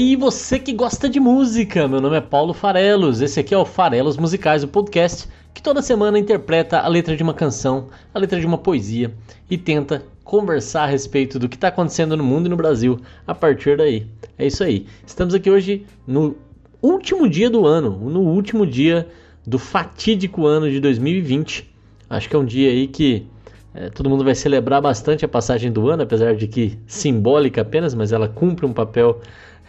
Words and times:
Aí, 0.00 0.16
você 0.16 0.58
que 0.58 0.72
gosta 0.72 1.10
de 1.10 1.20
música. 1.20 1.86
Meu 1.86 2.00
nome 2.00 2.16
é 2.16 2.22
Paulo 2.22 2.54
Farelos. 2.54 3.20
Esse 3.20 3.38
aqui 3.38 3.52
é 3.52 3.58
o 3.58 3.66
Farelos 3.66 4.16
Musicais, 4.16 4.64
o 4.64 4.68
podcast 4.68 5.28
que 5.52 5.60
toda 5.60 5.82
semana 5.82 6.18
interpreta 6.18 6.78
a 6.78 6.88
letra 6.88 7.14
de 7.14 7.22
uma 7.22 7.34
canção, 7.34 7.88
a 8.14 8.18
letra 8.18 8.40
de 8.40 8.46
uma 8.46 8.56
poesia 8.56 9.12
e 9.50 9.58
tenta 9.58 10.02
conversar 10.24 10.84
a 10.84 10.86
respeito 10.86 11.38
do 11.38 11.50
que 11.50 11.56
está 11.56 11.68
acontecendo 11.68 12.16
no 12.16 12.24
mundo 12.24 12.46
e 12.46 12.48
no 12.48 12.56
Brasil 12.56 12.98
a 13.26 13.34
partir 13.34 13.76
daí. 13.76 14.06
É 14.38 14.46
isso 14.46 14.64
aí. 14.64 14.86
Estamos 15.06 15.34
aqui 15.34 15.50
hoje 15.50 15.84
no 16.06 16.34
último 16.80 17.28
dia 17.28 17.50
do 17.50 17.66
ano, 17.66 17.90
no 17.90 18.20
último 18.20 18.64
dia 18.64 19.06
do 19.46 19.58
fatídico 19.58 20.46
ano 20.46 20.70
de 20.70 20.80
2020. 20.80 21.70
Acho 22.08 22.26
que 22.26 22.34
é 22.34 22.38
um 22.38 22.46
dia 22.46 22.70
aí 22.70 22.86
que 22.86 23.26
é, 23.74 23.90
todo 23.90 24.08
mundo 24.08 24.24
vai 24.24 24.34
celebrar 24.34 24.80
bastante 24.80 25.26
a 25.26 25.28
passagem 25.28 25.70
do 25.70 25.90
ano, 25.90 26.04
apesar 26.04 26.34
de 26.34 26.48
que 26.48 26.78
simbólica 26.86 27.60
apenas, 27.60 27.94
mas 27.94 28.12
ela 28.12 28.28
cumpre 28.28 28.64
um 28.64 28.72
papel 28.72 29.20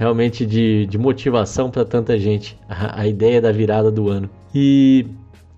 realmente 0.01 0.47
de, 0.47 0.87
de 0.87 0.97
motivação 0.97 1.69
para 1.69 1.85
tanta 1.85 2.17
gente, 2.17 2.57
a, 2.67 3.01
a, 3.01 3.07
ideia 3.07 3.39
da 3.39 3.51
virada 3.51 3.91
do 3.91 4.09
ano. 4.09 4.27
E 4.51 5.05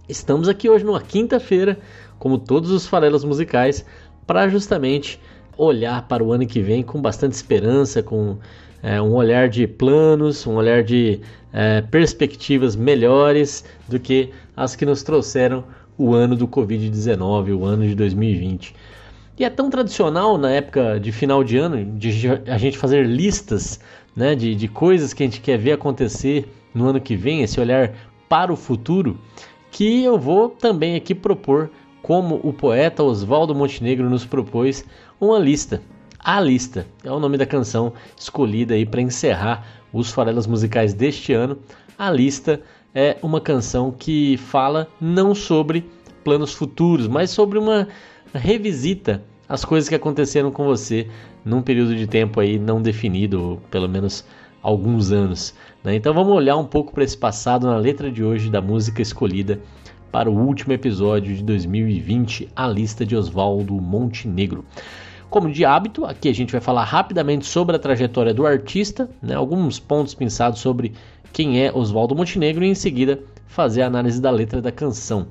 estamos 0.10 0.50
aqui 0.50 0.70
hoje 0.70 0.84
numa 0.84 1.00
quinta-feira, 1.00 1.80
como 2.20 2.38
todos 2.38 2.70
os 2.70 2.86
farelos 2.86 3.24
musicais, 3.24 3.86
para 4.28 4.50
justamente 4.50 5.18
olhar 5.58 6.06
para 6.10 6.22
o 6.22 6.34
ano 6.34 6.46
que 6.46 6.60
vem 6.60 6.84
com 6.84 7.02
bastante 7.02 7.32
esperança, 7.32 8.04
com 8.04 8.36
é, 8.82 9.02
um 9.02 9.14
olhar 9.14 9.48
de 9.48 9.66
planos, 9.66 10.46
um 10.46 10.56
olhar 10.56 10.84
de 10.84 11.22
é, 11.54 11.80
perspectivas 11.80 12.76
melhores 12.76 13.64
do 13.88 13.98
que 13.98 14.30
as 14.58 14.76
que 14.76 14.86
nos 14.86 15.04
trouxeram 15.04 15.64
o 15.98 16.14
ano 16.14 16.36
do 16.36 16.50
Covid-19, 16.50 17.58
o 17.58 17.64
ano 17.64 17.88
de 17.88 17.96
2020. 17.96 18.76
E 19.40 19.46
é 19.46 19.50
tão 19.50 19.70
tradicional 19.70 20.38
na 20.38 20.52
época 20.52 21.00
de 21.00 21.14
final 21.14 21.46
de 21.46 21.58
ano 21.58 21.98
de 21.98 22.28
a 22.46 22.58
gente 22.58 22.78
fazer 22.78 23.06
listas 23.06 23.80
né, 24.16 24.36
de, 24.36 24.56
de 24.56 24.68
coisas 24.68 25.14
que 25.14 25.24
a 25.24 25.26
gente 25.26 25.42
quer 25.42 25.58
ver 25.58 25.74
acontecer 25.74 26.48
no 26.74 26.88
ano 26.88 27.02
que 27.02 27.16
vem, 27.16 27.42
esse 27.42 27.60
olhar 27.60 27.94
para 28.28 28.52
o 28.52 28.56
futuro, 28.56 29.20
que 29.72 30.04
eu 30.04 30.18
vou 30.18 30.50
também 30.50 30.96
aqui 30.96 31.16
propor, 31.16 31.70
como 32.02 32.40
o 32.44 32.52
poeta 32.52 33.04
Oswaldo 33.04 33.56
Montenegro 33.56 34.10
nos 34.10 34.26
propôs, 34.26 34.86
uma 35.20 35.40
lista. 35.40 35.82
A 36.20 36.40
lista 36.40 36.88
é 37.04 37.12
o 37.12 37.20
nome 37.20 37.38
da 37.38 37.46
canção 37.46 37.94
escolhida 38.18 38.74
aí 38.74 38.86
para 38.86 39.02
encerrar 39.02 39.66
os 39.92 40.12
farelas 40.12 40.48
musicais 40.48 40.94
deste 40.94 41.34
ano. 41.34 41.58
A 41.98 42.12
lista 42.12 42.62
é 42.94 43.18
uma 43.22 43.42
canção 43.42 43.92
que 43.92 44.38
fala 44.38 44.88
não 45.00 45.34
sobre 45.34 45.86
planos 46.24 46.54
futuros, 46.54 47.08
mas 47.08 47.30
sobre 47.30 47.58
uma 47.58 47.88
revisita 48.34 49.24
às 49.48 49.66
coisas 49.66 49.90
que 49.90 49.96
aconteceram 49.96 50.52
com 50.52 50.66
você 50.66 51.08
num 51.44 51.62
período 51.62 51.96
de 51.96 52.08
tempo 52.08 52.40
aí 52.40 52.58
não 52.58 52.82
definido, 52.82 53.62
pelo 53.70 53.88
menos 53.88 54.26
alguns 54.62 55.12
anos. 55.12 55.54
Né? 55.84 55.96
Então 55.96 56.14
vamos 56.14 56.34
olhar 56.34 56.56
um 56.56 56.66
pouco 56.66 56.94
para 56.94 57.04
esse 57.04 57.18
passado 57.18 57.68
na 57.68 57.78
letra 57.78 58.10
de 58.10 58.24
hoje 58.24 58.50
da 58.50 58.62
música 58.62 59.02
escolhida 59.02 59.60
para 60.12 60.30
o 60.30 60.38
último 60.38 60.74
episódio 60.74 61.36
de 61.36 61.44
2020, 61.44 62.50
a 62.56 62.68
lista 62.68 63.06
de 63.06 63.16
Oswaldo 63.16 63.74
Montenegro. 63.74 64.64
Como 65.30 65.52
de 65.52 65.66
hábito, 65.66 66.06
aqui 66.06 66.30
a 66.30 66.34
gente 66.34 66.52
vai 66.52 66.62
falar 66.62 66.84
rapidamente 66.84 67.48
sobre 67.48 67.76
a 67.76 67.80
trajetória 67.80 68.34
do 68.34 68.46
artista, 68.46 69.10
né? 69.22 69.34
alguns 69.34 69.80
pontos 69.80 70.14
pensados 70.14 70.60
sobre 70.60 70.94
quem 71.34 71.60
é 71.60 71.72
Oswaldo 71.74 72.16
Montenegro 72.16 72.64
e 72.64 72.70
em 72.70 72.76
seguida 72.76 73.20
fazer 73.48 73.82
a 73.82 73.88
análise 73.88 74.22
da 74.22 74.30
letra 74.30 74.62
da 74.62 74.72
canção. 74.72 75.28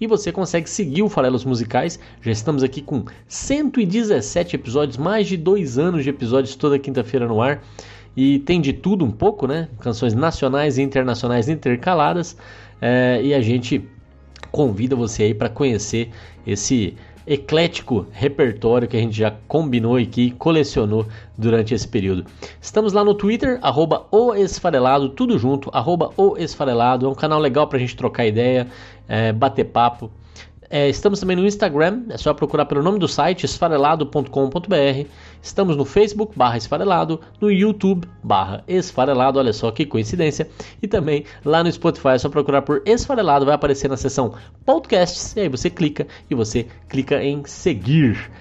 E 0.00 0.06
você 0.06 0.32
consegue 0.32 0.68
seguir 0.68 1.02
o 1.02 1.08
Farelos 1.08 1.44
Musicais. 1.44 1.98
Já 2.20 2.32
estamos 2.32 2.62
aqui 2.62 2.82
com 2.82 3.04
117 3.28 4.56
episódios, 4.56 4.96
mais 4.96 5.26
de 5.26 5.36
dois 5.36 5.78
anos 5.78 6.04
de 6.04 6.10
episódios 6.10 6.54
toda 6.56 6.78
quinta-feira 6.78 7.26
no 7.26 7.40
ar. 7.40 7.62
E 8.16 8.38
tem 8.40 8.60
de 8.60 8.72
tudo 8.72 9.04
um 9.04 9.10
pouco, 9.10 9.46
né? 9.46 9.68
Canções 9.80 10.14
nacionais 10.14 10.78
e 10.78 10.82
internacionais 10.82 11.48
intercaladas. 11.48 12.36
É, 12.80 13.20
e 13.22 13.34
a 13.34 13.40
gente 13.40 13.88
convida 14.50 14.94
você 14.94 15.24
aí 15.24 15.34
para 15.34 15.48
conhecer 15.48 16.10
esse 16.46 16.96
eclético 17.26 18.06
repertório 18.12 18.86
que 18.86 18.96
a 18.96 19.00
gente 19.00 19.16
já 19.16 19.32
combinou 19.48 19.96
aqui, 19.96 20.30
colecionou 20.32 21.06
durante 21.36 21.74
esse 21.74 21.86
período. 21.86 22.26
Estamos 22.60 22.92
lá 22.92 23.04
no 23.04 23.14
Twitter, 23.14 23.58
arroba 23.62 24.06
o 24.10 24.34
Esfarelado, 24.34 25.08
tudo 25.08 25.38
junto, 25.38 25.70
arroba 25.72 26.10
o 26.16 26.36
Esfarelado. 26.36 27.06
É 27.06 27.08
um 27.08 27.14
canal 27.14 27.40
legal 27.40 27.66
para 27.66 27.78
a 27.78 27.80
gente 27.80 27.96
trocar 27.96 28.26
ideia, 28.26 28.66
é, 29.08 29.32
bater 29.32 29.64
papo. 29.64 30.10
É, 30.74 30.88
estamos 30.88 31.20
também 31.20 31.36
no 31.36 31.46
Instagram, 31.46 32.02
é 32.10 32.18
só 32.18 32.34
procurar 32.34 32.66
pelo 32.66 32.82
nome 32.82 32.98
do 32.98 33.06
site, 33.06 33.44
esfarelado.com.br. 33.44 35.08
Estamos 35.40 35.76
no 35.76 35.84
Facebook, 35.84 36.36
barra 36.36 36.56
esfarelado, 36.56 37.20
no 37.40 37.48
YouTube, 37.48 38.08
barra 38.24 38.64
esfarelado, 38.66 39.38
olha 39.38 39.52
só 39.52 39.70
que 39.70 39.86
coincidência. 39.86 40.50
E 40.82 40.88
também 40.88 41.26
lá 41.44 41.62
no 41.62 41.70
Spotify, 41.70 42.08
é 42.08 42.18
só 42.18 42.28
procurar 42.28 42.62
por 42.62 42.82
esfarelado, 42.84 43.46
vai 43.46 43.54
aparecer 43.54 43.86
na 43.86 43.96
seção 43.96 44.34
podcasts, 44.66 45.36
e 45.36 45.42
aí 45.42 45.48
você 45.48 45.70
clica 45.70 46.08
e 46.28 46.34
você 46.34 46.66
clica 46.88 47.22
em 47.22 47.44
seguir. 47.44 48.32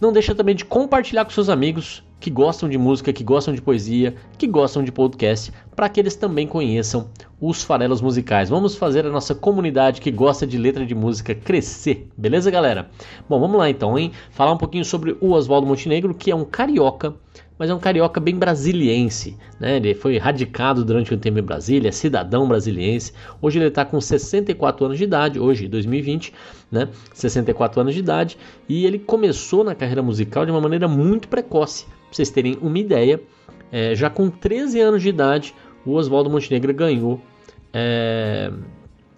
Não 0.00 0.12
deixa 0.12 0.36
também 0.36 0.54
de 0.54 0.64
compartilhar 0.64 1.24
com 1.24 1.32
seus 1.32 1.48
amigos 1.48 2.04
que 2.20 2.30
gostam 2.30 2.68
de 2.68 2.76
música, 2.76 3.12
que 3.12 3.22
gostam 3.22 3.54
de 3.54 3.62
poesia, 3.62 4.14
que 4.36 4.46
gostam 4.46 4.82
de 4.82 4.90
podcast, 4.90 5.52
para 5.74 5.88
que 5.88 6.00
eles 6.00 6.16
também 6.16 6.46
conheçam 6.46 7.10
os 7.40 7.62
farelos 7.62 8.00
musicais. 8.00 8.48
Vamos 8.48 8.74
fazer 8.74 9.06
a 9.06 9.10
nossa 9.10 9.34
comunidade 9.34 10.00
que 10.00 10.10
gosta 10.10 10.46
de 10.46 10.58
letra 10.58 10.84
de 10.84 10.94
música 10.94 11.34
crescer, 11.34 12.08
beleza, 12.16 12.50
galera? 12.50 12.90
Bom, 13.28 13.38
vamos 13.38 13.58
lá 13.58 13.70
então, 13.70 13.98
hein? 13.98 14.12
Falar 14.30 14.52
um 14.52 14.58
pouquinho 14.58 14.84
sobre 14.84 15.16
o 15.20 15.32
Oswaldo 15.32 15.66
Montenegro, 15.66 16.14
que 16.14 16.30
é 16.30 16.34
um 16.34 16.44
carioca, 16.44 17.14
mas 17.58 17.68
é 17.68 17.74
um 17.74 17.78
carioca 17.78 18.20
bem 18.20 18.36
brasiliense, 18.36 19.36
né? 19.58 19.76
Ele 19.76 19.94
foi 19.94 20.16
radicado 20.16 20.84
durante 20.84 21.12
um 21.12 21.18
tempo 21.18 21.38
em 21.38 21.42
Brasília, 21.42 21.88
é 21.88 21.92
cidadão 21.92 22.46
brasiliense. 22.46 23.12
Hoje 23.42 23.58
ele 23.58 23.66
está 23.66 23.84
com 23.84 24.00
64 24.00 24.86
anos 24.86 24.98
de 24.98 25.04
idade, 25.04 25.40
hoje 25.40 25.66
2020, 25.66 26.32
né? 26.70 26.88
64 27.12 27.80
anos 27.80 27.94
de 27.94 28.00
idade, 28.00 28.38
e 28.68 28.86
ele 28.86 28.98
começou 28.98 29.64
na 29.64 29.74
carreira 29.74 30.02
musical 30.02 30.44
de 30.44 30.52
uma 30.52 30.60
maneira 30.60 30.86
muito 30.86 31.28
precoce. 31.28 31.86
Pra 31.86 31.94
vocês 32.12 32.30
terem 32.30 32.56
uma 32.62 32.78
ideia, 32.78 33.20
é, 33.72 33.94
já 33.94 34.08
com 34.08 34.30
13 34.30 34.80
anos 34.80 35.02
de 35.02 35.08
idade, 35.08 35.54
o 35.84 35.92
Oswaldo 35.92 36.30
Montenegro 36.30 36.72
ganhou 36.72 37.20
é, 37.72 38.50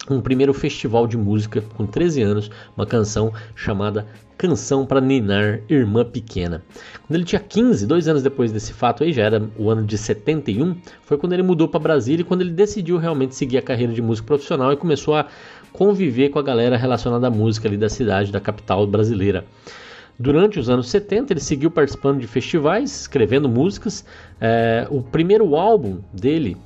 um 0.09 0.21
primeiro 0.21 0.55
festival 0.55 1.07
de 1.07 1.17
música 1.17 1.63
com 1.77 1.87
13 1.87 2.23
anos, 2.23 2.51
uma 2.77 2.87
canção 2.87 3.33
chamada 3.55 4.07
Canção 4.39 4.87
para 4.87 5.03
Ninar 5.03 5.61
Irmã 5.69 6.03
Pequena. 6.03 6.63
Quando 7.07 7.15
ele 7.15 7.25
tinha 7.25 7.41
15, 7.41 7.87
dois 7.87 8.09
anos 8.09 8.23
depois 8.23 8.51
desse 8.51 8.73
fato 8.73 9.05
aí, 9.05 9.13
já 9.13 9.25
era 9.25 9.43
o 9.59 9.69
ano 9.69 9.85
de 9.85 9.99
71, 9.99 10.77
foi 11.03 11.19
quando 11.19 11.35
ele 11.35 11.43
mudou 11.43 11.69
para 11.69 11.79
Brasília 11.79 12.23
e 12.23 12.25
quando 12.25 12.41
ele 12.41 12.51
decidiu 12.51 12.97
realmente 12.97 13.35
seguir 13.35 13.59
a 13.59 13.63
carreira 13.63 13.93
de 13.93 14.01
músico 14.01 14.29
profissional 14.29 14.73
e 14.73 14.79
começou 14.79 15.15
a 15.15 15.27
conviver 15.73 16.31
com 16.31 16.39
a 16.39 16.43
galera 16.43 16.79
relacionada 16.79 17.27
à 17.27 17.31
música 17.31 17.69
ali 17.69 17.77
da 17.77 17.91
cidade, 17.91 18.33
da 18.33 18.41
capital 18.41 18.87
brasileira. 18.87 19.45
Durante 20.19 20.59
os 20.59 20.69
anos 20.69 20.89
70, 20.89 21.33
ele 21.33 21.41
seguiu 21.41 21.71
participando 21.71 22.21
de 22.21 22.27
festivais, 22.27 23.03
escrevendo 23.03 23.49
músicas. 23.49 24.05
É, 24.41 24.87
o 24.91 25.03
primeiro 25.03 25.57
álbum 25.57 25.99
dele 26.13 26.57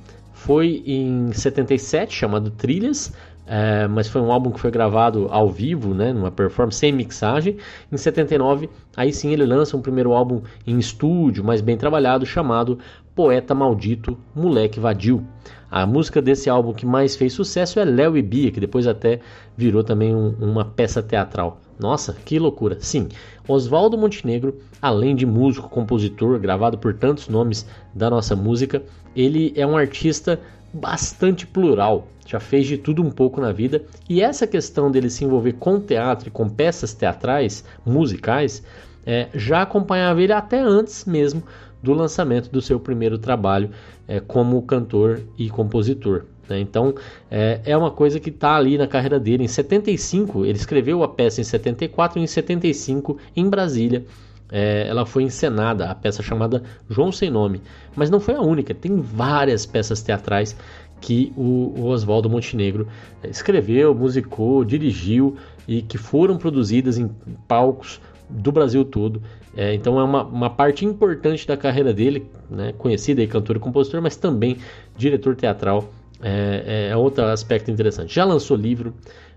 foi 0.45 0.83
em 0.85 1.31
77, 1.33 2.13
chamado 2.13 2.51
Trilhas, 2.51 3.11
é, 3.47 3.87
mas 3.87 4.07
foi 4.07 4.21
um 4.21 4.31
álbum 4.31 4.51
que 4.51 4.59
foi 4.59 4.69
gravado 4.69 5.27
ao 5.31 5.49
vivo, 5.49 5.95
né, 5.95 6.13
numa 6.13 6.29
performance 6.29 6.77
sem 6.77 6.91
mixagem. 6.91 7.57
Em 7.91 7.97
79, 7.97 8.69
aí 8.95 9.11
sim 9.11 9.33
ele 9.33 9.43
lança 9.43 9.75
um 9.75 9.81
primeiro 9.81 10.13
álbum 10.13 10.41
em 10.67 10.77
estúdio, 10.77 11.43
mais 11.43 11.61
bem 11.61 11.75
trabalhado, 11.75 12.27
chamado 12.27 12.77
Poeta 13.15 13.55
Maldito, 13.55 14.15
Moleque 14.35 14.79
Vadio. 14.79 15.25
A 15.71 15.83
música 15.87 16.21
desse 16.21 16.47
álbum 16.47 16.73
que 16.73 16.85
mais 16.85 17.15
fez 17.15 17.33
sucesso 17.33 17.79
é 17.79 17.85
Léo 17.85 18.15
e 18.15 18.21
Bia, 18.21 18.51
que 18.51 18.59
depois 18.59 18.85
até 18.85 19.21
virou 19.57 19.83
também 19.83 20.13
um, 20.13 20.29
uma 20.39 20.63
peça 20.63 21.01
teatral. 21.01 21.59
Nossa, 21.77 22.13
que 22.25 22.39
loucura! 22.39 22.77
Sim, 22.79 23.09
Oswaldo 23.47 23.97
Montenegro, 23.97 24.59
além 24.81 25.15
de 25.15 25.25
músico, 25.25 25.69
compositor, 25.69 26.39
gravado 26.39 26.77
por 26.77 26.93
tantos 26.93 27.27
nomes 27.27 27.65
da 27.93 28.09
nossa 28.09 28.35
música, 28.35 28.81
ele 29.15 29.53
é 29.55 29.65
um 29.65 29.77
artista 29.77 30.39
bastante 30.73 31.45
plural, 31.45 32.07
já 32.25 32.39
fez 32.39 32.67
de 32.67 32.77
tudo 32.77 33.01
um 33.01 33.11
pouco 33.11 33.39
na 33.39 33.51
vida, 33.51 33.83
e 34.09 34.21
essa 34.21 34.47
questão 34.47 34.89
dele 34.89 35.09
se 35.09 35.23
envolver 35.23 35.53
com 35.53 35.79
teatro 35.79 36.29
e 36.29 36.31
com 36.31 36.49
peças 36.49 36.93
teatrais, 36.93 37.63
musicais, 37.85 38.63
é, 39.05 39.29
já 39.33 39.61
acompanhava 39.61 40.21
ele 40.21 40.33
até 40.33 40.59
antes 40.59 41.05
mesmo 41.05 41.43
do 41.83 41.93
lançamento 41.93 42.49
do 42.49 42.61
seu 42.61 42.79
primeiro 42.79 43.17
trabalho 43.17 43.69
é, 44.07 44.19
como 44.19 44.61
cantor 44.63 45.21
e 45.37 45.49
compositor. 45.49 46.23
Né? 46.49 46.59
Então 46.59 46.95
é, 47.29 47.61
é 47.65 47.77
uma 47.77 47.91
coisa 47.91 48.19
que 48.19 48.29
está 48.29 48.55
ali 48.55 48.77
na 48.77 48.87
carreira 48.87 49.19
dele. 49.19 49.43
Em 49.43 49.47
75, 49.47 50.45
ele 50.45 50.57
escreveu 50.57 51.03
a 51.03 51.07
peça 51.07 51.41
em 51.41 51.43
74 51.43 52.19
e 52.19 52.23
em 52.23 52.27
75, 52.27 53.17
em 53.35 53.49
Brasília, 53.49 54.05
é, 54.51 54.87
ela 54.87 55.05
foi 55.05 55.23
encenada, 55.23 55.89
a 55.89 55.95
peça 55.95 56.21
chamada 56.21 56.63
João 56.89 57.11
Sem 57.11 57.29
Nome. 57.29 57.61
Mas 57.95 58.09
não 58.09 58.19
foi 58.19 58.35
a 58.35 58.41
única, 58.41 58.73
tem 58.73 59.01
várias 59.01 59.65
peças 59.65 60.01
teatrais 60.01 60.55
que 61.01 61.33
o, 61.35 61.73
o 61.77 61.85
Oswaldo 61.85 62.29
Montenegro 62.29 62.87
escreveu, 63.23 63.93
musicou, 63.93 64.63
dirigiu 64.63 65.35
e 65.67 65.81
que 65.81 65.97
foram 65.97 66.37
produzidas 66.37 66.97
em 66.97 67.09
palcos 67.47 67.99
do 68.29 68.51
Brasil 68.51 68.83
todo. 68.85 69.21
É, 69.55 69.73
então 69.73 69.99
é 69.99 70.03
uma, 70.03 70.23
uma, 70.23 70.49
parte 70.49 70.85
importante 70.85 71.47
da 71.47 71.55
carreira 71.55 71.93
dele, 71.93 72.29
né, 72.49 72.73
conhecido 72.77 73.21
aí 73.21 73.27
cantor 73.27 73.55
e 73.55 73.59
compositor, 73.59 74.01
mas 74.01 74.15
também 74.15 74.57
diretor 74.97 75.35
teatral. 75.35 75.89
É, 76.27 76.87
é, 76.87 76.89
é 76.89 76.97
outro 76.97 77.23
aspecto 77.25 77.69
interessante. 77.69 78.15
Já 78.15 78.25
lançou 78.25 78.57
livro, 78.57 78.95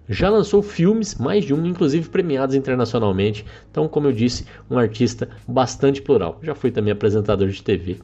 já 0.08 0.31
lançou 0.31 0.62
filmes, 0.62 1.17
mais 1.17 1.44
de 1.44 1.52
um, 1.52 1.67
inclusive 1.67 2.08
premiados 2.08 2.55
internacionalmente. 2.55 3.44
Então, 3.70 3.87
como 3.87 4.06
eu 4.06 4.12
disse, 4.12 4.46
um 4.70 4.79
artista 4.79 5.29
bastante 5.46 6.00
plural. 6.00 6.38
Já 6.43 6.55
fui 6.55 6.70
também 6.70 6.90
apresentador 6.90 7.49
de 7.49 7.62
TV. 7.62 7.99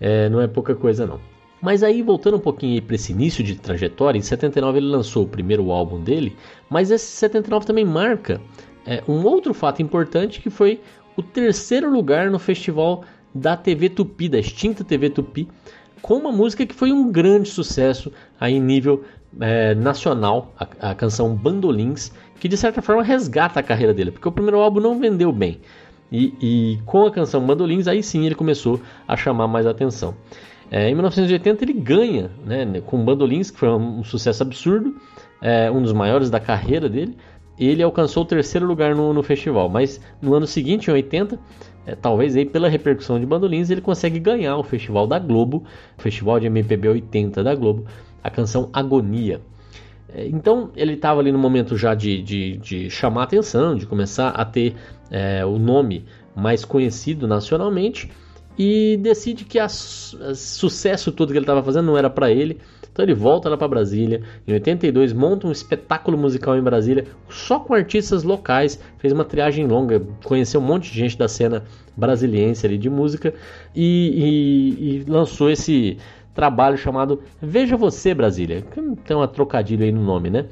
É, 0.00 0.28
não 0.28 0.40
é 0.40 0.48
pouca 0.48 0.74
coisa 0.74 1.06
não. 1.06 1.20
Mas 1.62 1.84
aí, 1.84 2.02
voltando 2.02 2.36
um 2.36 2.40
pouquinho 2.40 2.82
para 2.82 2.96
esse 2.96 3.12
início 3.12 3.44
de 3.44 3.54
trajetória, 3.54 4.18
em 4.18 4.22
79 4.22 4.78
ele 4.78 4.86
lançou 4.86 5.22
o 5.22 5.28
primeiro 5.28 5.70
álbum 5.70 6.02
dele, 6.02 6.36
mas 6.68 6.90
esse 6.90 7.06
79 7.06 7.64
também 7.64 7.84
marca 7.84 8.40
é, 8.84 9.02
um 9.06 9.24
outro 9.24 9.54
fato 9.54 9.80
importante 9.80 10.40
que 10.40 10.50
foi 10.50 10.80
o 11.16 11.22
terceiro 11.22 11.88
lugar 11.88 12.32
no 12.32 12.38
festival 12.40 13.04
da 13.32 13.56
TV 13.56 13.88
Tupi, 13.88 14.28
da 14.28 14.40
extinta 14.40 14.82
TV 14.82 15.08
Tupi, 15.08 15.48
com 16.04 16.16
uma 16.16 16.30
música 16.30 16.66
que 16.66 16.74
foi 16.74 16.92
um 16.92 17.10
grande 17.10 17.48
sucesso 17.48 18.12
aí 18.38 18.56
em 18.56 18.60
nível 18.60 19.04
é, 19.40 19.74
nacional, 19.74 20.52
a, 20.60 20.90
a, 20.90 20.94
canção 20.94 21.34
Bandolins, 21.34 22.12
que 22.38 22.46
de 22.46 22.58
certa 22.58 22.82
forma 22.82 23.02
resgata 23.02 23.58
a 23.58 23.62
carreira 23.62 23.94
dele, 23.94 24.10
porque 24.10 24.28
o 24.28 24.32
primeiro 24.32 24.60
álbum 24.60 24.80
não 24.80 25.00
vendeu 25.00 25.32
bem. 25.32 25.62
E, 26.12 26.34
e 26.42 26.78
com 26.84 27.06
a 27.06 27.10
canção 27.10 27.40
Bandolins, 27.46 27.88
aí 27.88 28.02
sim 28.02 28.26
ele 28.26 28.34
começou 28.34 28.82
a 29.08 29.16
chamar 29.16 29.48
mais 29.48 29.66
atenção. 29.66 30.14
É, 30.70 30.90
em 30.90 30.92
1980 30.92 31.64
ele 31.64 31.72
ganha 31.72 32.30
né, 32.44 32.82
com 32.84 33.02
Bandolins, 33.02 33.50
que 33.50 33.58
foi 33.58 33.70
um, 33.70 34.04
sucesso 34.04 34.42
absurdo, 34.42 34.94
é, 35.40 35.70
um 35.70 35.80
dos 35.80 35.94
maiores 35.94 36.28
da 36.28 36.38
carreira 36.38 36.86
dele. 36.86 37.16
Ele 37.58 37.82
alcançou 37.82 38.24
o 38.24 38.26
terceiro 38.26 38.66
lugar 38.66 38.94
no, 38.94 39.12
no 39.12 39.22
festival, 39.22 39.68
mas 39.68 40.00
no 40.20 40.34
ano 40.34 40.46
seguinte, 40.46 40.90
em 40.90 40.92
80, 40.92 41.38
é, 41.86 41.94
talvez 41.94 42.36
aí 42.36 42.44
pela 42.44 42.68
repercussão 42.68 43.20
de 43.20 43.26
Bandolins, 43.26 43.70
ele 43.70 43.80
consegue 43.80 44.18
ganhar 44.18 44.56
o 44.56 44.62
festival 44.62 45.06
da 45.06 45.18
Globo, 45.18 45.64
o 45.96 46.02
festival 46.02 46.40
de 46.40 46.46
MPB 46.46 46.88
80 46.88 47.44
da 47.44 47.54
Globo, 47.54 47.84
a 48.22 48.30
canção 48.30 48.70
Agonia. 48.72 49.40
É, 50.14 50.26
então 50.26 50.70
ele 50.76 50.94
estava 50.94 51.20
ali 51.20 51.30
no 51.30 51.38
momento 51.38 51.76
já 51.76 51.94
de, 51.94 52.22
de, 52.22 52.56
de, 52.58 52.90
chamar 52.90 53.24
atenção, 53.24 53.76
de 53.76 53.86
começar 53.86 54.30
a 54.30 54.44
ter 54.44 54.74
é, 55.10 55.44
o 55.44 55.58
nome 55.58 56.04
mais 56.34 56.64
conhecido 56.64 57.28
nacionalmente 57.28 58.10
e 58.58 58.96
decide 59.02 59.44
que 59.44 59.58
o 59.60 59.68
sucesso 60.34 61.10
todo 61.10 61.32
que 61.32 61.38
ele 61.38 61.44
estava 61.44 61.62
fazendo 61.62 61.86
não 61.86 61.98
era 61.98 62.08
para 62.08 62.30
ele. 62.30 62.60
Então 62.94 63.04
ele 63.04 63.12
volta 63.12 63.48
lá 63.48 63.56
para 63.56 63.66
Brasília. 63.66 64.22
Em 64.46 64.52
82 64.52 65.12
monta 65.12 65.48
um 65.48 65.52
espetáculo 65.52 66.16
musical 66.16 66.56
em 66.56 66.62
Brasília 66.62 67.04
só 67.28 67.58
com 67.58 67.74
artistas 67.74 68.22
locais. 68.22 68.78
Fez 68.98 69.12
uma 69.12 69.24
triagem 69.24 69.66
longa, 69.66 70.00
conheceu 70.22 70.60
um 70.60 70.64
monte 70.64 70.92
de 70.92 71.00
gente 71.00 71.18
da 71.18 71.26
cena 71.26 71.64
brasiliense 71.96 72.64
ali 72.64 72.78
de 72.78 72.88
música 72.88 73.34
e, 73.74 73.82
e, 74.78 75.02
e 75.02 75.10
lançou 75.10 75.50
esse 75.50 75.98
trabalho 76.32 76.78
chamado 76.78 77.20
Veja 77.42 77.76
Você 77.76 78.14
Brasília. 78.14 78.64
Tem 79.04 79.16
uma 79.16 79.26
trocadilho 79.26 79.84
aí 79.84 79.90
no 79.90 80.02
nome, 80.02 80.30
né? 80.30 80.46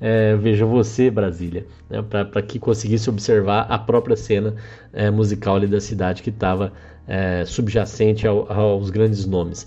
É, 0.00 0.36
Veja 0.36 0.64
Você 0.64 1.10
Brasília, 1.10 1.66
né? 1.90 2.00
para 2.00 2.40
que 2.42 2.60
conseguisse 2.60 3.10
observar 3.10 3.66
a 3.68 3.76
própria 3.76 4.14
cena 4.14 4.54
é, 4.92 5.10
musical 5.10 5.56
ali 5.56 5.66
da 5.66 5.80
cidade 5.80 6.22
que 6.22 6.30
estava 6.30 6.72
é, 7.08 7.44
subjacente 7.44 8.24
ao, 8.24 8.48
aos 8.52 8.88
grandes 8.88 9.26
nomes. 9.26 9.66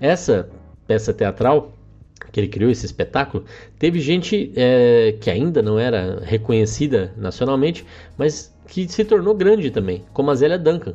Essa 0.00 0.48
peça 0.86 1.12
teatral 1.12 1.72
que 2.30 2.40
ele 2.40 2.48
criou 2.48 2.70
esse 2.70 2.84
espetáculo, 2.84 3.44
teve 3.78 4.00
gente 4.00 4.52
é, 4.56 5.16
que 5.20 5.30
ainda 5.30 5.62
não 5.62 5.78
era 5.78 6.20
reconhecida 6.24 7.12
nacionalmente, 7.16 7.84
mas 8.16 8.52
que 8.66 8.88
se 8.88 9.04
tornou 9.04 9.34
grande 9.34 9.70
também, 9.70 10.04
como 10.12 10.30
a 10.30 10.34
Zélia 10.34 10.58
Duncan 10.58 10.94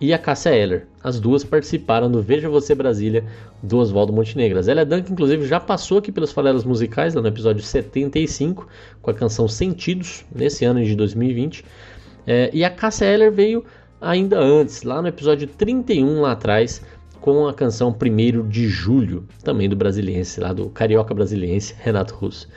e 0.00 0.14
a 0.14 0.18
Cássia 0.18 0.50
Eller. 0.50 0.86
As 1.04 1.20
duas 1.20 1.44
participaram 1.44 2.10
do 2.10 2.22
Veja 2.22 2.48
Você 2.48 2.74
Brasília 2.74 3.24
do 3.62 3.78
Oswaldo 3.78 4.12
Montenegro. 4.12 4.58
A 4.58 4.62
Zélia 4.62 4.84
Duncan, 4.84 5.12
inclusive, 5.12 5.46
já 5.46 5.60
passou 5.60 5.98
aqui 5.98 6.10
pelas 6.10 6.32
farelas 6.32 6.64
musicais, 6.64 7.14
lá 7.14 7.20
no 7.20 7.28
episódio 7.28 7.62
75, 7.62 8.66
com 9.02 9.10
a 9.10 9.14
canção 9.14 9.46
Sentidos, 9.46 10.24
nesse 10.34 10.64
ano 10.64 10.82
de 10.82 10.96
2020. 10.96 11.64
É, 12.26 12.50
e 12.52 12.64
a 12.64 12.70
Cássia 12.70 13.04
Eller 13.04 13.30
veio 13.30 13.64
ainda 14.00 14.38
antes, 14.38 14.82
lá 14.82 15.02
no 15.02 15.08
episódio 15.08 15.46
31 15.46 16.22
lá 16.22 16.32
atrás, 16.32 16.82
com 17.20 17.46
a 17.46 17.54
canção 17.54 17.94
1 17.94 18.48
de 18.48 18.68
Julho, 18.68 19.26
também 19.44 19.68
do 19.68 19.76
brasiliense, 19.76 20.40
lá 20.40 20.52
do 20.52 20.70
carioca 20.70 21.14
brasiliense 21.14 21.74
Renato 21.78 22.14
Russo. 22.14 22.48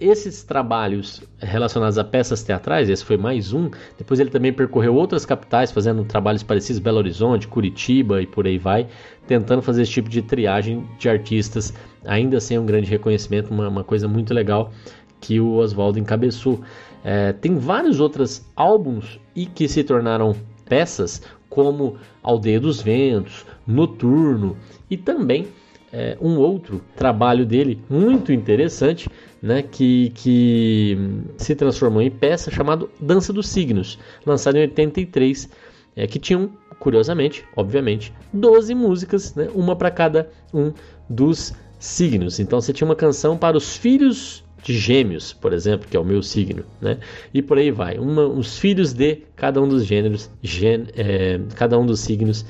Esses 0.00 0.44
trabalhos 0.44 1.22
relacionados 1.40 1.98
a 1.98 2.04
peças 2.04 2.44
teatrais, 2.44 2.88
esse 2.88 3.04
foi 3.04 3.16
mais 3.16 3.52
um. 3.52 3.68
Depois 3.96 4.20
ele 4.20 4.30
também 4.30 4.52
percorreu 4.52 4.94
outras 4.94 5.26
capitais, 5.26 5.72
fazendo 5.72 6.04
trabalhos 6.04 6.44
parecidos, 6.44 6.78
Belo 6.78 6.98
Horizonte, 6.98 7.48
Curitiba 7.48 8.22
e 8.22 8.26
por 8.26 8.46
aí 8.46 8.58
vai, 8.58 8.86
tentando 9.26 9.60
fazer 9.60 9.82
esse 9.82 9.90
tipo 9.90 10.08
de 10.08 10.22
triagem 10.22 10.86
de 11.00 11.08
artistas, 11.08 11.74
ainda 12.04 12.38
sem 12.38 12.56
um 12.56 12.64
grande 12.64 12.88
reconhecimento, 12.88 13.52
uma, 13.52 13.68
uma 13.68 13.82
coisa 13.82 14.06
muito 14.06 14.32
legal 14.32 14.70
que 15.20 15.40
o 15.40 15.54
Oswaldo 15.54 15.98
encabeçou. 15.98 16.60
É, 17.02 17.32
tem 17.32 17.56
vários 17.56 17.98
outros 17.98 18.46
álbuns 18.54 19.18
e 19.34 19.46
que 19.46 19.66
se 19.66 19.82
tornaram 19.82 20.32
peças, 20.64 21.22
como 21.58 21.96
Aldeia 22.22 22.60
dos 22.60 22.80
Ventos, 22.80 23.44
Noturno 23.66 24.56
e 24.88 24.96
também 24.96 25.48
é, 25.92 26.16
um 26.20 26.36
outro 26.36 26.80
trabalho 26.94 27.44
dele 27.44 27.82
muito 27.90 28.32
interessante, 28.32 29.10
né, 29.42 29.60
que, 29.60 30.12
que 30.14 30.96
se 31.36 31.56
transformou 31.56 32.00
em 32.00 32.12
peça 32.12 32.48
chamado 32.48 32.88
Dança 33.00 33.32
dos 33.32 33.48
Signos, 33.48 33.98
lançado 34.24 34.56
em 34.56 34.60
83, 34.60 35.48
é, 35.96 36.06
que 36.06 36.20
tinham, 36.20 36.48
curiosamente, 36.78 37.44
obviamente, 37.56 38.14
12 38.32 38.72
músicas, 38.76 39.34
né, 39.34 39.48
uma 39.52 39.74
para 39.74 39.90
cada 39.90 40.30
um 40.54 40.72
dos 41.10 41.52
signos. 41.76 42.38
Então 42.38 42.60
você 42.60 42.72
tinha 42.72 42.86
uma 42.86 42.94
canção 42.94 43.36
para 43.36 43.56
os 43.56 43.76
filhos 43.76 44.44
de 44.62 44.76
gêmeos, 44.76 45.32
por 45.32 45.52
exemplo, 45.52 45.88
que 45.88 45.96
é 45.96 46.00
o 46.00 46.04
meu 46.04 46.22
signo, 46.22 46.64
né? 46.80 46.98
E 47.32 47.40
por 47.40 47.58
aí 47.58 47.70
vai. 47.70 47.98
Uma, 47.98 48.26
os 48.26 48.58
filhos 48.58 48.92
de 48.92 49.22
cada 49.36 49.60
um 49.62 49.68
dos 49.68 49.84
gêneros, 49.84 50.30
é, 50.96 51.40
cada 51.54 51.78
um 51.78 51.86
dos 51.86 52.00
signos. 52.00 52.44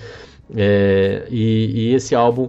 É, 0.56 1.26
e, 1.30 1.90
e, 1.90 1.94
esse 1.94 2.14
álbum 2.14 2.48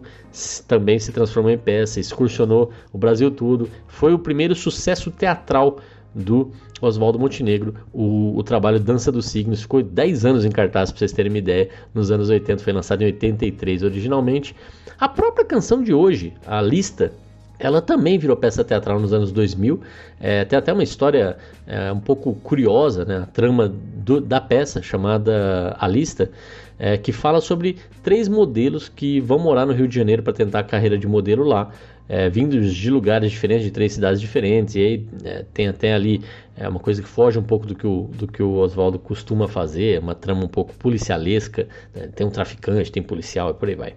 também 0.68 0.98
se 1.00 1.12
transformou 1.12 1.52
em 1.52 1.58
peça, 1.58 2.00
excursionou 2.00 2.72
o 2.94 2.98
Brasil 2.98 3.30
todo. 3.30 3.70
Foi 3.88 4.14
o 4.14 4.20
primeiro 4.20 4.56
sucesso 4.56 5.12
teatral 5.12 5.80
do 6.16 6.52
Oswaldo 6.82 7.20
Montenegro. 7.20 7.76
O, 7.92 8.38
o, 8.38 8.44
trabalho 8.44 8.80
Dança 8.80 9.12
dos 9.12 9.26
Signos 9.26 9.62
ficou 9.62 9.84
10 9.84 10.26
anos 10.26 10.46
em 10.46 10.50
cartaz, 10.50 10.92
para 10.92 11.00
vocês 11.00 11.12
terem 11.12 11.32
uma 11.32 11.38
ideia. 11.38 11.70
Nos 11.94 12.10
anos 12.10 12.30
80 12.30 12.64
foi 12.64 12.72
lançado 12.72 13.02
em 13.02 13.06
83 13.06 13.84
originalmente. 13.84 14.56
A 14.98 15.10
própria 15.10 15.46
canção 15.46 15.84
de 15.84 15.94
hoje, 15.94 16.34
a 16.46 16.62
lista 16.62 17.12
ela 17.60 17.82
também 17.82 18.18
virou 18.18 18.38
peça 18.38 18.64
teatral 18.64 19.00
nos 19.00 19.12
anos 19.12 19.32
2000. 19.32 19.82
É, 20.20 20.46
tem 20.46 20.58
até 20.58 20.72
uma 20.72 20.84
história 20.84 21.38
é, 21.68 21.92
um 21.92 22.00
pouco 22.00 22.34
curiosa, 22.36 23.04
né? 23.04 23.18
a 23.18 23.26
trama 23.26 23.68
do, 23.68 24.22
da 24.22 24.40
peça 24.40 24.82
chamada 24.82 25.76
A 25.78 25.88
Lista, 25.88 26.32
é, 26.80 26.98
que 26.98 27.12
fala 27.12 27.42
sobre 27.42 27.78
três 28.02 28.30
modelos 28.30 28.88
que 28.88 29.20
vão 29.20 29.38
morar 29.38 29.66
no 29.66 29.74
Rio 29.74 29.88
de 29.88 29.96
Janeiro 29.96 30.24
para 30.24 30.32
tentar 30.32 30.60
a 30.60 30.64
carreira 30.64 30.98
de 30.98 31.06
modelo 31.06 31.44
lá, 31.44 31.70
é, 32.08 32.30
vindos 32.30 32.74
de 32.74 32.90
lugares 32.90 33.30
diferentes, 33.30 33.66
de 33.66 33.72
três 33.72 33.94
cidades 33.94 34.22
diferentes. 34.22 34.76
E 34.76 34.80
aí 34.80 35.08
é, 35.26 35.46
tem 35.54 35.68
até 35.68 35.94
ali 35.94 36.22
é, 36.58 36.68
uma 36.68 36.80
coisa 36.80 37.02
que 37.02 37.08
foge 37.08 37.38
um 37.38 37.44
pouco 37.44 37.68
do 37.68 37.76
que 37.76 37.86
o, 37.86 38.10
do 38.18 38.28
que 38.28 38.42
o 38.42 38.54
Oswaldo 38.54 38.98
costuma 38.98 39.48
fazer, 39.48 40.00
uma 40.00 40.16
trama 40.16 40.46
um 40.46 40.48
pouco 40.48 40.74
policialesca. 40.76 41.68
Né? 41.94 42.08
Tem 42.16 42.26
um 42.26 42.32
traficante, 42.32 42.92
tem 42.92 43.04
policial 43.04 43.52
e 43.52 43.54
por 43.54 43.68
aí 43.68 43.76
vai. 43.76 43.94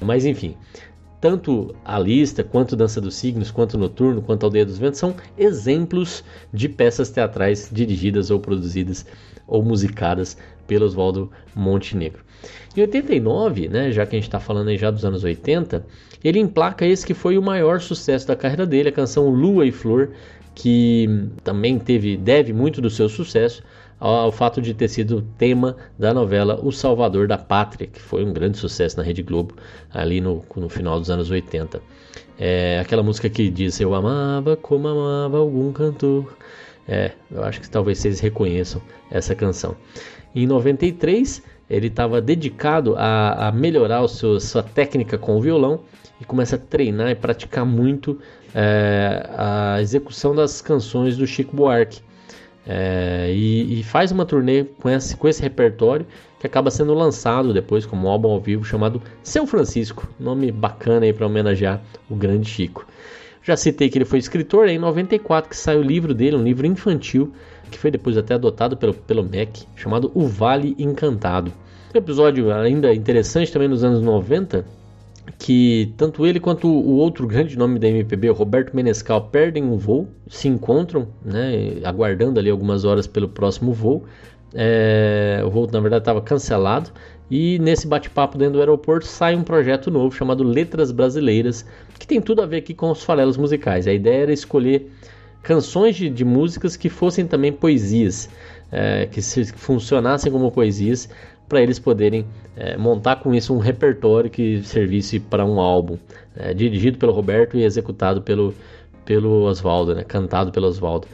Mas 0.00 0.26
enfim, 0.26 0.54
tanto 1.20 1.74
a 1.84 1.98
lista, 1.98 2.44
quanto 2.44 2.76
Dança 2.76 3.00
dos 3.00 3.14
Signos, 3.14 3.50
quanto 3.50 3.78
Noturno, 3.78 4.22
quanto 4.22 4.44
Aldeia 4.44 4.66
dos 4.66 4.78
Ventos 4.78 5.00
são 5.00 5.14
exemplos 5.36 6.22
de 6.52 6.68
peças 6.68 7.10
teatrais 7.10 7.68
dirigidas 7.72 8.30
ou 8.30 8.38
produzidas 8.38 9.06
ou 9.46 9.62
musicadas 9.62 10.36
pelo 10.66 10.84
Oswaldo 10.84 11.30
Montenegro. 11.54 12.24
Em 12.76 12.82
89, 12.82 13.68
né, 13.68 13.92
já 13.92 14.04
que 14.04 14.14
a 14.14 14.18
gente 14.18 14.28
está 14.28 14.40
falando 14.40 14.68
aí 14.68 14.76
já 14.76 14.90
dos 14.90 15.04
anos 15.04 15.24
80, 15.24 15.84
ele 16.22 16.38
emplaca 16.38 16.84
esse 16.84 17.06
que 17.06 17.14
foi 17.14 17.38
o 17.38 17.42
maior 17.42 17.80
sucesso 17.80 18.26
da 18.26 18.36
carreira 18.36 18.66
dele, 18.66 18.88
a 18.88 18.92
canção 18.92 19.30
Lua 19.30 19.64
e 19.64 19.72
Flor, 19.72 20.10
que 20.54 21.28
também 21.44 21.78
teve 21.78 22.16
deve 22.16 22.52
muito 22.52 22.80
do 22.80 22.90
seu 22.90 23.08
sucesso 23.08 23.62
ao 23.98 24.30
fato 24.30 24.60
de 24.60 24.74
ter 24.74 24.88
sido 24.88 25.22
tema 25.38 25.76
da 25.98 26.12
novela 26.12 26.60
O 26.62 26.70
Salvador 26.70 27.26
da 27.26 27.38
Pátria, 27.38 27.86
que 27.86 28.00
foi 28.00 28.24
um 28.24 28.32
grande 28.32 28.58
sucesso 28.58 28.96
na 28.96 29.02
Rede 29.02 29.22
Globo 29.22 29.54
ali 29.92 30.20
no, 30.20 30.44
no 30.54 30.68
final 30.68 31.00
dos 31.00 31.10
anos 31.10 31.30
80. 31.30 31.80
É 32.38 32.78
aquela 32.80 33.02
música 33.02 33.28
que 33.30 33.48
diz 33.48 33.80
Eu 33.80 33.94
amava 33.94 34.56
como 34.56 34.88
amava 34.88 35.38
algum 35.38 35.72
cantor. 35.72 36.36
É, 36.86 37.12
eu 37.30 37.42
acho 37.42 37.60
que 37.60 37.68
talvez 37.68 37.98
vocês 37.98 38.20
reconheçam 38.20 38.80
essa 39.10 39.34
canção. 39.34 39.74
Em 40.34 40.46
93, 40.46 41.42
ele 41.68 41.88
estava 41.88 42.20
dedicado 42.20 42.94
a, 42.96 43.48
a 43.48 43.52
melhorar 43.52 44.06
seu, 44.08 44.38
sua 44.38 44.62
técnica 44.62 45.18
com 45.18 45.36
o 45.36 45.40
violão 45.40 45.80
e 46.20 46.24
começa 46.24 46.56
a 46.56 46.58
treinar 46.58 47.10
e 47.10 47.14
praticar 47.14 47.64
muito 47.64 48.20
é, 48.54 49.28
a 49.36 49.80
execução 49.80 50.34
das 50.34 50.60
canções 50.60 51.16
do 51.16 51.26
Chico 51.26 51.56
Buarque. 51.56 52.00
É, 52.68 53.30
e, 53.32 53.78
e, 53.78 53.82
faz 53.84 54.10
uma 54.10 54.26
turnê 54.26 54.64
com 54.64 54.90
esse, 54.90 55.16
com 55.16 55.28
esse 55.28 55.40
repertório 55.40 56.04
que 56.40 56.46
acaba 56.48 56.68
sendo 56.68 56.94
lançado 56.94 57.54
depois 57.54 57.86
como 57.86 58.08
um 58.08 58.10
álbum 58.10 58.28
ao 58.28 58.40
vivo 58.40 58.64
chamado 58.64 59.00
Seu 59.22 59.46
Francisco, 59.46 60.08
nome 60.18 60.50
bacana 60.50 61.06
aí 61.06 61.12
para 61.12 61.26
homenagear 61.26 61.80
o 62.10 62.16
grande 62.16 62.48
Chico. 62.48 62.84
Já 63.40 63.56
citei 63.56 63.88
que 63.88 63.96
ele 63.96 64.04
foi 64.04 64.18
escritor, 64.18 64.66
é 64.66 64.72
em 64.72 64.78
94 64.78 65.48
que 65.48 65.56
sai 65.56 65.76
o 65.76 65.82
livro 65.82 66.12
dele, 66.12 66.34
um 66.34 66.42
livro 66.42 66.66
infantil, 66.66 67.32
que 67.70 67.78
foi 67.78 67.92
depois 67.92 68.16
até 68.16 68.34
adotado 68.34 68.76
pelo, 68.76 68.92
pelo 68.92 69.22
MEC, 69.22 69.64
chamado 69.76 70.10
O 70.12 70.26
Vale 70.26 70.74
Encantado. 70.76 71.52
Um 71.94 71.98
episódio 71.98 72.52
ainda 72.52 72.92
interessante 72.92 73.52
também 73.52 73.68
nos 73.68 73.84
anos 73.84 74.02
90, 74.02 74.66
que 75.38 75.92
tanto 75.96 76.26
ele 76.26 76.40
quanto 76.40 76.68
o 76.68 76.96
outro 76.96 77.26
grande 77.26 77.56
nome 77.56 77.78
da 77.78 77.88
MPB, 77.88 78.30
o 78.30 78.32
Roberto 78.32 78.74
Menescal, 78.74 79.22
perdem 79.22 79.64
um 79.64 79.76
voo, 79.76 80.08
se 80.28 80.48
encontram, 80.48 81.08
né, 81.24 81.78
aguardando 81.84 82.38
ali 82.38 82.50
algumas 82.50 82.84
horas 82.84 83.06
pelo 83.06 83.28
próximo 83.28 83.72
voo. 83.72 84.04
É, 84.54 85.42
o 85.44 85.50
voo 85.50 85.68
na 85.70 85.80
verdade 85.80 86.02
estava 86.02 86.20
cancelado 86.22 86.90
e 87.30 87.58
nesse 87.58 87.86
bate-papo 87.86 88.38
dentro 88.38 88.54
do 88.54 88.60
aeroporto 88.60 89.06
sai 89.06 89.34
um 89.34 89.42
projeto 89.42 89.90
novo 89.90 90.14
chamado 90.14 90.44
Letras 90.44 90.92
Brasileiras, 90.92 91.66
que 91.98 92.06
tem 92.06 92.20
tudo 92.20 92.42
a 92.42 92.46
ver 92.46 92.58
aqui 92.58 92.72
com 92.72 92.90
os 92.90 93.02
farelos 93.02 93.36
musicais. 93.36 93.86
A 93.86 93.92
ideia 93.92 94.22
era 94.22 94.32
escolher 94.32 94.90
canções 95.42 95.96
de, 95.96 96.08
de 96.08 96.24
músicas 96.24 96.76
que 96.76 96.88
fossem 96.88 97.26
também 97.26 97.52
poesias, 97.52 98.28
é, 98.70 99.06
que, 99.06 99.20
se, 99.20 99.52
que 99.52 99.58
funcionassem 99.58 100.30
como 100.30 100.50
poesias, 100.50 101.08
para 101.48 101.62
eles 101.62 101.78
poderem 101.78 102.26
é, 102.56 102.76
montar 102.76 103.16
com 103.16 103.34
isso 103.34 103.54
um 103.54 103.58
repertório 103.58 104.30
que 104.30 104.62
servisse 104.62 105.20
para 105.20 105.44
um 105.44 105.60
álbum, 105.60 105.98
é, 106.36 106.52
dirigido 106.52 106.98
pelo 106.98 107.12
Roberto 107.12 107.56
e 107.56 107.64
executado 107.64 108.22
pelo, 108.22 108.54
pelo 109.04 109.44
Oswaldo, 109.44 109.94
né, 109.94 110.04
cantado 110.04 110.50
pelo 110.50 110.66
Oswaldo, 110.66 111.06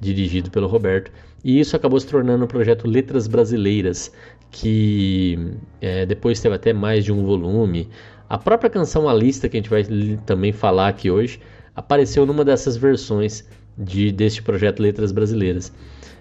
dirigido 0.00 0.50
pelo 0.50 0.66
Roberto. 0.66 1.10
E 1.44 1.58
isso 1.58 1.76
acabou 1.76 1.98
se 1.98 2.06
tornando 2.06 2.44
o 2.44 2.48
projeto 2.48 2.88
Letras 2.88 3.26
Brasileiras, 3.26 4.12
que 4.50 5.56
é, 5.80 6.04
depois 6.04 6.40
teve 6.40 6.54
até 6.54 6.72
mais 6.72 7.04
de 7.04 7.12
um 7.12 7.24
volume. 7.24 7.88
A 8.28 8.36
própria 8.36 8.68
canção 8.68 9.08
A 9.08 9.14
Lista, 9.14 9.48
que 9.48 9.56
a 9.56 9.60
gente 9.60 9.70
vai 9.70 9.84
também 10.26 10.52
falar 10.52 10.88
aqui 10.88 11.10
hoje, 11.10 11.40
apareceu 11.74 12.26
numa 12.26 12.44
dessas 12.44 12.76
versões 12.76 13.48
de, 13.78 14.10
deste 14.10 14.42
projeto 14.42 14.80
Letras 14.80 15.12
Brasileiras. 15.12 15.72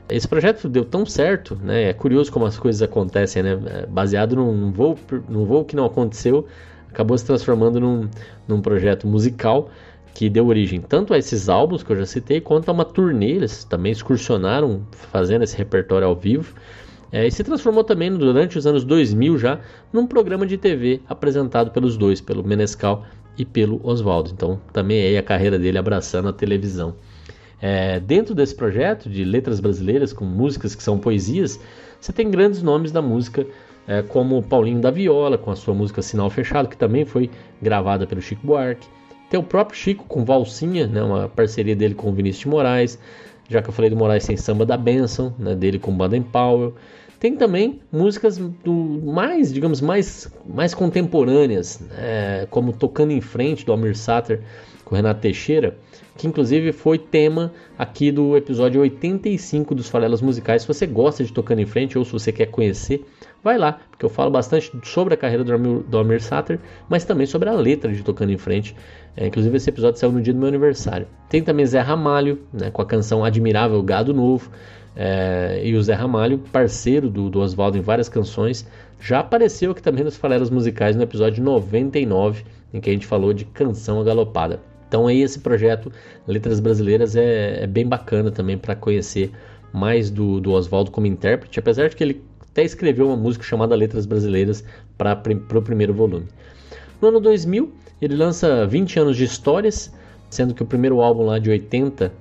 Esse 0.09 0.27
projeto 0.27 0.69
deu 0.69 0.85
tão 0.85 1.05
certo, 1.05 1.57
né? 1.61 1.89
É 1.89 1.93
curioso 1.93 2.31
como 2.31 2.45
as 2.45 2.57
coisas 2.57 2.81
acontecem, 2.81 3.43
né? 3.43 3.59
É, 3.65 3.85
baseado 3.85 4.35
num 4.35 4.71
voo, 4.71 4.97
num 5.27 5.43
voo 5.43 5.65
que 5.65 5.75
não 5.75 5.85
aconteceu, 5.85 6.47
acabou 6.89 7.17
se 7.17 7.25
transformando 7.25 7.79
num, 7.79 8.09
num 8.47 8.61
projeto 8.61 9.05
musical 9.05 9.69
que 10.13 10.29
deu 10.29 10.47
origem 10.47 10.81
tanto 10.81 11.13
a 11.13 11.17
esses 11.17 11.49
álbuns 11.49 11.83
que 11.83 11.91
eu 11.91 11.95
já 11.97 12.05
citei, 12.05 12.39
quanto 12.39 12.69
a 12.69 12.71
uma 12.71 12.85
turnê. 12.85 13.31
Eles 13.31 13.63
também 13.65 13.91
excursionaram 13.91 14.81
fazendo 14.91 15.43
esse 15.43 15.57
repertório 15.57 16.07
ao 16.07 16.15
vivo. 16.15 16.55
É, 17.11 17.25
e 17.25 17.31
se 17.31 17.43
transformou 17.43 17.83
também 17.83 18.11
durante 18.11 18.57
os 18.57 18.65
anos 18.67 18.83
2000 18.83 19.37
já 19.37 19.59
num 19.93 20.05
programa 20.05 20.45
de 20.45 20.57
TV 20.57 21.01
apresentado 21.07 21.71
pelos 21.71 21.95
dois, 21.97 22.19
pelo 22.19 22.43
Menescal 22.43 23.05
e 23.37 23.45
pelo 23.45 23.79
Oswaldo. 23.83 24.31
Então 24.33 24.59
também 24.73 24.99
é 24.99 25.07
aí 25.09 25.17
a 25.17 25.23
carreira 25.23 25.59
dele 25.59 25.77
abraçando 25.77 26.29
a 26.29 26.33
televisão. 26.33 26.95
É, 27.61 27.99
dentro 27.99 28.35
desse 28.35 28.55
projeto 28.55 29.09
de 29.09 29.23
letras 29.23 29.59
brasileiras 29.59 30.13
com 30.13 30.25
músicas 30.25 30.75
que 30.75 30.83
são 30.83 30.99
poesias, 30.99 31.59
você 31.99 32.13
tem 32.13 32.29
grandes 32.29 32.61
nomes 32.61 32.91
da 32.91 33.01
música, 33.01 33.45
é, 33.87 34.01
como 34.01 34.43
Paulinho 34.43 34.79
da 34.79 34.91
Viola, 34.91 35.37
com 35.37 35.49
a 35.49 35.55
sua 35.55 35.73
música 35.73 36.01
Sinal 36.01 36.29
Fechado, 36.29 36.69
que 36.69 36.77
também 36.77 37.05
foi 37.05 37.29
gravada 37.61 38.05
pelo 38.05 38.21
Chico 38.21 38.45
Buarque. 38.45 38.87
Tem 39.29 39.39
o 39.39 39.43
próprio 39.43 39.77
Chico 39.77 40.05
com 40.05 40.23
Valsinha, 40.23 40.87
né, 40.87 41.01
uma 41.01 41.27
parceria 41.27 41.75
dele 41.75 41.95
com 41.95 42.13
Vinícius 42.13 42.43
de 42.43 42.49
Moraes. 42.49 42.99
Já 43.49 43.61
que 43.61 43.69
eu 43.69 43.73
falei 43.73 43.89
do 43.89 43.95
Moraes, 43.95 44.25
tem 44.25 44.37
Samba 44.37 44.65
da 44.65 44.77
Benção, 44.77 45.33
né, 45.39 45.55
dele 45.55 45.79
com 45.79 45.95
Baden 45.95 46.21
Powell. 46.21 46.75
Tem 47.19 47.35
também 47.35 47.81
músicas 47.91 48.37
do 48.37 48.73
mais, 48.73 49.51
digamos, 49.51 49.81
mais, 49.81 50.31
mais 50.45 50.73
contemporâneas, 50.73 51.79
né, 51.79 52.45
como 52.51 52.71
Tocando 52.71 53.11
em 53.11 53.21
Frente, 53.21 53.65
do 53.65 53.71
Almir 53.71 53.97
Sater, 53.97 54.41
com 54.85 54.95
Renato 54.95 55.21
Teixeira, 55.21 55.75
que 56.17 56.27
inclusive 56.27 56.71
foi 56.71 56.97
tema 56.97 57.53
aqui 57.77 58.11
do 58.11 58.35
episódio 58.35 58.81
85 58.81 59.75
dos 59.75 59.87
Farelas 59.87 60.21
Musicais. 60.21 60.63
Se 60.63 60.67
você 60.67 60.87
gosta 60.87 61.23
de 61.23 61.31
Tocando 61.31 61.61
em 61.61 61.65
Frente 61.65 61.97
ou 61.97 62.03
se 62.03 62.11
você 62.11 62.31
quer 62.31 62.47
conhecer, 62.47 63.05
vai 63.43 63.57
lá, 63.57 63.79
porque 63.91 64.03
eu 64.03 64.09
falo 64.09 64.31
bastante 64.31 64.71
sobre 64.83 65.13
a 65.13 65.17
carreira 65.17 65.43
do 65.43 65.53
Almir, 65.53 65.79
do 65.83 65.97
Almir 65.97 66.21
Sater, 66.21 66.59
mas 66.89 67.05
também 67.05 67.27
sobre 67.27 67.49
a 67.49 67.53
letra 67.53 67.93
de 67.93 68.01
Tocando 68.03 68.31
em 68.31 68.37
Frente. 68.37 68.75
É, 69.15 69.27
inclusive 69.27 69.55
esse 69.55 69.69
episódio 69.69 69.99
saiu 69.99 70.11
no 70.11 70.21
dia 70.21 70.33
do 70.33 70.39
meu 70.39 70.47
aniversário. 70.47 71.07
Tem 71.29 71.43
também 71.43 71.65
Zé 71.65 71.79
Ramalho, 71.79 72.39
né, 72.51 72.71
com 72.71 72.81
a 72.81 72.85
canção 72.85 73.23
Admirável 73.23 73.81
Gado 73.83 74.13
Novo. 74.13 74.49
É, 74.95 75.61
e 75.63 75.75
o 75.75 75.83
Zé 75.83 75.93
Ramalho, 75.93 76.39
parceiro 76.51 77.07
do, 77.07 77.29
do 77.29 77.39
Oswaldo 77.39 77.77
em 77.77 77.81
várias 77.81 78.09
canções, 78.09 78.67
já 78.99 79.19
apareceu 79.19 79.71
aqui 79.71 79.81
também 79.81 80.03
nos 80.03 80.17
Faleras 80.17 80.49
Musicais 80.49 80.95
no 80.95 81.03
episódio 81.03 81.43
99, 81.43 82.43
em 82.73 82.81
que 82.81 82.89
a 82.89 82.93
gente 82.93 83.05
falou 83.05 83.31
de 83.31 83.45
Canção 83.45 84.01
Agalopada. 84.01 84.59
Então 84.87 85.07
aí 85.07 85.21
esse 85.21 85.39
projeto 85.39 85.91
Letras 86.27 86.59
Brasileiras 86.59 87.15
é, 87.15 87.63
é 87.63 87.67
bem 87.67 87.85
bacana 87.85 88.31
também 88.31 88.57
para 88.57 88.75
conhecer 88.75 89.31
mais 89.73 90.09
do, 90.09 90.39
do 90.39 90.51
Oswaldo 90.51 90.91
como 90.91 91.07
intérprete, 91.07 91.59
apesar 91.59 91.89
de 91.89 91.95
que 91.95 92.03
ele 92.03 92.23
até 92.49 92.63
escreveu 92.63 93.07
uma 93.07 93.17
música 93.17 93.43
chamada 93.43 93.75
Letras 93.75 94.05
Brasileiras 94.05 94.63
para 94.97 95.21
o 95.53 95.61
primeiro 95.61 95.93
volume. 95.93 96.25
No 97.01 97.09
ano 97.09 97.19
2000, 97.19 97.71
ele 98.01 98.15
lança 98.15 98.65
20 98.65 98.99
anos 98.99 99.17
de 99.17 99.25
histórias, 99.25 99.93
sendo 100.29 100.53
que 100.53 100.63
o 100.63 100.65
primeiro 100.65 101.01
álbum 101.01 101.25
lá 101.25 101.37
de 101.37 101.49
80 101.49 102.11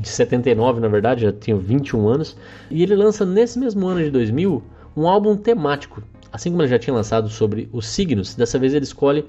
de 0.00 0.08
79 0.08 0.80
na 0.80 0.88
verdade, 0.88 1.22
já 1.22 1.32
tinha 1.32 1.56
21 1.56 2.08
anos, 2.08 2.36
e 2.70 2.82
ele 2.82 2.94
lança 2.94 3.24
nesse 3.24 3.58
mesmo 3.58 3.86
ano 3.86 4.02
de 4.02 4.10
2000 4.10 4.62
um 4.96 5.08
álbum 5.08 5.36
temático. 5.36 6.02
Assim 6.32 6.50
como 6.50 6.62
ele 6.62 6.68
já 6.68 6.78
tinha 6.78 6.94
lançado 6.94 7.28
sobre 7.28 7.68
os 7.72 7.88
signos, 7.88 8.34
dessa 8.34 8.58
vez 8.58 8.74
ele 8.74 8.84
escolhe 8.84 9.24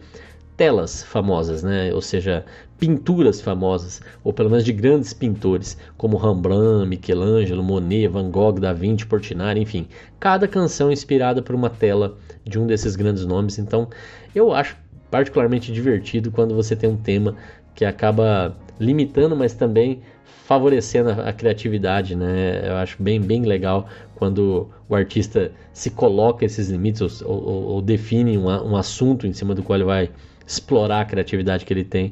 telas 0.58 1.04
famosas, 1.04 1.64
né? 1.64 1.94
ou 1.94 2.02
seja, 2.02 2.46
pinturas 2.82 3.40
famosas, 3.40 4.02
ou 4.24 4.34
pelo 4.34 4.50
menos 4.50 4.66
de 4.66 4.74
grandes 4.74 5.14
pintores, 5.14 5.78
como 5.96 6.18
Rembrandt, 6.18 6.90
Michelangelo, 6.90 7.62
Monet, 7.62 8.08
Van 8.08 8.32
Gogh, 8.32 8.60
Da 8.60 8.74
Vinci, 8.74 9.06
Portinari, 9.06 9.62
enfim. 9.62 9.88
Cada 10.20 10.48
canção 10.48 10.92
inspirada 10.92 11.44
por 11.44 11.54
uma 11.54 11.70
tela 11.70 12.18
de 12.44 12.58
um 12.58 12.66
desses 12.66 12.96
grandes 12.96 13.24
nomes. 13.24 13.60
Então, 13.60 13.88
eu 14.34 14.52
acho 14.52 14.76
particularmente 15.12 15.72
divertido 15.72 16.32
quando 16.32 16.56
você 16.56 16.76
tem 16.76 16.90
um 16.90 16.98
tema 16.98 17.36
que 17.76 17.86
acaba 17.86 18.58
limitando, 18.80 19.36
mas 19.36 19.54
também 19.54 20.02
favorecendo 20.46 21.12
a, 21.12 21.30
a, 21.30 21.34
criatividade, 21.34 22.16
né? 22.16 22.68
Eu 22.68 22.78
acho 22.78 23.02
bem, 23.02 23.22
bem 23.22 23.44
legal 23.44 23.88
quando 24.16 24.72
o 24.90 24.96
artista 24.96 25.52
se 25.72 25.92
coloca 25.92 26.44
esses 26.44 26.68
limites 26.68 27.22
ou, 27.22 27.32
ou, 27.32 27.64
ou 27.64 27.82
define 27.82 28.40
um, 28.40 28.48
um, 28.48 28.76
assunto 28.76 29.28
em 29.28 29.34
cima 29.34 29.54
do 29.54 29.62
qual 29.62 29.78
ele 29.78 29.86
vai 29.86 30.10
explorar 30.48 31.02
a 31.02 31.06
criatividade 31.06 31.64
que 31.64 31.72
ele 31.72 31.84
tem. 31.84 32.12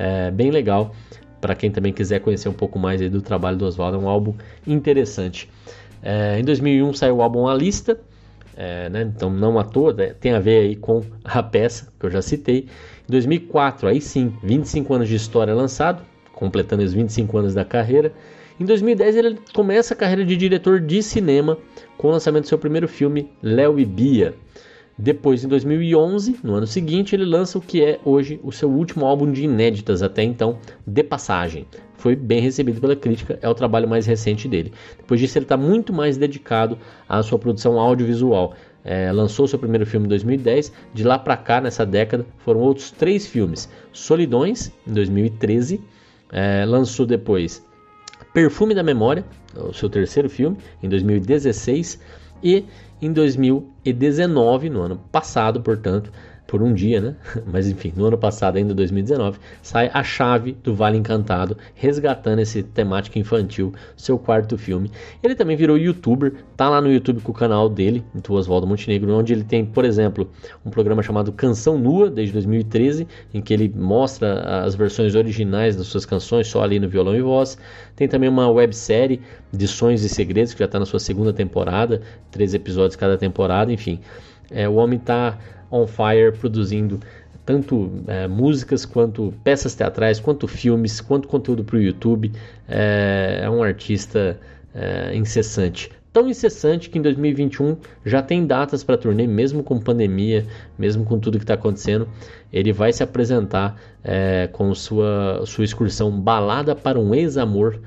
É 0.00 0.30
bem 0.30 0.52
legal 0.52 0.94
para 1.40 1.56
quem 1.56 1.70
também 1.72 1.92
quiser 1.92 2.20
conhecer 2.20 2.48
um 2.48 2.52
pouco 2.52 2.78
mais 2.78 3.00
do 3.10 3.20
trabalho 3.20 3.56
do 3.56 3.66
Oswaldo. 3.66 3.96
É 3.96 4.00
um 4.00 4.08
álbum 4.08 4.34
interessante. 4.64 5.50
É, 6.00 6.38
em 6.38 6.44
2001 6.44 6.94
saiu 6.94 7.16
o 7.16 7.22
álbum 7.22 7.48
A 7.48 7.54
Lista, 7.54 7.98
é, 8.56 8.88
né? 8.88 9.02
então 9.02 9.28
não 9.28 9.58
à 9.58 9.64
toa, 9.64 9.92
né? 9.92 10.14
tem 10.20 10.32
a 10.32 10.38
ver 10.38 10.60
aí 10.60 10.76
com 10.76 11.02
a 11.24 11.42
peça 11.42 11.92
que 11.98 12.06
eu 12.06 12.10
já 12.10 12.22
citei. 12.22 12.68
Em 13.08 13.10
2004, 13.10 13.88
aí 13.88 14.00
sim, 14.00 14.32
25 14.42 14.94
anos 14.94 15.08
de 15.08 15.16
história 15.16 15.52
lançado, 15.52 16.02
completando 16.32 16.84
os 16.84 16.92
25 16.92 17.38
anos 17.38 17.54
da 17.54 17.64
carreira. 17.64 18.12
Em 18.60 18.64
2010 18.64 19.16
ele 19.16 19.38
começa 19.52 19.94
a 19.94 19.96
carreira 19.96 20.24
de 20.24 20.36
diretor 20.36 20.80
de 20.80 21.02
cinema 21.02 21.58
com 21.96 22.08
o 22.08 22.10
lançamento 22.10 22.44
do 22.44 22.48
seu 22.48 22.58
primeiro 22.58 22.86
filme, 22.86 23.30
Léo 23.42 23.78
e 23.78 23.84
Bia. 23.84 24.34
Depois, 24.98 25.44
em 25.44 25.48
2011, 25.48 26.40
no 26.42 26.54
ano 26.54 26.66
seguinte, 26.66 27.14
ele 27.14 27.24
lança 27.24 27.56
o 27.56 27.60
que 27.60 27.84
é 27.84 28.00
hoje 28.04 28.40
o 28.42 28.50
seu 28.50 28.68
último 28.68 29.06
álbum 29.06 29.30
de 29.30 29.44
inéditas 29.44 30.02
até 30.02 30.24
então, 30.24 30.58
De 30.84 31.04
Passagem. 31.04 31.66
Foi 31.94 32.16
bem 32.16 32.40
recebido 32.40 32.80
pela 32.80 32.96
crítica, 32.96 33.38
é 33.40 33.48
o 33.48 33.54
trabalho 33.54 33.88
mais 33.88 34.06
recente 34.06 34.48
dele. 34.48 34.72
Depois 34.96 35.20
disso, 35.20 35.38
ele 35.38 35.44
está 35.44 35.56
muito 35.56 35.92
mais 35.92 36.16
dedicado 36.16 36.76
à 37.08 37.22
sua 37.22 37.38
produção 37.38 37.78
audiovisual. 37.78 38.54
É, 38.84 39.12
lançou 39.12 39.46
seu 39.46 39.58
primeiro 39.58 39.86
filme 39.86 40.06
em 40.06 40.08
2010. 40.08 40.72
De 40.92 41.04
lá 41.04 41.16
para 41.16 41.36
cá, 41.36 41.60
nessa 41.60 41.86
década, 41.86 42.26
foram 42.38 42.60
outros 42.60 42.90
três 42.90 43.24
filmes: 43.24 43.68
Solidões, 43.92 44.72
em 44.86 44.92
2013, 44.92 45.80
é, 46.32 46.64
lançou 46.64 47.06
depois 47.06 47.64
Perfume 48.32 48.74
da 48.74 48.82
Memória, 48.82 49.24
o 49.56 49.72
seu 49.72 49.88
terceiro 49.88 50.28
filme, 50.28 50.56
em 50.82 50.88
2016, 50.88 52.00
e 52.42 52.64
em 53.00 53.12
2019, 53.12 54.70
no 54.70 54.82
ano 54.82 54.98
passado, 55.10 55.60
portanto, 55.60 56.12
por 56.48 56.62
um 56.62 56.72
dia, 56.72 56.98
né? 56.98 57.14
Mas 57.46 57.68
enfim, 57.68 57.92
no 57.94 58.06
ano 58.06 58.16
passado, 58.16 58.56
ainda 58.56 58.74
2019, 58.74 59.38
sai 59.62 59.90
A 59.92 60.02
Chave 60.02 60.56
do 60.64 60.74
Vale 60.74 60.96
Encantado, 60.96 61.58
resgatando 61.74 62.38
esse 62.38 62.62
temática 62.62 63.18
infantil, 63.18 63.74
seu 63.94 64.18
quarto 64.18 64.56
filme. 64.56 64.90
Ele 65.22 65.34
também 65.34 65.58
virou 65.58 65.76
youtuber, 65.76 66.32
tá 66.56 66.70
lá 66.70 66.80
no 66.80 66.90
YouTube 66.90 67.20
com 67.20 67.32
o 67.32 67.34
canal 67.34 67.68
dele, 67.68 68.02
do 68.14 68.32
Oswaldo 68.32 68.66
Montenegro, 68.66 69.12
onde 69.14 69.34
ele 69.34 69.44
tem, 69.44 69.62
por 69.62 69.84
exemplo, 69.84 70.30
um 70.64 70.70
programa 70.70 71.02
chamado 71.02 71.30
Canção 71.32 71.76
Nua, 71.76 72.08
desde 72.08 72.32
2013, 72.32 73.06
em 73.34 73.42
que 73.42 73.52
ele 73.52 73.70
mostra 73.76 74.64
as 74.64 74.74
versões 74.74 75.14
originais 75.14 75.76
das 75.76 75.86
suas 75.88 76.06
canções, 76.06 76.46
só 76.46 76.62
ali 76.62 76.80
no 76.80 76.88
violão 76.88 77.14
e 77.14 77.20
voz. 77.20 77.58
Tem 77.94 78.08
também 78.08 78.30
uma 78.30 78.48
websérie 78.48 79.20
de 79.52 79.68
Sonhos 79.68 80.02
e 80.02 80.08
Segredos, 80.08 80.54
que 80.54 80.60
já 80.60 80.64
está 80.64 80.78
na 80.78 80.86
sua 80.86 80.98
segunda 80.98 81.30
temporada, 81.30 82.00
três 82.30 82.54
episódios 82.54 82.96
cada 82.96 83.18
temporada, 83.18 83.70
enfim. 83.70 84.00
É, 84.50 84.66
o 84.66 84.76
homem 84.76 84.98
está 84.98 85.36
on 85.70 85.86
fire 85.86 86.32
produzindo 86.38 87.00
tanto 87.48 87.90
é, 88.06 88.28
músicas 88.28 88.84
quanto 88.84 89.32
peças 89.42 89.74
teatrais, 89.74 90.20
quanto 90.20 90.46
filmes, 90.46 91.00
quanto 91.00 91.26
conteúdo 91.26 91.64
para 91.64 91.76
o 91.76 91.80
YouTube. 91.80 92.30
É, 92.68 93.40
é, 93.42 93.48
um 93.48 93.62
artista 93.62 94.38
é, 94.74 95.16
incessante. 95.16 95.90
Tão 96.12 96.28
incessante 96.28 96.90
que 96.90 96.98
em 96.98 97.02
2021 97.02 97.76
já 98.04 98.20
tem 98.20 98.46
datas 98.46 98.84
para 98.84 98.98
turnê, 98.98 99.26
mesmo 99.26 99.62
com 99.62 99.78
pandemia, 99.78 100.44
mesmo 100.78 101.06
com 101.06 101.18
tudo 101.18 101.38
que 101.38 101.44
está 101.44 101.54
acontecendo. 101.54 102.06
Ele 102.52 102.70
vai 102.70 102.92
se 102.92 103.02
apresentar 103.02 103.80
é, 104.04 104.48
com 104.52 104.74
sua, 104.74 105.42
sua 105.46 105.64
excursão 105.64 106.10
Balada 106.10 106.74
para 106.74 106.98
um 106.98 107.14
Ex-Amor, 107.14 107.80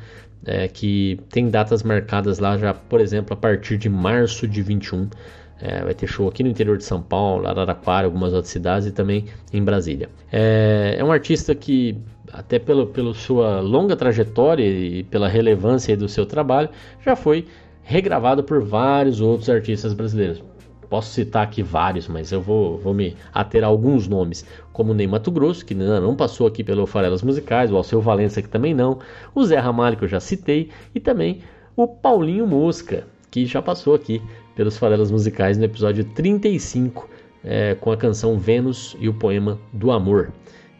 é, 0.43 0.67
que 0.67 1.19
tem 1.29 1.49
datas 1.49 1.83
marcadas 1.83 2.39
lá 2.39 2.57
já, 2.57 2.73
por 2.73 2.99
exemplo, 2.99 3.33
a 3.33 3.37
partir 3.37 3.77
de 3.77 3.89
março 3.89 4.47
de 4.47 4.63
21. 4.63 5.07
É, 5.61 5.83
vai 5.83 5.93
ter 5.93 6.07
show 6.07 6.27
aqui 6.27 6.43
no 6.43 6.49
interior 6.49 6.75
de 6.75 6.83
São 6.83 7.01
Paulo, 7.01 7.47
Araraquara, 7.47 8.07
algumas 8.07 8.33
outras 8.33 8.51
cidades 8.51 8.87
e 8.87 8.91
também 8.91 9.25
em 9.53 9.63
Brasília. 9.63 10.09
É, 10.31 10.95
é 10.97 11.03
um 11.03 11.11
artista 11.11 11.53
que, 11.53 11.95
até 12.33 12.57
pelo, 12.57 12.87
pela 12.87 13.13
sua 13.13 13.61
longa 13.61 13.95
trajetória 13.95 14.65
e 14.65 15.03
pela 15.03 15.27
relevância 15.27 15.95
do 15.95 16.09
seu 16.09 16.25
trabalho, 16.25 16.69
já 17.05 17.15
foi 17.15 17.45
regravado 17.83 18.43
por 18.43 18.63
vários 18.63 19.21
outros 19.21 19.49
artistas 19.49 19.93
brasileiros. 19.93 20.43
Posso 20.89 21.13
citar 21.13 21.43
aqui 21.43 21.63
vários, 21.63 22.07
mas 22.07 22.31
eu 22.31 22.41
vou, 22.41 22.77
vou 22.77 22.93
me 22.93 23.15
ater 23.33 23.63
a 23.63 23.67
alguns 23.67 24.07
nomes, 24.07 24.45
como 24.73 24.93
Ney 24.93 25.07
Mato 25.07 25.31
Grosso, 25.31 25.65
que 25.65 25.73
não 25.73 26.15
passou 26.15 26.45
aqui 26.47 26.65
pelo 26.65 26.85
Farelas 26.85 27.21
Musicais, 27.21 27.71
o 27.71 27.77
Alceu 27.77 28.01
Valença, 28.01 28.41
que 28.41 28.49
também 28.49 28.73
não, 28.73 28.99
o 29.33 29.43
Zé 29.45 29.57
Ramalho, 29.57 29.95
que 29.95 30.03
eu 30.03 30.09
já 30.09 30.19
citei, 30.19 30.69
e 30.93 30.99
também 30.99 31.39
o 31.77 31.87
Paulinho 31.87 32.45
Mosca, 32.45 33.07
que 33.29 33.45
já 33.45 33.61
passou 33.61 33.95
aqui 33.95 34.21
pelos 34.55 34.77
farelas 34.77 35.11
musicais 35.11 35.57
no 35.57 35.65
episódio 35.65 36.03
35, 36.03 37.09
é, 37.43 37.75
com 37.75 37.91
a 37.91 37.97
canção 37.97 38.37
Vênus 38.37 38.95
e 38.99 39.09
o 39.09 39.13
poema 39.13 39.59
do 39.73 39.91
Amor. 39.91 40.31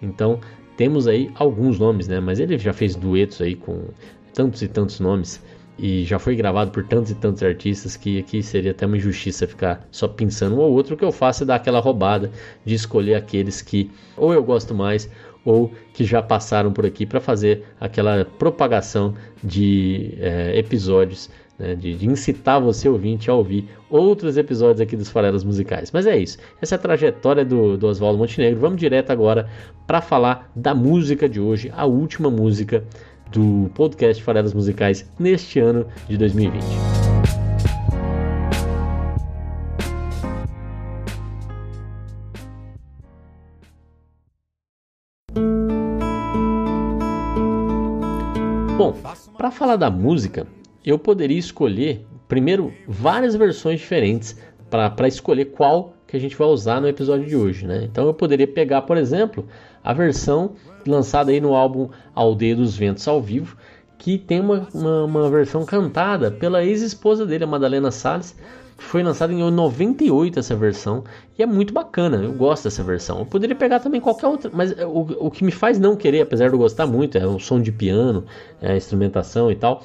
Então 0.01 0.39
temos 0.77 1.07
aí 1.07 1.31
alguns 1.35 1.79
nomes, 1.79 2.07
né? 2.07 2.19
Mas 2.19 2.39
ele 2.39 2.57
já 2.57 2.73
fez 2.73 2.95
duetos 2.95 3.41
aí 3.41 3.55
com 3.55 3.85
tantos 4.33 4.61
e 4.61 4.67
tantos 4.67 4.99
nomes 4.99 5.41
e 5.77 6.03
já 6.03 6.19
foi 6.19 6.35
gravado 6.35 6.71
por 6.71 6.85
tantos 6.85 7.11
e 7.11 7.15
tantos 7.15 7.41
artistas 7.41 7.95
que 7.95 8.19
aqui 8.19 8.43
seria 8.43 8.71
até 8.71 8.85
uma 8.85 8.97
injustiça 8.97 9.47
ficar 9.47 9.87
só 9.91 10.07
pensando 10.07 10.55
um 10.55 10.59
ou 10.59 10.71
outro. 10.71 10.93
O 10.93 10.97
que 10.97 11.03
eu 11.03 11.11
faço 11.11 11.43
é 11.43 11.45
dar 11.45 11.55
aquela 11.55 11.79
roubada 11.79 12.31
de 12.63 12.75
escolher 12.75 13.15
aqueles 13.15 13.61
que 13.61 13.89
ou 14.15 14.33
eu 14.33 14.43
gosto 14.43 14.75
mais 14.75 15.09
ou 15.43 15.71
que 15.93 16.03
já 16.03 16.21
passaram 16.21 16.71
por 16.71 16.85
aqui 16.85 17.05
para 17.05 17.19
fazer 17.19 17.63
aquela 17.79 18.23
propagação 18.25 19.15
de 19.43 20.13
é, 20.19 20.57
episódios 20.57 21.29
né, 21.61 21.75
de, 21.75 21.93
de, 21.93 22.07
incitar 22.07 22.59
você 22.59 22.89
ouvinte 22.89 23.29
a 23.29 23.35
ouvir 23.35 23.69
outros 23.87 24.35
episódios 24.35 24.81
aqui 24.81 24.97
dos 24.97 25.09
Farelas 25.09 25.43
Musicais. 25.43 25.91
Mas 25.91 26.07
é 26.07 26.17
isso, 26.17 26.39
essa 26.59 26.75
é 26.75 26.77
a 26.77 26.79
trajetória 26.79 27.45
do, 27.45 27.77
do 27.77 27.87
Oswaldo 27.87 28.17
Montenegro. 28.17 28.59
Vamos 28.59 28.79
direto 28.79 29.11
agora 29.11 29.47
para 29.85 30.01
falar 30.01 30.51
da 30.55 30.73
música 30.73 31.29
de 31.29 31.39
hoje, 31.39 31.71
a 31.75 31.85
última 31.85 32.31
música 32.31 32.83
do 33.31 33.69
podcast 33.75 34.21
Farelas 34.23 34.53
Musicais 34.53 35.09
neste 35.19 35.59
ano 35.59 35.85
de 36.09 36.17
2020. 36.17 36.63
Bom, 48.75 48.95
para 49.37 49.51
falar 49.51 49.75
da 49.75 49.91
música, 49.91 50.47
eu 50.85 50.97
poderia 50.97 51.37
escolher, 51.37 52.05
primeiro, 52.27 52.73
várias 52.87 53.35
versões 53.35 53.79
diferentes 53.79 54.35
para 54.69 55.07
escolher 55.07 55.45
qual 55.45 55.93
que 56.07 56.17
a 56.17 56.19
gente 56.19 56.35
vai 56.35 56.47
usar 56.47 56.81
no 56.81 56.87
episódio 56.87 57.25
de 57.25 57.35
hoje. 57.35 57.65
Né? 57.65 57.87
Então 57.89 58.05
eu 58.05 58.13
poderia 58.13 58.47
pegar, 58.47 58.81
por 58.81 58.97
exemplo, 58.97 59.45
a 59.83 59.93
versão 59.93 60.53
lançada 60.85 61.31
aí 61.31 61.39
no 61.39 61.53
álbum 61.53 61.89
Aldeia 62.13 62.55
dos 62.55 62.75
Ventos 62.75 63.07
ao 63.07 63.21
vivo, 63.21 63.55
que 63.97 64.17
tem 64.17 64.39
uma, 64.39 64.67
uma, 64.73 65.05
uma 65.05 65.29
versão 65.29 65.63
cantada 65.65 66.31
pela 66.31 66.63
ex-esposa 66.63 67.25
dele, 67.25 67.43
a 67.43 67.47
Madalena 67.47 67.91
Salles. 67.91 68.35
Foi 68.77 69.03
lançada 69.03 69.31
em 69.31 69.51
98 69.51 70.39
essa 70.39 70.55
versão 70.55 71.03
e 71.37 71.43
é 71.43 71.45
muito 71.45 71.71
bacana, 71.71 72.17
eu 72.17 72.33
gosto 72.33 72.63
dessa 72.63 72.81
versão. 72.81 73.19
Eu 73.19 73.25
poderia 73.27 73.55
pegar 73.55 73.79
também 73.79 74.01
qualquer 74.01 74.25
outra, 74.25 74.49
mas 74.51 74.71
o, 74.71 75.27
o 75.27 75.29
que 75.29 75.43
me 75.43 75.51
faz 75.51 75.77
não 75.77 75.95
querer, 75.95 76.21
apesar 76.21 76.47
de 76.47 76.55
eu 76.55 76.57
gostar 76.57 76.87
muito, 76.87 77.15
é 77.15 77.25
o 77.25 77.37
som 77.37 77.61
de 77.61 77.71
piano, 77.71 78.25
é 78.59 78.71
a 78.71 78.75
instrumentação 78.75 79.51
e 79.51 79.55
tal 79.55 79.83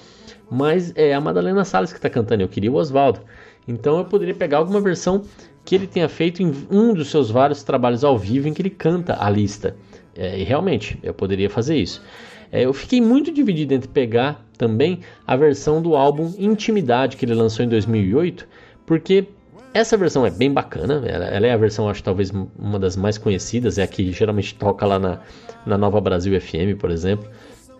mas 0.50 0.92
é 0.96 1.14
a 1.14 1.20
Madalena 1.20 1.64
Salles 1.64 1.92
que 1.92 1.98
está 1.98 2.08
cantando, 2.08 2.42
eu 2.42 2.48
queria 2.48 2.70
o 2.70 2.76
Oswaldo. 2.76 3.20
Então 3.66 3.98
eu 3.98 4.04
poderia 4.04 4.34
pegar 4.34 4.58
alguma 4.58 4.80
versão 4.80 5.22
que 5.64 5.74
ele 5.74 5.86
tenha 5.86 6.08
feito 6.08 6.42
em 6.42 6.52
um 6.70 6.94
dos 6.94 7.10
seus 7.10 7.30
vários 7.30 7.62
trabalhos 7.62 8.04
ao 8.04 8.16
vivo 8.16 8.46
em 8.46 8.54
que 8.54 8.62
ele 8.62 8.70
canta 8.70 9.16
a 9.18 9.28
lista. 9.28 9.76
É, 10.14 10.38
e 10.38 10.44
realmente, 10.44 10.98
eu 11.02 11.12
poderia 11.12 11.50
fazer 11.50 11.76
isso. 11.76 12.02
É, 12.50 12.64
eu 12.64 12.72
fiquei 12.72 13.00
muito 13.00 13.32
dividido 13.32 13.74
entre 13.74 13.88
pegar 13.88 14.44
também 14.56 15.00
a 15.26 15.36
versão 15.36 15.82
do 15.82 15.96
álbum 15.96 16.32
Intimidade 16.38 17.16
que 17.16 17.24
ele 17.24 17.34
lançou 17.34 17.64
em 17.64 17.68
2008, 17.68 18.46
porque 18.86 19.26
essa 19.74 19.96
versão 19.96 20.24
é 20.24 20.30
bem 20.30 20.50
bacana, 20.50 21.02
ela, 21.06 21.26
ela, 21.26 21.46
é 21.46 21.52
a 21.52 21.56
versão, 21.56 21.88
acho 21.88 22.02
talvez 22.02 22.30
uma 22.58 22.78
das 22.78 22.96
mais 22.96 23.18
conhecidas, 23.18 23.76
é 23.76 23.82
a 23.82 23.86
que 23.86 24.10
geralmente 24.10 24.54
toca 24.54 24.86
lá 24.86 24.98
na, 24.98 25.20
na 25.66 25.76
Nova 25.76 26.00
Brasil 26.00 26.40
FM, 26.40 26.78
por 26.78 26.90
exemplo. 26.90 27.28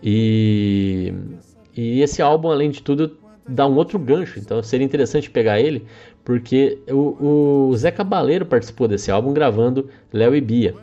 E 0.03 1.11
e 1.77 2.01
esse 2.01 2.21
álbum, 2.21 2.49
além 2.49 2.71
de 2.71 2.81
tudo, 2.81 3.17
dá 3.47 3.67
um 3.67 3.75
outro 3.75 3.97
gancho, 3.97 4.39
então 4.39 4.61
seria 4.61 4.85
interessante 4.85 5.29
pegar 5.29 5.59
ele, 5.59 5.85
porque 6.25 6.79
o, 6.89 7.69
o 7.69 7.77
Zé 7.77 7.91
Cabaleiro 7.91 8.45
participou 8.45 8.87
desse 8.87 9.09
álbum 9.09 9.31
gravando 9.31 9.89
Léo 10.11 10.35
e 10.35 10.41
Bia, 10.41 10.75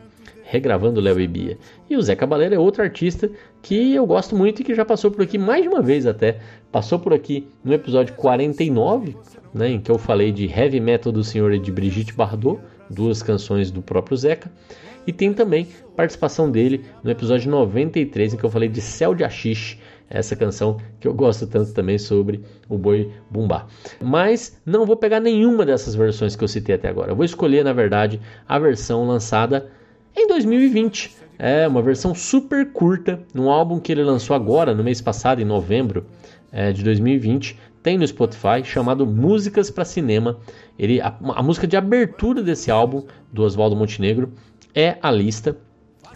regravando 0.44 1.00
Léo 1.00 1.20
e 1.20 1.26
Bia. 1.26 1.58
E 1.88 1.96
o 1.96 2.02
Zé 2.02 2.14
Cabaleiro 2.14 2.54
é 2.54 2.58
outro 2.58 2.82
artista 2.82 3.30
que 3.60 3.94
eu 3.94 4.06
gosto 4.06 4.34
muito 4.34 4.60
e 4.60 4.64
que 4.64 4.74
já 4.74 4.84
passou 4.84 5.10
por 5.10 5.22
aqui 5.22 5.36
mais 5.36 5.62
de 5.62 5.68
uma 5.68 5.82
vez 5.82 6.06
até. 6.06 6.38
Passou 6.72 6.98
por 6.98 7.12
aqui 7.12 7.46
no 7.62 7.72
episódio 7.72 8.14
49, 8.14 9.16
né, 9.52 9.68
em 9.68 9.80
que 9.80 9.90
eu 9.90 9.98
falei 9.98 10.32
de 10.32 10.46
Heavy 10.46 10.80
Metal 10.80 11.12
do 11.12 11.22
Senhor 11.22 11.52
e 11.52 11.58
de 11.58 11.70
Brigitte 11.70 12.14
Bardot, 12.14 12.60
duas 12.88 13.22
canções 13.22 13.70
do 13.70 13.82
próprio 13.82 14.16
Zeca. 14.16 14.50
E 15.06 15.12
tem 15.12 15.32
também 15.34 15.68
participação 15.94 16.50
dele 16.50 16.84
no 17.02 17.10
episódio 17.10 17.50
93, 17.50 18.34
em 18.34 18.36
que 18.36 18.44
eu 18.44 18.50
falei 18.50 18.68
de 18.68 18.80
Céu 18.80 19.14
de 19.14 19.22
Achixe, 19.22 19.78
essa 20.08 20.36
canção 20.36 20.78
que 21.00 21.08
eu 21.08 21.14
gosto 21.14 21.46
tanto 21.46 21.72
também 21.72 21.98
sobre 21.98 22.42
o 22.68 22.76
boi 22.76 23.12
bumbá. 23.30 23.66
Mas 24.00 24.60
não 24.64 24.86
vou 24.86 24.96
pegar 24.96 25.20
nenhuma 25.20 25.64
dessas 25.64 25.94
versões 25.94 26.36
que 26.36 26.44
eu 26.44 26.48
citei 26.48 26.74
até 26.74 26.88
agora. 26.88 27.12
Eu 27.12 27.16
vou 27.16 27.24
escolher, 27.24 27.64
na 27.64 27.72
verdade, 27.72 28.20
a 28.46 28.58
versão 28.58 29.06
lançada 29.06 29.70
em 30.16 30.26
2020. 30.28 31.24
É 31.38 31.66
uma 31.66 31.82
versão 31.82 32.14
super 32.14 32.72
curta, 32.72 33.20
num 33.34 33.50
álbum 33.50 33.80
que 33.80 33.90
ele 33.90 34.04
lançou 34.04 34.36
agora, 34.36 34.74
no 34.74 34.84
mês 34.84 35.00
passado, 35.00 35.40
em 35.40 35.44
novembro 35.44 36.06
é, 36.52 36.72
de 36.72 36.84
2020. 36.84 37.58
Tem 37.82 37.98
no 37.98 38.06
Spotify, 38.06 38.62
chamado 38.64 39.06
Músicas 39.06 39.70
para 39.70 39.84
Cinema. 39.84 40.38
Ele, 40.78 41.00
a, 41.00 41.14
a 41.34 41.42
música 41.42 41.66
de 41.66 41.76
abertura 41.76 42.42
desse 42.42 42.70
álbum, 42.70 43.04
do 43.32 43.42
Oswaldo 43.42 43.74
Montenegro, 43.74 44.32
é 44.74 44.96
a 45.02 45.10
lista, 45.10 45.56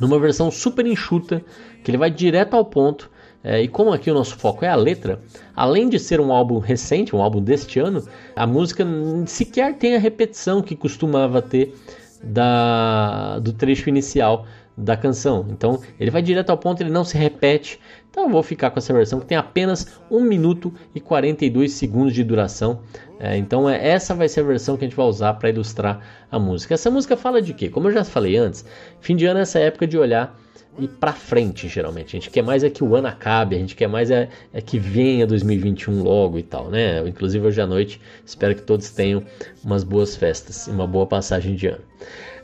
numa 0.00 0.18
versão 0.18 0.50
super 0.50 0.86
enxuta, 0.86 1.42
que 1.82 1.90
ele 1.90 1.98
vai 1.98 2.10
direto 2.10 2.54
ao 2.54 2.64
ponto 2.64 3.10
é, 3.42 3.62
e 3.62 3.68
como 3.68 3.92
aqui 3.92 4.10
o 4.10 4.14
nosso 4.14 4.36
foco 4.36 4.64
é 4.64 4.68
a 4.68 4.74
letra, 4.74 5.20
além 5.54 5.88
de 5.88 5.98
ser 5.98 6.20
um 6.20 6.32
álbum 6.32 6.58
recente, 6.58 7.14
um 7.14 7.22
álbum 7.22 7.40
deste 7.40 7.78
ano, 7.78 8.02
a 8.34 8.46
música 8.46 8.84
sequer 9.26 9.76
tem 9.76 9.94
a 9.94 9.98
repetição 9.98 10.60
que 10.60 10.74
costumava 10.74 11.40
ter 11.40 11.74
da, 12.22 13.38
do 13.38 13.52
trecho 13.52 13.88
inicial 13.88 14.44
da 14.76 14.96
canção. 14.96 15.46
Então 15.50 15.80
ele 15.98 16.10
vai 16.10 16.22
direto 16.22 16.50
ao 16.50 16.58
ponto, 16.58 16.80
ele 16.82 16.90
não 16.90 17.04
se 17.04 17.16
repete. 17.16 17.80
Então 18.10 18.24
eu 18.24 18.30
vou 18.30 18.42
ficar 18.42 18.70
com 18.70 18.78
essa 18.78 18.92
versão 18.92 19.20
que 19.20 19.26
tem 19.26 19.38
apenas 19.38 20.00
1 20.10 20.20
minuto 20.20 20.72
e 20.94 21.00
42 21.00 21.72
segundos 21.72 22.14
de 22.14 22.24
duração. 22.24 22.80
É, 23.20 23.36
então 23.36 23.68
é, 23.68 23.88
essa 23.88 24.14
vai 24.14 24.28
ser 24.28 24.40
a 24.40 24.44
versão 24.44 24.76
que 24.76 24.84
a 24.84 24.88
gente 24.88 24.96
vai 24.96 25.06
usar 25.06 25.34
para 25.34 25.48
ilustrar 25.48 26.00
a 26.30 26.38
música. 26.38 26.74
Essa 26.74 26.90
música 26.90 27.16
fala 27.16 27.40
de 27.40 27.54
quê? 27.54 27.68
Como 27.68 27.88
eu 27.88 27.92
já 27.92 28.04
falei 28.04 28.36
antes, 28.36 28.64
fim 29.00 29.14
de 29.14 29.26
ano 29.26 29.38
é 29.38 29.42
essa 29.42 29.58
época 29.58 29.86
de 29.86 29.96
olhar 29.96 30.36
ir 30.78 30.88
para 30.88 31.12
frente, 31.12 31.68
geralmente. 31.68 32.16
A 32.16 32.20
gente 32.20 32.30
quer 32.30 32.42
mais 32.42 32.62
é 32.64 32.70
que 32.70 32.82
o 32.82 32.94
ano 32.94 33.08
acabe, 33.08 33.56
a 33.56 33.58
gente 33.58 33.74
quer 33.74 33.88
mais 33.88 34.10
é, 34.10 34.28
é 34.52 34.60
que 34.60 34.78
venha 34.78 35.26
2021 35.26 36.02
logo 36.02 36.38
e 36.38 36.42
tal, 36.42 36.70
né? 36.70 37.06
Inclusive 37.06 37.46
hoje 37.46 37.60
à 37.60 37.66
noite, 37.66 38.00
espero 38.24 38.54
que 38.54 38.62
todos 38.62 38.90
tenham 38.90 39.22
umas 39.64 39.84
boas 39.84 40.16
festas 40.16 40.66
e 40.66 40.70
uma 40.70 40.86
boa 40.86 41.06
passagem 41.06 41.54
de 41.54 41.66
ano. 41.66 41.82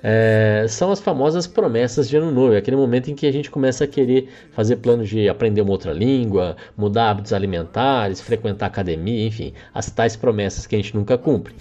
É, 0.03 0.67
são 0.69 0.93
as 0.93 1.01
famosas 1.01 1.47
promessas 1.47 2.11
de 2.11 2.17
ano 2.17 2.31
novo, 2.31 2.53
é 2.53 2.59
aquele 2.59 2.77
momento 2.77 3.11
em 3.11 3.15
que 3.15 3.27
a 3.27 3.33
gente 3.33 3.51
começa 3.51 3.85
a 3.85 3.87
querer 3.87 4.29
fazer 4.53 4.77
planos 4.77 5.09
de 5.09 5.31
aprender 5.31 5.63
uma 5.63 5.71
outra 5.71 5.95
língua, 5.95 6.57
mudar 6.77 7.11
hábitos 7.11 7.33
alimentares, 7.33 8.21
frequentar 8.21 8.67
academia, 8.67 9.27
enfim, 9.27 9.55
as 9.73 9.91
tais 9.91 10.15
promessas 10.15 10.67
que 10.67 10.75
a 10.75 10.79
gente 10.79 10.95
nunca 10.95 11.17
cumpre. 11.17 11.55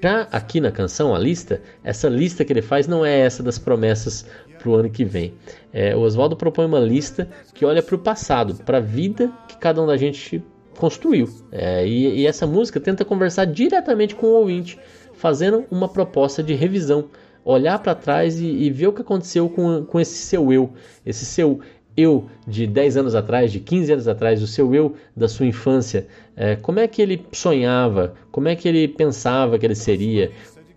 Já 0.00 0.22
aqui 0.30 0.60
na 0.60 0.70
canção, 0.70 1.14
a 1.14 1.18
lista, 1.18 1.60
essa 1.82 2.08
lista 2.08 2.44
que 2.44 2.52
ele 2.52 2.62
faz 2.62 2.86
não 2.86 3.04
é 3.04 3.18
essa 3.18 3.42
das 3.42 3.58
promessas 3.58 4.24
para 4.58 4.68
o 4.68 4.74
ano 4.74 4.90
que 4.90 5.04
vem. 5.04 5.34
É, 5.72 5.94
o 5.96 6.00
Oswaldo 6.00 6.36
propõe 6.36 6.66
uma 6.66 6.78
lista 6.78 7.28
que 7.52 7.64
olha 7.64 7.82
para 7.82 7.94
o 7.94 7.98
passado, 7.98 8.54
para 8.54 8.78
a 8.78 8.80
vida 8.80 9.32
que 9.48 9.56
cada 9.56 9.82
um 9.82 9.86
da 9.86 9.96
gente 9.96 10.42
construiu. 10.76 11.28
É, 11.50 11.86
e, 11.86 12.20
e, 12.20 12.26
essa 12.26 12.46
música 12.46 12.78
tenta 12.78 13.04
conversar 13.04 13.44
diretamente 13.44 14.14
com 14.14 14.26
o 14.26 14.34
ouvinte, 14.34 14.78
fazendo 15.14 15.64
uma 15.70 15.88
proposta 15.88 16.42
de 16.42 16.54
revisão. 16.54 17.10
Olhar 17.44 17.78
para 17.78 17.94
trás 17.94 18.40
e, 18.40 18.46
e, 18.46 18.70
ver 18.70 18.88
o 18.88 18.92
que 18.92 19.00
aconteceu 19.00 19.48
com, 19.48 19.84
com 19.84 19.98
esse 19.98 20.18
seu 20.18 20.52
eu, 20.52 20.72
esse 21.04 21.24
seu 21.24 21.60
eu 21.98 22.26
de 22.46 22.64
10 22.64 22.96
anos 22.96 23.14
atrás, 23.16 23.50
de 23.50 23.58
15 23.58 23.92
anos 23.92 24.08
atrás, 24.08 24.40
o 24.40 24.46
seu 24.46 24.72
eu 24.72 24.94
da 25.16 25.26
sua 25.26 25.46
infância, 25.46 26.06
é, 26.36 26.54
como 26.54 26.78
é 26.78 26.86
que 26.86 27.02
ele 27.02 27.26
sonhava, 27.32 28.14
como 28.30 28.46
é 28.46 28.54
que 28.54 28.68
ele 28.68 28.86
pensava 28.86 29.58
que 29.58 29.66
ele 29.66 29.74
seria, 29.74 30.30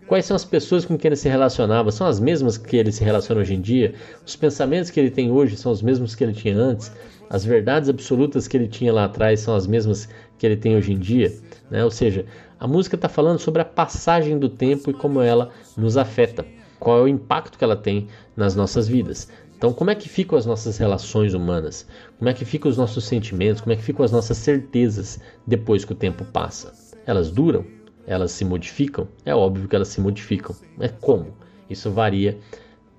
quais 0.07 0.25
são 0.25 0.35
as 0.35 0.43
pessoas 0.43 0.83
com 0.83 0.97
quem 0.97 1.09
ele 1.09 1.15
se 1.15 1.29
relacionava, 1.29 1.91
são 1.91 2.07
as 2.07 2.19
mesmas 2.19 2.57
que 2.57 2.75
ele 2.75 2.91
se 2.91 3.03
relaciona 3.03 3.41
hoje 3.41 3.53
em 3.53 3.61
dia, 3.61 3.93
os 4.25 4.35
pensamentos 4.35 4.89
que 4.89 4.99
ele 4.99 5.11
tem 5.11 5.29
hoje 5.29 5.55
são 5.55 5.71
os 5.71 5.83
mesmos 5.83 6.15
que 6.15 6.23
ele 6.23 6.33
tinha 6.33 6.57
antes, 6.57 6.91
as 7.29 7.45
verdades 7.45 7.87
absolutas 7.87 8.47
que 8.47 8.57
ele 8.57 8.67
tinha 8.67 8.91
lá 8.91 9.05
atrás 9.05 9.41
são 9.41 9.55
as 9.55 9.67
mesmas 9.67 10.09
que 10.39 10.45
ele 10.47 10.57
tem 10.57 10.75
hoje 10.75 10.91
em 10.91 10.97
dia, 10.97 11.31
né? 11.69 11.83
ou 11.83 11.91
seja, 11.91 12.25
a 12.59 12.67
música 12.67 12.95
está 12.95 13.07
falando 13.07 13.37
sobre 13.37 13.61
a 13.61 13.65
passagem 13.65 14.39
do 14.39 14.49
tempo 14.49 14.89
e 14.89 14.93
como 14.93 15.21
ela 15.21 15.51
nos 15.77 15.97
afeta, 15.97 16.43
qual 16.79 16.97
é 16.97 17.01
o 17.03 17.07
impacto 17.07 17.59
que 17.59 17.63
ela 17.63 17.75
tem 17.75 18.07
nas 18.35 18.55
nossas 18.55 18.87
vidas. 18.87 19.29
Então, 19.61 19.71
como 19.71 19.91
é 19.91 19.95
que 19.95 20.09
ficam 20.09 20.39
as 20.39 20.45
nossas 20.47 20.79
relações 20.79 21.35
humanas? 21.35 21.85
Como 22.17 22.27
é 22.27 22.33
que 22.33 22.43
ficam 22.43 22.67
os 22.67 22.77
nossos 22.77 23.05
sentimentos? 23.05 23.61
Como 23.61 23.71
é 23.71 23.75
que 23.75 23.83
ficam 23.83 24.03
as 24.03 24.11
nossas 24.11 24.37
certezas 24.37 25.19
depois 25.45 25.85
que 25.85 25.91
o 25.91 25.95
tempo 25.95 26.25
passa? 26.25 26.73
Elas 27.05 27.29
duram? 27.29 27.63
Elas 28.07 28.31
se 28.31 28.43
modificam? 28.43 29.07
É 29.23 29.35
óbvio 29.35 29.67
que 29.67 29.75
elas 29.75 29.89
se 29.89 30.01
modificam. 30.01 30.55
É 30.79 30.87
como? 30.87 31.37
Isso 31.69 31.91
varia 31.91 32.39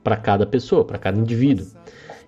para 0.04 0.16
cada 0.16 0.46
pessoa, 0.46 0.84
para 0.84 0.98
cada 0.98 1.18
indivíduo. 1.18 1.66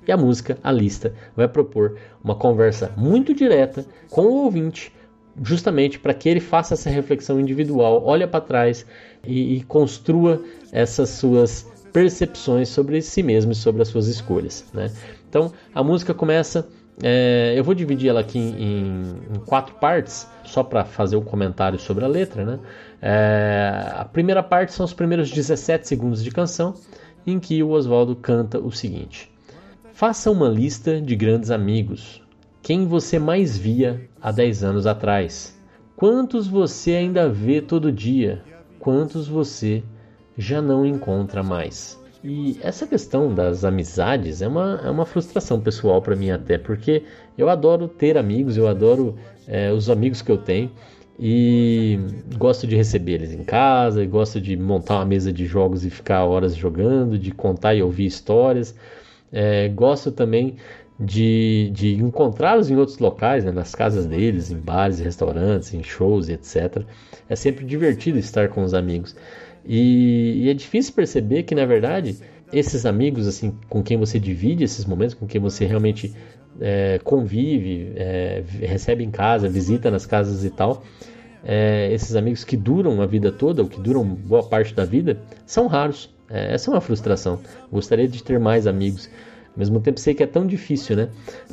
E 0.04 0.10
a 0.10 0.16
música, 0.16 0.58
a 0.64 0.72
lista, 0.72 1.14
vai 1.36 1.46
propor 1.46 1.96
uma 2.20 2.34
conversa 2.34 2.92
muito 2.96 3.32
direta 3.32 3.86
com 4.10 4.22
o 4.22 4.42
ouvinte, 4.46 4.92
justamente 5.44 5.96
para 5.96 6.12
que 6.12 6.28
ele 6.28 6.40
faça 6.40 6.74
essa 6.74 6.90
reflexão 6.90 7.38
individual, 7.38 8.04
olhe 8.04 8.26
para 8.26 8.40
trás 8.40 8.84
e, 9.24 9.58
e 9.58 9.62
construa 9.62 10.42
essas 10.72 11.10
suas 11.10 11.72
percepções 11.94 12.68
sobre 12.68 13.00
si 13.00 13.22
mesmo 13.22 13.52
e 13.52 13.54
sobre 13.54 13.80
as 13.80 13.86
suas 13.86 14.08
escolhas. 14.08 14.66
Né? 14.74 14.90
Então 15.28 15.52
a 15.72 15.82
música 15.82 16.12
começa. 16.12 16.66
É, 17.02 17.54
eu 17.56 17.64
vou 17.64 17.74
dividir 17.74 18.08
ela 18.08 18.20
aqui 18.20 18.38
em, 18.38 19.34
em 19.34 19.40
quatro 19.46 19.76
partes, 19.76 20.28
só 20.44 20.62
para 20.62 20.84
fazer 20.84 21.16
um 21.16 21.22
comentário 21.22 21.78
sobre 21.78 22.04
a 22.04 22.08
letra. 22.08 22.44
Né? 22.44 22.58
É, 23.00 23.92
a 23.94 24.04
primeira 24.04 24.42
parte 24.42 24.72
são 24.72 24.84
os 24.84 24.92
primeiros 24.92 25.30
17 25.30 25.86
segundos 25.86 26.22
de 26.22 26.30
canção, 26.32 26.74
em 27.24 27.38
que 27.38 27.62
o 27.62 27.70
Oswaldo 27.70 28.16
canta 28.16 28.58
o 28.58 28.72
seguinte: 28.72 29.32
Faça 29.92 30.30
uma 30.30 30.48
lista 30.48 31.00
de 31.00 31.14
grandes 31.14 31.52
amigos. 31.52 32.20
Quem 32.60 32.86
você 32.86 33.18
mais 33.18 33.56
via 33.56 34.08
há 34.20 34.32
10 34.32 34.64
anos 34.64 34.86
atrás? 34.86 35.56
Quantos 35.94 36.48
você 36.48 36.92
ainda 36.92 37.28
vê 37.28 37.60
todo 37.60 37.92
dia? 37.92 38.42
Quantos 38.80 39.28
você 39.28 39.82
já 40.36 40.60
não 40.60 40.84
encontra 40.84 41.42
mais. 41.42 41.98
E 42.22 42.58
essa 42.62 42.86
questão 42.86 43.34
das 43.34 43.64
amizades 43.64 44.40
é 44.40 44.48
uma, 44.48 44.80
é 44.82 44.90
uma 44.90 45.04
frustração 45.04 45.60
pessoal 45.60 46.00
para 46.00 46.16
mim 46.16 46.30
até, 46.30 46.56
porque 46.56 47.02
eu 47.36 47.50
adoro 47.50 47.86
ter 47.86 48.16
amigos, 48.16 48.56
eu 48.56 48.66
adoro 48.66 49.16
é, 49.46 49.70
os 49.70 49.90
amigos 49.90 50.22
que 50.22 50.32
eu 50.32 50.38
tenho 50.38 50.70
e 51.18 51.98
gosto 52.36 52.66
de 52.66 52.74
receber 52.74 53.14
eles 53.14 53.32
em 53.32 53.44
casa, 53.44 54.04
gosto 54.06 54.40
de 54.40 54.56
montar 54.56 54.96
uma 54.96 55.04
mesa 55.04 55.32
de 55.32 55.44
jogos 55.44 55.84
e 55.84 55.90
ficar 55.90 56.24
horas 56.24 56.56
jogando, 56.56 57.18
de 57.18 57.30
contar 57.30 57.74
e 57.74 57.82
ouvir 57.82 58.06
histórias. 58.06 58.74
É, 59.30 59.68
gosto 59.68 60.10
também 60.10 60.56
de, 60.98 61.70
de 61.72 61.94
encontrá-los 61.94 62.70
em 62.70 62.76
outros 62.76 62.98
locais, 62.98 63.44
né, 63.44 63.50
nas 63.50 63.74
casas 63.74 64.06
deles, 64.06 64.50
em 64.50 64.56
bares, 64.56 65.00
restaurantes, 65.00 65.74
em 65.74 65.82
shows, 65.82 66.28
etc. 66.28 66.84
É 67.28 67.36
sempre 67.36 67.64
divertido 67.64 68.18
estar 68.18 68.48
com 68.48 68.62
os 68.62 68.74
amigos. 68.74 69.14
E, 69.66 70.44
e, 70.44 70.50
é 70.50 70.54
difícil 70.54 70.92
perceber 70.94 71.44
que, 71.44 71.54
na 71.54 71.64
verdade, 71.64 72.18
esses 72.52 72.84
amigos 72.84 73.26
assim 73.26 73.56
com 73.68 73.82
quem 73.82 73.96
você 73.96 74.18
divide 74.18 74.64
esses 74.64 74.84
momentos, 74.84 75.14
com 75.14 75.26
quem 75.26 75.40
você 75.40 75.64
realmente 75.64 76.14
é, 76.60 77.00
convive, 77.02 77.92
é, 77.96 78.42
recebe 78.60 79.02
em 79.02 79.10
casa, 79.10 79.48
visita 79.48 79.90
nas 79.90 80.06
casas 80.06 80.44
e 80.44 80.50
tal, 80.50 80.84
é, 81.44 81.90
esses 81.92 82.14
amigos 82.16 82.44
que 82.44 82.56
duram 82.56 83.00
a 83.02 83.06
vida 83.06 83.32
toda, 83.32 83.62
ou 83.62 83.68
que 83.68 83.80
duram 83.80 84.04
boa 84.04 84.42
parte 84.42 84.74
da 84.74 84.84
vida, 84.84 85.20
são 85.46 85.66
raros. 85.66 86.14
É, 86.30 86.54
essa 86.54 86.70
é 86.70 86.74
uma 86.74 86.80
frustração. 86.80 87.40
Gostaria 87.70 88.08
de 88.08 88.22
ter 88.22 88.38
mais 88.38 88.66
amigos. 88.66 89.10
Ao 89.52 89.58
mesmo 89.58 89.80
tempo, 89.80 90.00
sei 90.00 90.14
que 90.14 90.22
é 90.22 90.26
tão 90.26 90.46
difícil, 90.46 90.96
né? 90.96 91.08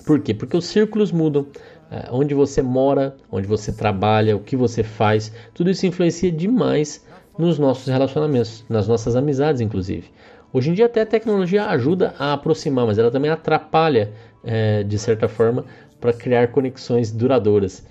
Por 0.06 0.22
quê? 0.22 0.34
Porque 0.34 0.56
os 0.56 0.66
círculos 0.66 1.12
mudam. 1.12 1.46
É, 1.92 2.08
onde 2.10 2.34
você 2.34 2.62
mora, 2.62 3.18
onde 3.30 3.46
você 3.46 3.74
trabalha, 3.74 4.36
o 4.36 4.40
que 4.40 4.56
você 4.56 4.82
faz, 4.82 5.32
tudo 5.54 5.70
isso 5.70 5.86
influencia 5.86 6.32
demais 6.32 7.06
nos 7.38 7.58
nossos 7.58 7.88
relacionamentos, 7.88 8.66
nas 8.70 8.88
nossas 8.88 9.16
amizades, 9.16 9.62
inclusive. 9.62 10.10
Hoje 10.54 10.70
em 10.70 10.74
dia, 10.74 10.86
até 10.86 11.02
a 11.02 11.06
tecnologia 11.06 11.66
ajuda 11.68 12.14
a 12.20 12.34
aproximar, 12.34 12.86
mas 12.86 12.98
ela 12.98 13.10
também 13.10 13.32
atrapalha, 13.32 14.12
é, 14.44 14.84
de 14.84 15.00
certa 15.00 15.28
forma, 15.28 15.66
para 16.00 16.12
criar 16.12 16.50
conexões 16.50 17.12
duradouras. 17.12 17.86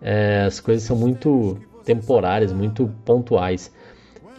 É, 0.00 0.44
as 0.46 0.60
coisas 0.60 0.82
são 0.82 0.96
muito 0.96 1.58
temporárias, 1.84 2.52
muito 2.52 2.90
pontuais. 3.04 3.72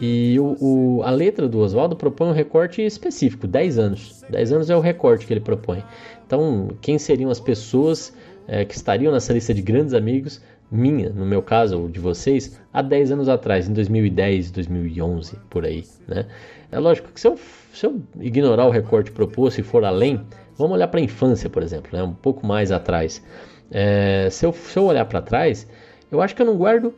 E 0.00 0.38
o, 0.38 0.56
o, 0.60 1.02
a 1.02 1.10
letra 1.10 1.48
do 1.48 1.58
Oswaldo 1.60 1.96
propõe 1.96 2.28
um 2.28 2.32
recorte 2.32 2.82
específico, 2.82 3.46
10 3.46 3.78
anos. 3.78 4.24
10 4.28 4.52
anos 4.52 4.70
é 4.70 4.76
o 4.76 4.80
recorte 4.80 5.26
que 5.26 5.32
ele 5.32 5.40
propõe. 5.40 5.82
Então, 6.26 6.68
quem 6.80 6.98
seriam 6.98 7.30
as 7.30 7.40
pessoas 7.40 8.12
é, 8.46 8.64
que 8.64 8.74
estariam 8.74 9.12
nessa 9.12 9.32
lista 9.32 9.54
de 9.54 9.62
grandes 9.62 9.94
amigos 9.94 10.40
minha, 10.74 11.10
no 11.10 11.24
meu 11.24 11.42
caso, 11.42 11.80
ou 11.80 11.88
de 11.88 12.00
vocês, 12.00 12.60
há 12.72 12.82
10 12.82 13.12
anos 13.12 13.28
atrás, 13.28 13.68
em 13.68 13.72
2010, 13.72 14.50
2011, 14.50 15.36
por 15.48 15.64
aí, 15.64 15.84
né? 16.06 16.26
É 16.70 16.78
lógico 16.78 17.12
que 17.12 17.20
se 17.20 17.28
eu, 17.28 17.38
se 17.72 17.86
eu 17.86 18.02
ignorar 18.20 18.66
o 18.66 18.70
recorte 18.70 19.12
proposto 19.12 19.60
e 19.60 19.62
for 19.62 19.84
além, 19.84 20.20
vamos 20.58 20.74
olhar 20.74 20.88
para 20.88 20.98
a 20.98 21.02
infância, 21.02 21.48
por 21.48 21.62
exemplo, 21.62 21.96
né? 21.96 22.02
um 22.02 22.12
pouco 22.12 22.44
mais 22.44 22.72
atrás. 22.72 23.22
É, 23.70 24.28
se, 24.30 24.44
eu, 24.44 24.52
se 24.52 24.76
eu 24.76 24.84
olhar 24.84 25.04
para 25.04 25.22
trás, 25.22 25.68
eu 26.10 26.20
acho 26.20 26.34
que 26.34 26.42
eu 26.42 26.46
não 26.46 26.56
guardo 26.56 26.92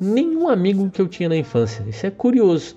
nenhum 0.00 0.48
amigo 0.48 0.90
que 0.90 1.00
eu 1.00 1.06
tinha 1.06 1.28
na 1.28 1.36
infância. 1.36 1.84
Isso 1.86 2.06
é 2.06 2.10
curioso. 2.10 2.76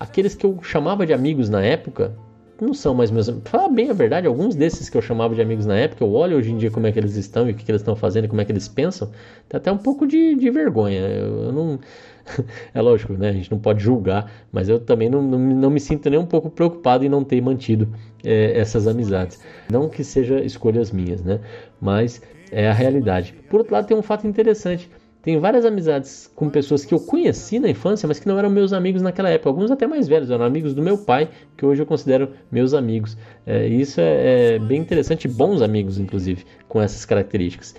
Aqueles 0.00 0.34
que 0.34 0.44
eu 0.44 0.58
chamava 0.62 1.06
de 1.06 1.12
amigos 1.12 1.48
na 1.48 1.62
época, 1.62 2.16
não 2.62 2.72
são 2.72 2.94
mais 2.94 3.10
meus 3.10 3.28
amigos. 3.28 3.50
Falar 3.50 3.68
bem 3.68 3.90
a 3.90 3.92
verdade, 3.92 4.26
alguns 4.26 4.54
desses 4.54 4.88
que 4.88 4.96
eu 4.96 5.02
chamava 5.02 5.34
de 5.34 5.42
amigos 5.42 5.66
na 5.66 5.76
época, 5.76 6.04
eu 6.04 6.12
olho 6.12 6.36
hoje 6.36 6.52
em 6.52 6.56
dia 6.56 6.70
como 6.70 6.86
é 6.86 6.92
que 6.92 6.98
eles 6.98 7.16
estão 7.16 7.48
e 7.48 7.52
o 7.52 7.54
que, 7.54 7.64
que 7.64 7.70
eles 7.70 7.80
estão 7.80 7.96
fazendo, 7.96 8.28
como 8.28 8.40
é 8.40 8.44
que 8.44 8.52
eles 8.52 8.68
pensam, 8.68 9.10
dá 9.50 9.58
até 9.58 9.72
um 9.72 9.78
pouco 9.78 10.06
de, 10.06 10.34
de 10.36 10.50
vergonha. 10.50 11.00
Eu, 11.00 11.44
eu 11.44 11.52
não. 11.52 11.80
é 12.72 12.80
lógico, 12.80 13.14
né? 13.14 13.30
A 13.30 13.32
gente 13.32 13.50
não 13.50 13.58
pode 13.58 13.82
julgar, 13.82 14.30
mas 14.52 14.68
eu 14.68 14.78
também 14.78 15.10
não, 15.10 15.20
não, 15.20 15.38
não 15.38 15.70
me 15.70 15.80
sinto 15.80 16.08
nem 16.08 16.18
um 16.18 16.26
pouco 16.26 16.48
preocupado 16.48 17.04
em 17.04 17.08
não 17.08 17.24
ter 17.24 17.40
mantido 17.40 17.88
é, 18.24 18.58
essas 18.58 18.86
amizades. 18.86 19.40
Não 19.70 19.88
que 19.88 20.04
seja 20.04 20.40
escolhas 20.40 20.92
minhas, 20.92 21.22
né? 21.22 21.40
Mas 21.80 22.22
é 22.52 22.68
a 22.68 22.72
realidade. 22.72 23.34
Por 23.50 23.58
outro 23.60 23.74
lado, 23.74 23.86
tem 23.88 23.96
um 23.96 24.02
fato 24.02 24.26
interessante. 24.26 24.88
Tenho 25.22 25.40
várias 25.40 25.64
amizades 25.64 26.28
com 26.34 26.50
pessoas 26.50 26.84
que 26.84 26.92
eu 26.92 26.98
conheci 26.98 27.60
na 27.60 27.70
infância, 27.70 28.08
mas 28.08 28.18
que 28.18 28.26
não 28.26 28.36
eram 28.36 28.50
meus 28.50 28.72
amigos 28.72 29.00
naquela 29.00 29.30
época. 29.30 29.48
Alguns 29.48 29.70
até 29.70 29.86
mais 29.86 30.08
velhos, 30.08 30.30
eram 30.30 30.44
amigos 30.44 30.74
do 30.74 30.82
meu 30.82 30.98
pai, 30.98 31.28
que 31.56 31.64
hoje 31.64 31.80
eu 31.80 31.86
considero 31.86 32.30
meus 32.50 32.74
amigos. 32.74 33.16
É, 33.46 33.68
isso 33.68 34.00
é, 34.00 34.54
é, 34.54 34.58
bem 34.58 34.80
interessante, 34.80 35.28
bons 35.28 35.62
amigos, 35.62 35.96
inclusive, 35.96 36.44
com 36.68 36.82
essas 36.82 37.04
características. 37.04 37.76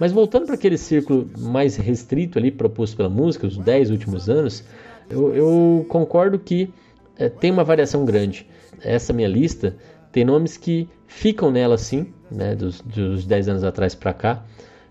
Mas 0.00 0.10
voltando 0.10 0.46
para 0.46 0.56
aquele 0.56 0.76
círculo 0.76 1.30
mais 1.38 1.76
restrito 1.76 2.38
ali, 2.38 2.50
proposto 2.50 2.96
pela 2.96 3.08
música, 3.08 3.46
os 3.46 3.56
10 3.56 3.90
últimos 3.90 4.28
anos, 4.28 4.64
eu, 5.08 5.32
eu 5.32 5.86
concordo 5.88 6.40
que 6.40 6.72
é, 7.16 7.28
tem 7.28 7.52
uma 7.52 7.62
variação 7.62 8.04
grande. 8.04 8.48
Essa 8.82 9.12
minha 9.12 9.28
lista 9.28 9.76
tem 10.10 10.24
nomes 10.24 10.56
que 10.56 10.88
ficam 11.06 11.52
nela 11.52 11.78
sim, 11.78 12.12
né, 12.30 12.56
dos, 12.56 12.80
dos 12.80 13.26
10 13.26 13.48
anos 13.48 13.62
atrás 13.62 13.94
para 13.94 14.12
cá, 14.12 14.44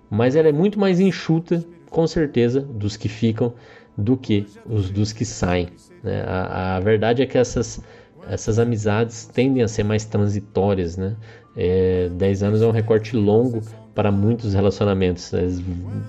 mas 0.10 0.36
ela 0.36 0.48
é 0.48 0.52
muito 0.52 0.80
mais 0.80 1.00
enxuta 1.00 1.64
com 1.90 2.06
certeza, 2.08 2.62
dos 2.62 2.96
que 2.96 3.10
ficam 3.10 3.54
do 3.98 4.16
que 4.16 4.46
os 4.66 4.90
dos 4.90 5.12
que 5.12 5.26
saem. 5.26 5.68
Né? 6.04 6.24
A, 6.26 6.78
a, 6.78 6.80
verdade 6.80 7.22
é 7.22 7.26
que 7.26 7.38
essas 7.38 7.82
essas 8.30 8.60
amizades 8.60 9.26
tendem 9.26 9.64
a 9.64 9.68
ser 9.68 9.84
mais 9.84 10.06
transitórias, 10.06 10.98
né? 10.98 11.16
É, 11.58 12.10
10 12.10 12.44
anos 12.44 12.62
é 12.62 12.68
um 12.68 12.72
recorte 12.72 13.16
longo 13.16 13.62
para 13.96 14.12
muitos 14.12 14.54
relacionamentos, 14.54 15.32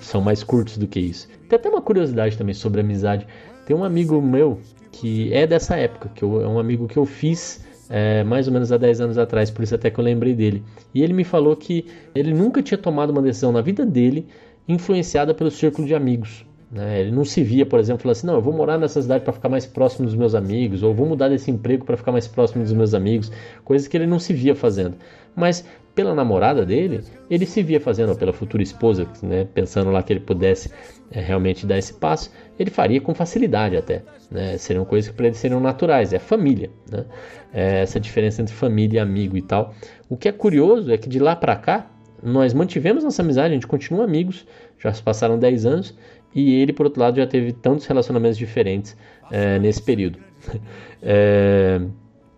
são 0.01 0.21
mais 0.21 0.45
curtos 0.45 0.77
do 0.77 0.87
que 0.87 1.01
isso. 1.01 1.29
Tem 1.49 1.59
até 1.59 1.69
uma 1.69 1.81
curiosidade 1.81 2.37
também 2.37 2.55
sobre 2.55 2.81
amizade. 2.81 3.27
Tem 3.67 3.75
um 3.75 3.83
amigo 3.83 4.21
meu 4.21 4.61
que 4.93 5.33
é 5.33 5.47
dessa 5.47 5.77
época, 5.77 6.11
que 6.15 6.23
eu, 6.23 6.43
é 6.43 6.47
um 6.47 6.59
amigo 6.59 6.87
que 6.87 6.97
eu 6.97 7.07
fiz 7.07 7.65
é, 7.89 8.23
mais 8.23 8.47
ou 8.47 8.53
menos 8.53 8.71
há 8.71 8.77
10 8.77 9.01
anos 9.01 9.19
atrás, 9.19 9.51
por 9.51 9.65
isso 9.65 9.75
até 9.75 9.91
que 9.91 9.99
eu 9.99 10.05
lembrei 10.05 10.35
dele. 10.35 10.63
E 10.95 11.03
ele 11.03 11.13
me 11.13 11.25
falou 11.25 11.57
que 11.57 11.87
ele 12.15 12.33
nunca 12.33 12.63
tinha 12.63 12.79
tomado 12.79 13.11
uma 13.11 13.23
decisão 13.23 13.51
na 13.51 13.61
vida 13.61 13.85
dele 13.85 14.29
influenciada 14.73 15.35
pelo 15.35 15.51
círculo 15.51 15.87
de 15.87 15.95
amigos. 15.95 16.45
Né? 16.71 17.01
Ele 17.01 17.11
não 17.11 17.25
se 17.25 17.43
via, 17.43 17.67
por 17.67 17.81
exemplo, 17.81 18.03
falando 18.03 18.17
assim: 18.17 18.27
não, 18.27 18.35
eu 18.35 18.43
vou 18.43 18.53
morar 18.53 18.79
nessa 18.79 19.03
cidade 19.03 19.25
para 19.25 19.33
ficar 19.33 19.49
mais 19.49 19.67
próximo 19.67 20.07
dos 20.07 20.15
meus 20.15 20.35
amigos, 20.35 20.83
ou 20.83 20.95
vou 20.95 21.07
mudar 21.07 21.29
desse 21.29 21.51
emprego 21.51 21.85
para 21.85 21.97
ficar 21.97 22.13
mais 22.13 22.29
próximo 22.29 22.63
dos 22.63 22.73
meus 22.73 22.95
amigos, 22.95 23.31
coisas 23.65 23.89
que 23.89 23.97
ele 23.97 24.07
não 24.07 24.19
se 24.19 24.33
via 24.33 24.55
fazendo. 24.55 24.97
Mas 25.35 25.65
pela 25.95 26.15
namorada 26.15 26.65
dele, 26.65 27.03
ele 27.29 27.45
se 27.45 27.63
via 27.63 27.81
fazendo, 27.81 28.11
ou 28.11 28.17
pela 28.17 28.33
futura 28.33 28.63
esposa, 28.63 29.07
né? 29.23 29.47
pensando 29.53 29.91
lá 29.91 30.03
que 30.03 30.13
ele 30.13 30.21
pudesse 30.21 30.71
é, 31.11 31.21
realmente 31.21 31.67
dar 31.67 31.79
esse 31.79 31.93
passo, 31.95 32.31
ele 32.59 32.71
faria 32.71 33.01
com 33.01 33.15
facilidade 33.15 33.77
até. 33.77 34.03
Né? 34.31 34.57
Seriam 34.57 34.85
coisas 34.85 35.11
que 35.11 35.17
para 35.17 35.27
ele 35.27 35.35
seriam 35.35 35.61
naturais, 35.61 36.13
é 36.13 36.19
família. 36.19 36.71
Né? 36.91 37.05
É 37.53 37.83
essa 37.83 37.99
diferença 37.99 38.41
entre 38.41 38.55
família 38.55 38.99
e 38.99 39.01
amigo 39.01 39.37
e 39.37 39.43
tal. 39.43 39.75
O 40.09 40.17
que 40.17 40.29
é 40.29 40.33
curioso 40.33 40.93
é 40.93 40.97
que 40.97 41.09
de 41.09 41.19
lá 41.19 41.35
para 41.35 41.57
cá, 41.57 41.91
nós 42.23 42.53
mantivemos 42.53 43.05
nossa 43.05 43.23
amizade, 43.23 43.53
a 43.53 43.55
gente 43.55 43.67
continua 43.67 44.05
amigos, 44.05 44.47
já 44.79 44.93
se 44.93 45.03
passaram 45.03 45.39
10 45.39 45.67
anos, 45.67 45.95
e 46.35 46.55
ele, 46.55 46.73
por 46.73 46.87
outro 46.87 47.01
lado, 47.01 47.17
já 47.17 47.27
teve 47.27 47.53
tantos 47.53 47.87
relacionamentos 47.87 48.39
diferentes 48.39 48.97
é, 49.31 49.59
nesse 49.59 49.83
período. 49.83 50.19
é, 51.03 51.81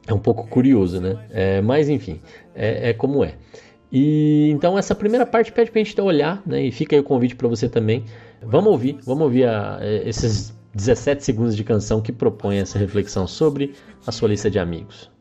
é, 0.06 0.14
um 0.14 0.18
pouco 0.18 0.46
curioso, 0.48 1.00
né? 1.00 1.18
É, 1.30 1.60
mas 1.60 1.88
enfim, 1.88 2.20
é, 2.54 2.90
é, 2.90 2.92
como 2.92 3.24
é. 3.24 3.34
E 3.90 4.50
então 4.50 4.78
essa 4.78 4.94
primeira 4.94 5.26
parte 5.26 5.52
pede 5.52 5.70
pra 5.70 5.82
gente 5.82 6.00
olhar, 6.00 6.42
né? 6.46 6.62
E 6.62 6.72
fica 6.72 6.96
aí 6.96 7.00
o 7.00 7.04
convite 7.04 7.36
para 7.36 7.46
você 7.46 7.68
também. 7.68 8.04
Vamos 8.40 8.72
ouvir, 8.72 8.98
vamos 9.04 9.22
ouvir 9.24 9.46
a, 9.46 9.78
é, 9.80 10.08
esses 10.08 10.54
17 10.74 11.22
segundos 11.22 11.54
de 11.54 11.62
canção 11.62 12.00
que 12.00 12.10
propõe 12.10 12.58
essa 12.58 12.78
reflexão 12.78 13.26
sobre 13.26 13.74
a 14.06 14.10
sua 14.10 14.28
lista 14.28 14.50
de 14.50 14.58
amigos. 14.58 15.11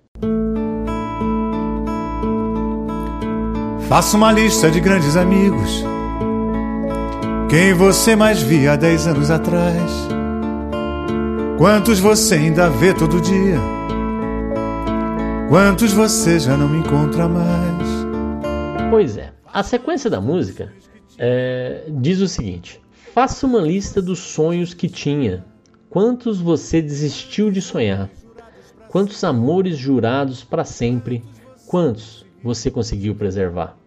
Faça 3.91 4.15
uma 4.15 4.31
lista 4.31 4.71
de 4.71 4.79
grandes 4.79 5.17
amigos 5.17 5.83
quem 7.49 7.73
você 7.73 8.15
mais 8.15 8.41
via 8.41 8.71
há 8.71 8.75
dez 8.77 9.05
anos 9.05 9.29
atrás? 9.29 9.91
Quantos 11.57 11.99
você 11.99 12.35
ainda 12.35 12.69
vê 12.69 12.93
todo 12.93 13.19
dia? 13.19 13.57
Quantos 15.49 15.91
você 15.91 16.39
já 16.39 16.55
não 16.55 16.73
encontra 16.73 17.27
mais? 17.27 17.85
Pois 18.89 19.17
é, 19.17 19.33
a 19.45 19.61
sequência 19.61 20.09
da 20.09 20.21
música 20.21 20.71
é, 21.17 21.83
diz 21.89 22.21
o 22.21 22.27
seguinte: 22.29 22.79
faça 23.13 23.45
uma 23.45 23.59
lista 23.59 24.01
dos 24.01 24.19
sonhos 24.19 24.73
que 24.73 24.87
tinha. 24.87 25.43
Quantos 25.89 26.39
você 26.39 26.81
desistiu 26.81 27.51
de 27.51 27.61
sonhar? 27.61 28.09
Quantos 28.87 29.21
amores 29.25 29.77
jurados 29.77 30.45
para 30.45 30.63
sempre? 30.63 31.21
Quantos 31.67 32.25
você 32.41 32.71
conseguiu 32.71 33.13
preservar? 33.13 33.80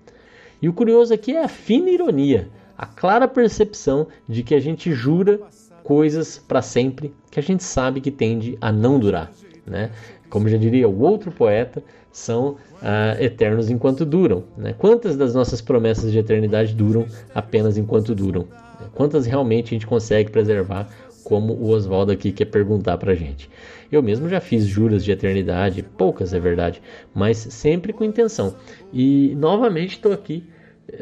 E 0.64 0.68
o 0.68 0.72
curioso 0.72 1.12
aqui 1.12 1.37
é 1.37 1.44
a 1.44 1.48
fina 1.48 1.90
ironia 1.90 2.48
a 2.79 2.87
clara 2.87 3.29
percepção 3.29 4.07
de 4.27 4.42
que 4.42 4.55
a 4.55 4.59
gente 4.59 4.94
jura 4.94 5.38
coisas 5.83 6.38
para 6.38 6.62
sempre 6.62 7.12
que 7.31 7.38
a 7.38 7.42
gente 7.42 7.62
sabe 7.62 8.00
que 8.00 8.11
tende 8.11 8.57
a 8.62 8.72
não 8.72 8.98
durar. 8.98 9.31
Né? 9.66 9.90
Como 10.31 10.48
já 10.48 10.57
diria 10.57 10.88
o 10.88 11.03
outro 11.03 11.31
poeta, 11.31 11.85
são 12.11 12.53
uh, 12.53 13.20
eternos 13.22 13.68
enquanto 13.68 14.07
duram. 14.07 14.42
Né? 14.57 14.74
Quantas 14.79 15.18
das 15.18 15.35
nossas 15.35 15.61
promessas 15.61 16.11
de 16.11 16.18
eternidade 16.18 16.74
duram 16.74 17.05
apenas 17.35 17.77
enquanto 17.77 18.14
duram? 18.14 18.48
Quantas 18.94 19.27
realmente 19.27 19.66
a 19.66 19.74
gente 19.74 19.87
consegue 19.87 20.31
preservar, 20.31 20.88
como 21.24 21.53
o 21.53 21.68
Oswaldo 21.72 22.11
aqui 22.11 22.33
quer 22.33 22.46
perguntar 22.46 22.96
para 22.96 23.14
gente? 23.14 23.50
Eu 23.92 24.03
mesmo 24.03 24.31
já 24.31 24.40
fiz 24.40 24.64
juras 24.64 25.05
de 25.05 25.12
eternidade, 25.12 25.83
poucas 25.83 26.33
é 26.33 26.40
verdade, 26.40 26.81
mas 27.14 27.37
sempre 27.37 27.92
com 27.92 28.03
intenção. 28.03 28.57
E 28.90 29.35
novamente 29.37 29.96
estou 29.96 30.11
aqui 30.11 30.42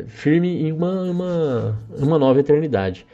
firme 0.07 0.63
em 0.63 0.73
uma, 0.73 1.03
uma, 1.03 1.79
uma 1.97 2.19
nova 2.19 2.41
eternidade. 2.41 3.07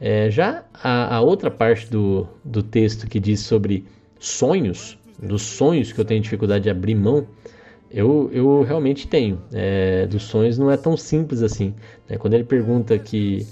É, 0.00 0.30
já 0.30 0.64
a, 0.74 1.16
a, 1.16 1.20
outra 1.20 1.50
parte 1.50 1.90
do, 1.90 2.26
do 2.44 2.62
texto 2.62 3.06
que 3.06 3.20
diz 3.20 3.40
sobre 3.40 3.84
sonhos, 4.18 4.98
dos 5.18 5.42
sonhos 5.42 5.92
que 5.92 6.00
eu 6.00 6.04
tenho 6.04 6.20
dificuldade 6.20 6.64
de 6.64 6.70
abrir 6.70 6.94
mão, 6.94 7.26
eu, 7.90 8.28
eu 8.32 8.62
realmente 8.62 9.06
tenho. 9.06 9.40
É, 9.52 10.06
dos 10.06 10.24
sonhos 10.24 10.58
não 10.58 10.70
é 10.70 10.76
tão 10.76 10.96
simples 10.96 11.42
assim. 11.42 11.74
Né? 12.08 12.16
Quando 12.18 12.34
ele 12.34 12.44
pergunta 12.44 12.98
que 12.98 13.46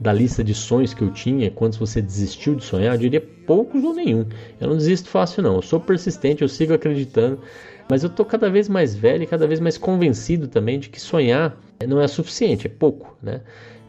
da 0.00 0.12
lista 0.12 0.44
de 0.44 0.54
sonhos 0.54 0.94
que 0.94 1.02
eu 1.02 1.10
tinha, 1.10 1.50
quantos 1.50 1.78
você 1.78 2.00
desistiu 2.00 2.54
de 2.54 2.64
sonhar, 2.64 2.94
eu 2.94 2.98
diria 2.98 3.20
poucos 3.20 3.82
ou 3.82 3.92
nenhum. 3.92 4.24
Eu 4.60 4.68
não 4.68 4.76
desisto 4.76 5.08
fácil 5.08 5.42
não. 5.42 5.56
Eu 5.56 5.62
sou 5.62 5.80
persistente, 5.80 6.42
eu 6.42 6.48
sigo 6.48 6.72
acreditando. 6.72 7.40
Mas 7.88 8.04
eu 8.04 8.10
tô 8.10 8.24
cada 8.24 8.50
vez 8.50 8.68
mais 8.68 8.94
velho 8.94 9.22
e 9.22 9.26
cada 9.26 9.46
vez 9.46 9.60
mais 9.60 9.78
convencido 9.78 10.46
também 10.46 10.78
de 10.78 10.88
que 10.88 11.00
sonhar 11.00 11.56
não 11.86 12.00
é 12.00 12.06
suficiente, 12.06 12.66
é 12.66 12.70
pouco, 12.70 13.16
né? 13.22 13.40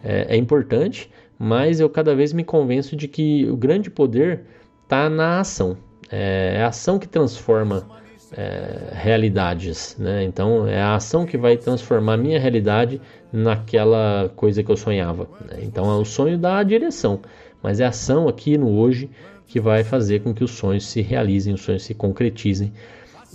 É, 0.03 0.35
é 0.35 0.37
importante, 0.37 1.11
mas 1.37 1.79
eu 1.79 1.89
cada 1.89 2.15
vez 2.15 2.31
me 2.31 2.43
convenço 2.43 2.95
de 2.95 3.07
que 3.07 3.45
o 3.49 3.57
grande 3.57 3.89
poder 3.89 4.41
está 4.83 5.09
na 5.09 5.39
ação. 5.39 5.77
É, 6.09 6.55
é 6.55 6.63
a 6.63 6.67
ação 6.67 6.97
que 6.97 7.07
transforma 7.07 7.85
é, 8.31 8.91
realidades, 8.93 9.97
né? 9.97 10.23
Então 10.23 10.67
é 10.67 10.79
a 10.79 10.95
ação 10.95 11.25
que 11.25 11.37
vai 11.37 11.57
transformar 11.57 12.13
a 12.13 12.17
minha 12.17 12.39
realidade 12.39 13.01
naquela 13.31 14.31
coisa 14.35 14.63
que 14.63 14.71
eu 14.71 14.77
sonhava. 14.77 15.27
Né? 15.49 15.59
Então 15.63 15.91
é 15.91 15.95
o 15.95 16.05
sonho 16.05 16.37
da 16.37 16.61
direção, 16.63 17.19
mas 17.61 17.79
é 17.79 17.85
a 17.85 17.89
ação 17.89 18.27
aqui 18.27 18.57
no 18.57 18.69
hoje 18.77 19.09
que 19.47 19.59
vai 19.59 19.83
fazer 19.83 20.21
com 20.21 20.33
que 20.33 20.43
os 20.43 20.51
sonhos 20.51 20.87
se 20.87 21.01
realizem, 21.01 21.53
os 21.53 21.61
sonhos 21.61 21.83
se 21.83 21.93
concretizem 21.93 22.71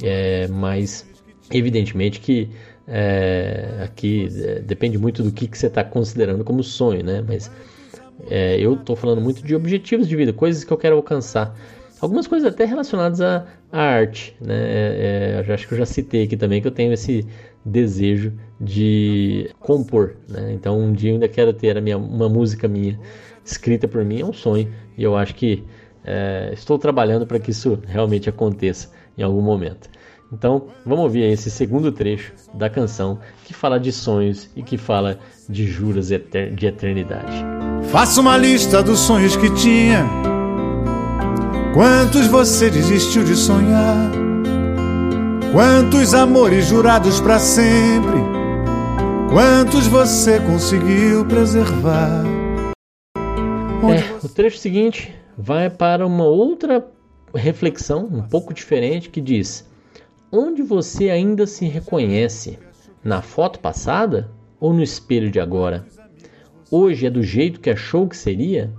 é, 0.02 0.48
mas 0.48 1.06
evidentemente 1.50 2.20
que 2.20 2.50
é, 2.86 3.80
aqui 3.82 4.28
é, 4.42 4.60
depende 4.60 4.98
muito 4.98 5.22
do 5.22 5.32
que, 5.32 5.46
que 5.46 5.56
você 5.56 5.66
está 5.66 5.82
considerando 5.82 6.44
como 6.44 6.62
sonho, 6.62 7.02
né? 7.02 7.24
Mas 7.26 7.50
é, 8.28 8.58
eu 8.58 8.74
estou 8.74 8.94
falando 8.94 9.20
muito 9.20 9.42
de 9.42 9.54
objetivos 9.54 10.08
de 10.08 10.16
vida, 10.16 10.32
coisas 10.32 10.64
que 10.64 10.72
eu 10.72 10.76
quero 10.76 10.96
alcançar. 10.96 11.54
Algumas 12.00 12.26
coisas 12.26 12.52
até 12.52 12.64
relacionadas 12.64 13.20
à, 13.20 13.46
à 13.72 13.80
arte, 13.80 14.36
né? 14.40 14.54
É, 14.54 15.44
é 15.46 15.52
acho 15.52 15.66
que 15.66 15.74
eu 15.74 15.78
já 15.78 15.86
citei 15.86 16.24
aqui 16.24 16.36
também 16.36 16.60
que 16.60 16.68
eu 16.68 16.72
tenho 16.72 16.92
esse 16.92 17.26
desejo 17.64 18.32
de 18.60 19.50
compor, 19.58 20.16
né? 20.28 20.52
Então 20.52 20.78
um 20.78 20.92
dia 20.92 21.10
eu 21.10 21.14
ainda 21.14 21.28
quero 21.28 21.52
ter 21.52 21.80
minha, 21.80 21.96
uma 21.96 22.28
música 22.28 22.68
minha 22.68 22.98
escrita 23.44 23.88
por 23.88 24.04
mim, 24.04 24.20
é 24.20 24.24
um 24.24 24.32
sonho 24.32 24.72
e 24.96 25.02
eu 25.02 25.16
acho 25.16 25.34
que 25.34 25.64
é, 26.04 26.50
estou 26.52 26.78
trabalhando 26.78 27.26
para 27.26 27.38
que 27.38 27.50
isso 27.50 27.78
realmente 27.86 28.28
aconteça 28.28 28.90
em 29.16 29.22
algum 29.22 29.42
momento. 29.42 29.88
Então, 30.32 30.68
vamos 30.84 31.04
ouvir 31.04 31.22
esse 31.30 31.50
segundo 31.50 31.92
trecho 31.92 32.32
da 32.54 32.68
canção 32.68 33.20
que 33.44 33.54
fala 33.54 33.78
de 33.78 33.92
sonhos 33.92 34.50
e 34.56 34.62
que 34.62 34.76
fala 34.76 35.18
de 35.48 35.66
juras 35.66 36.08
de 36.08 36.66
eternidade. 36.66 37.44
Faça 37.90 38.20
uma 38.20 38.36
lista 38.36 38.82
dos 38.82 38.98
sonhos 38.98 39.36
que 39.36 39.48
tinha. 39.54 40.04
Quantos 41.72 42.26
você 42.26 42.70
desistiu 42.70 43.22
de 43.22 43.36
sonhar? 43.36 44.10
Quantos 45.52 46.14
amores 46.14 46.66
jurados 46.66 47.20
para 47.20 47.38
sempre? 47.38 48.20
Quantos 49.32 49.86
você 49.86 50.40
conseguiu 50.40 51.24
preservar? 51.26 52.24
É, 53.06 54.24
o 54.24 54.28
trecho 54.28 54.58
seguinte 54.58 55.14
vai 55.36 55.68
para 55.68 56.06
uma 56.06 56.24
outra 56.24 56.84
reflexão 57.34 58.08
um 58.10 58.22
pouco 58.22 58.54
diferente 58.54 59.10
que 59.10 59.20
diz: 59.20 59.68
onde 60.30 60.62
você 60.62 61.10
ainda 61.10 61.46
se 61.46 61.66
reconhece? 61.66 62.58
Na 63.02 63.20
foto 63.20 63.58
passada 63.58 64.30
ou 64.58 64.72
no 64.72 64.82
espelho 64.82 65.30
de 65.30 65.38
agora? 65.38 65.84
Hoje 66.70 67.06
é 67.06 67.10
do 67.10 67.22
jeito 67.22 67.60
que 67.60 67.70
achou 67.70 68.08
que 68.08 68.16
seria? 68.16 68.72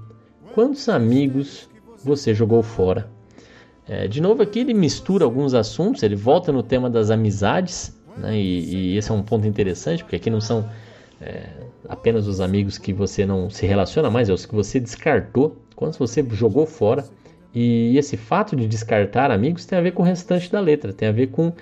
Quantos 0.54 0.90
amigos 0.90 1.70
você 2.04 2.34
jogou 2.34 2.64
fora? 2.64 3.10
É, 3.88 4.08
de 4.08 4.20
novo 4.20 4.42
aqui 4.42 4.60
ele 4.60 4.74
mistura 4.74 5.24
alguns 5.24 5.54
assuntos, 5.54 6.02
ele 6.02 6.16
volta 6.16 6.52
no 6.52 6.64
tema 6.64 6.90
das 6.90 7.12
amizades, 7.12 7.96
né, 8.18 8.36
e, 8.36 8.94
e, 8.94 8.98
esse 8.98 9.12
é 9.12 9.14
um 9.14 9.22
ponto 9.22 9.46
interessante, 9.46 10.04
porque 10.04 10.16
aqui 10.16 10.30
não 10.30 10.42
são 10.42 10.68
é, 11.22 11.50
apenas 11.88 12.28
os 12.28 12.42
amigos 12.42 12.78
que 12.78 12.92
você 12.92 13.26
não 13.26 13.50
se 13.50 13.66
relaciona 13.66 14.10
mais, 14.10 14.28
é 14.28 14.34
os 14.34 14.46
que 14.46 14.56
você 14.56 14.80
descartou, 14.80 15.58
quantos 15.76 16.00
você 16.00 16.26
jogou 16.32 16.66
fora. 16.66 17.06
E 17.56 17.98
esse 17.98 18.18
fato 18.18 18.54
de 18.54 18.68
descartar 18.68 19.32
amigos 19.32 19.66
tem 19.66 19.80
a 19.80 19.82
ver 19.82 19.92
com 19.92 20.04
o 20.04 20.06
restante 20.06 20.52
da 20.52 20.60
letra, 20.60 20.92
tem 20.92 21.08
a 21.08 21.12
ver 21.14 21.28
com 21.28 21.54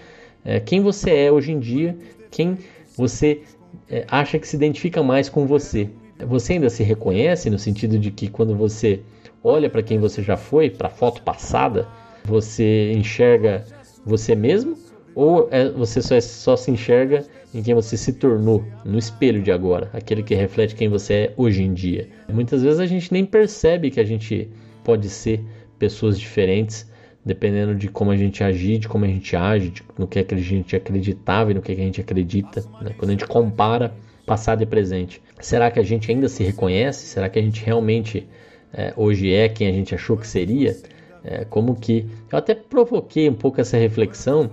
é, 0.43 0.59
quem 0.59 0.81
você 0.81 1.11
é 1.11 1.31
hoje 1.31 1.51
em 1.51 1.59
dia, 1.59 1.95
quem 2.31 2.57
você 2.97 3.41
é, 3.87 4.03
acha 4.09 4.39
que 4.39 4.47
se 4.47 4.55
identifica 4.55 5.03
mais 5.03 5.29
com 5.29 5.45
você. 5.45 5.87
Você 6.27 6.53
ainda 6.53 6.69
se 6.69 6.83
reconhece 6.83 7.47
no 7.49 7.59
sentido 7.59 7.99
de 7.99 8.09
que 8.09 8.27
quando 8.27 8.55
você 8.55 9.01
olha 9.43 9.69
para 9.69 9.83
quem 9.83 9.99
você 9.99 10.23
já 10.23 10.35
foi, 10.35 10.69
para 10.69 10.87
a 10.87 10.91
foto 10.91 11.21
passada, 11.21 11.87
você 12.25 12.91
enxerga 12.93 13.63
você 14.03 14.35
mesmo 14.35 14.77
ou 15.13 15.47
é, 15.51 15.69
você 15.69 16.01
só, 16.01 16.15
é, 16.15 16.21
só 16.21 16.55
se 16.55 16.71
enxerga 16.71 17.23
em 17.53 17.61
quem 17.61 17.75
você 17.75 17.95
se 17.95 18.13
tornou 18.13 18.63
no 18.83 18.97
espelho 18.97 19.43
de 19.43 19.51
agora, 19.51 19.91
aquele 19.93 20.23
que 20.23 20.33
reflete 20.33 20.73
quem 20.73 20.89
você 20.89 21.13
é 21.13 21.33
hoje 21.37 21.61
em 21.61 21.71
dia. 21.71 22.09
Muitas 22.31 22.63
vezes 22.63 22.79
a 22.79 22.85
gente 22.87 23.11
nem 23.13 23.23
percebe 23.25 23.91
que 23.91 23.99
a 23.99 24.03
gente 24.03 24.49
pode 24.83 25.07
ser 25.07 25.43
pessoas 25.79 26.19
diferentes, 26.19 26.89
dependendo 27.25 27.75
de 27.75 27.87
como 27.87 28.11
a 28.11 28.17
gente 28.17 28.43
agir, 28.43 28.79
de 28.79 28.87
como 28.87 29.05
a 29.05 29.07
gente 29.07 29.35
age, 29.35 29.69
de, 29.69 29.83
no 29.97 30.07
que, 30.07 30.19
é 30.19 30.23
que 30.23 30.35
a 30.35 30.37
gente 30.37 30.75
acreditava 30.75 31.51
e 31.51 31.53
no 31.53 31.61
que, 31.61 31.71
é 31.71 31.75
que 31.75 31.81
a 31.81 31.85
gente 31.85 32.01
acredita. 32.01 32.63
Né? 32.81 32.93
Quando 32.97 33.09
a 33.09 33.13
gente 33.13 33.25
compara 33.25 33.93
passado 34.25 34.61
e 34.63 34.65
presente, 34.65 35.21
será 35.39 35.69
que 35.71 35.79
a 35.79 35.83
gente 35.83 36.11
ainda 36.11 36.27
se 36.29 36.43
reconhece? 36.43 37.05
Será 37.05 37.29
que 37.29 37.39
a 37.39 37.41
gente 37.41 37.63
realmente 37.63 38.27
é, 38.73 38.93
hoje 38.97 39.31
é 39.31 39.47
quem 39.47 39.67
a 39.67 39.71
gente 39.71 39.93
achou 39.93 40.17
que 40.17 40.27
seria? 40.27 40.75
É, 41.23 41.45
como 41.45 41.75
que 41.75 42.05
eu 42.31 42.37
até 42.37 42.53
provoquei 42.53 43.29
um 43.29 43.33
pouco 43.33 43.61
essa 43.61 43.77
reflexão 43.77 44.51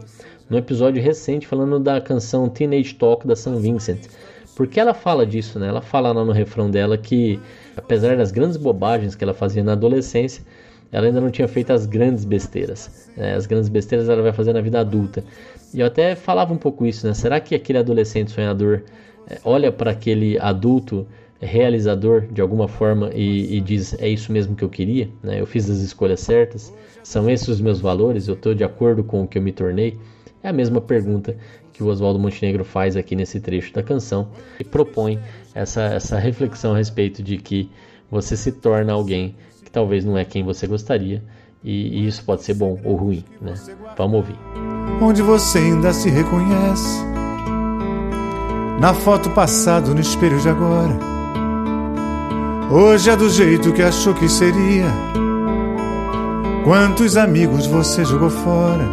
no 0.51 0.59
episódio 0.59 1.01
recente 1.01 1.47
falando 1.47 1.79
da 1.79 2.01
canção 2.01 2.49
Teenage 2.49 2.95
Talk 2.95 3.27
da 3.27 3.37
St. 3.37 3.57
Vincent. 3.61 4.09
Porque 4.57 4.81
ela 4.81 4.93
fala 4.93 5.25
disso, 5.25 5.59
né? 5.59 5.69
Ela 5.69 5.81
fala 5.81 6.13
lá 6.13 6.25
no 6.25 6.33
refrão 6.33 6.71
dela 6.71 6.99
que, 6.99 7.41
apesar 7.77 8.17
das 8.17 8.33
grandes 8.33 8.57
bobagens 8.57 9.15
que 9.15 9.23
ela 9.23 9.33
fazia 9.33 9.63
na 9.63 9.73
adolescência, 9.73 10.45
ela 10.93 11.07
ainda 11.07 11.21
não 11.21 11.31
tinha 11.31 11.47
feito 11.47 11.73
as 11.73 11.87
grandes 11.87 12.25
besteiras. 12.25 13.09
Né? 13.17 13.35
As 13.35 13.47
grandes 13.47 13.69
besteiras 13.69 14.09
ela 14.09 14.23
vai 14.23 14.33
fazer 14.33 14.53
na 14.53 14.61
vida 14.61 14.81
adulta. 14.81 15.25
E 15.73 15.81
eu 15.81 15.87
até 15.87 16.15
falava 16.15 16.53
um 16.53 16.57
pouco 16.57 16.85
isso, 16.85 17.07
né? 17.07 17.15
Será 17.15 17.39
que 17.39 17.55
aquele 17.55 17.79
adolescente 17.79 18.33
sonhador 18.33 18.83
é, 19.29 19.39
olha 19.45 19.71
para 19.71 19.93
aquele 19.93 20.39
adulto 20.39 21.07
realizador 21.41 22.27
de 22.31 22.41
alguma 22.41 22.69
forma 22.69 23.11
e, 23.15 23.57
e, 23.57 23.61
diz 23.61 23.95
é 23.99 24.09
isso 24.09 24.31
mesmo 24.31 24.55
que 24.55 24.63
eu 24.63 24.69
queria, 24.69 25.09
né? 25.23 25.41
Eu 25.41 25.47
fiz 25.47 25.71
as 25.71 25.79
escolhas 25.79 26.21
certas, 26.21 26.73
são 27.03 27.31
esses 27.31 27.49
os 27.49 27.61
meus 27.61 27.81
valores, 27.81 28.29
eu 28.29 28.35
estou 28.35 28.55
de 28.55 28.65
acordo 28.65 29.03
com 29.05 29.23
o 29.23 29.29
que 29.29 29.39
eu 29.39 29.43
me 29.43 29.53
tornei. 29.53 29.97
É 30.43 30.49
a 30.49 30.53
mesma 30.53 30.81
pergunta 30.81 31.37
que 31.73 31.83
o 31.83 31.87
Oswaldo 31.87 32.19
Montenegro 32.19 32.65
faz 32.65 32.97
aqui 32.97 33.15
nesse 33.15 33.41
trecho 33.41 33.73
da 33.73 33.83
canção 33.83 34.29
e 34.59 34.65
propõe 34.65 35.19
essa, 35.55 35.83
essa 35.83 36.19
reflexão 36.19 36.75
a 36.75 36.77
respeito 36.77 37.23
de 37.23 37.37
que 37.37 37.71
você 38.11 38.37
se 38.37 38.53
torna 38.53 38.93
alguém 38.93 39.35
que 39.71 39.73
talvez 39.73 40.05
não 40.05 40.19
é 40.19 40.25
quem 40.25 40.43
você 40.43 40.67
gostaria 40.67 41.23
e, 41.63 42.01
e 42.01 42.07
isso 42.07 42.25
pode 42.25 42.43
ser 42.43 42.55
bom 42.55 42.79
ou 42.85 42.97
ruim, 42.97 43.25
né? 43.41 43.55
Vamos 43.97 44.17
ouvir. 44.17 44.37
Onde 45.01 45.23
você 45.23 45.59
ainda 45.59 45.93
se 45.93 46.11
reconhece 46.11 47.05
na 48.81 48.93
foto 48.93 49.31
passado 49.31 49.95
no 49.95 50.01
espelho 50.01 50.41
de 50.41 50.49
agora. 50.49 50.99
Hoje 52.73 53.11
é 53.11 53.17
do 53.17 53.29
jeito 53.29 53.73
que 53.73 53.83
achou 53.83 54.15
que 54.15 54.29
seria. 54.29 54.87
Quantos 56.65 57.17
amigos 57.17 57.67
você 57.67 58.05
jogou 58.05 58.31
fora? 58.31 58.85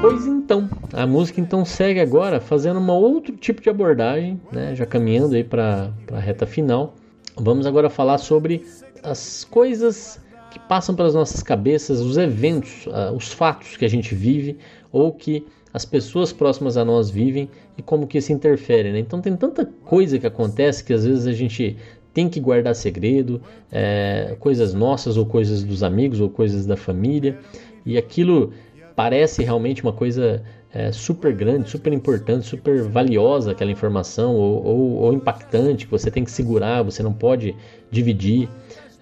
Pois 0.00 0.26
então, 0.26 0.68
a 0.92 1.06
música 1.06 1.40
então 1.40 1.64
segue 1.64 2.00
agora 2.00 2.40
fazendo 2.40 2.78
uma 2.78 2.94
outro 2.94 3.36
tipo 3.36 3.60
de 3.60 3.68
abordagem, 3.68 4.40
né? 4.52 4.74
já 4.74 4.86
caminhando 4.86 5.34
aí 5.34 5.44
para 5.44 5.90
a 6.12 6.18
reta 6.18 6.46
final. 6.46 6.94
Vamos 7.36 7.66
agora 7.66 7.88
falar 7.88 8.18
sobre 8.18 8.64
as 9.02 9.44
coisas 9.44 10.20
que 10.50 10.58
passam 10.58 10.94
pelas 10.94 11.14
nossas 11.14 11.42
cabeças, 11.42 12.00
os 12.00 12.16
eventos, 12.16 12.86
uh, 12.86 13.14
os 13.14 13.32
fatos 13.32 13.76
que 13.76 13.84
a 13.84 13.88
gente 13.88 14.14
vive 14.14 14.58
ou 14.92 15.12
que 15.12 15.46
as 15.72 15.84
pessoas 15.84 16.32
próximas 16.32 16.76
a 16.76 16.84
nós 16.84 17.10
vivem 17.10 17.48
e 17.78 17.82
como 17.82 18.06
que 18.06 18.18
isso 18.18 18.32
interfere. 18.32 18.92
Né? 18.92 18.98
Então 18.98 19.20
tem 19.20 19.36
tanta 19.36 19.64
coisa 19.84 20.18
que 20.18 20.26
acontece 20.26 20.82
que 20.82 20.92
às 20.92 21.04
vezes 21.04 21.26
a 21.26 21.32
gente 21.32 21.76
tem 22.12 22.28
que 22.28 22.40
guardar 22.40 22.74
segredo, 22.74 23.40
é, 23.70 24.36
coisas 24.40 24.74
nossas 24.74 25.16
ou 25.16 25.24
coisas 25.24 25.62
dos 25.62 25.84
amigos 25.84 26.20
ou 26.20 26.28
coisas 26.28 26.66
da 26.66 26.76
família 26.76 27.38
e 27.86 27.96
aquilo 27.96 28.52
parece 28.96 29.44
realmente 29.44 29.82
uma 29.82 29.92
coisa 29.92 30.42
é, 30.72 30.92
super 30.92 31.32
grande, 31.32 31.68
super 31.68 31.92
importante, 31.92 32.46
super 32.46 32.82
valiosa 32.82 33.52
aquela 33.52 33.70
informação 33.70 34.34
ou, 34.36 34.64
ou, 34.64 34.92
ou, 34.98 35.12
impactante 35.12 35.86
que 35.86 35.90
você 35.90 36.10
tem 36.10 36.24
que 36.24 36.30
segurar, 36.30 36.82
você 36.82 37.02
não 37.02 37.12
pode 37.12 37.56
dividir. 37.90 38.48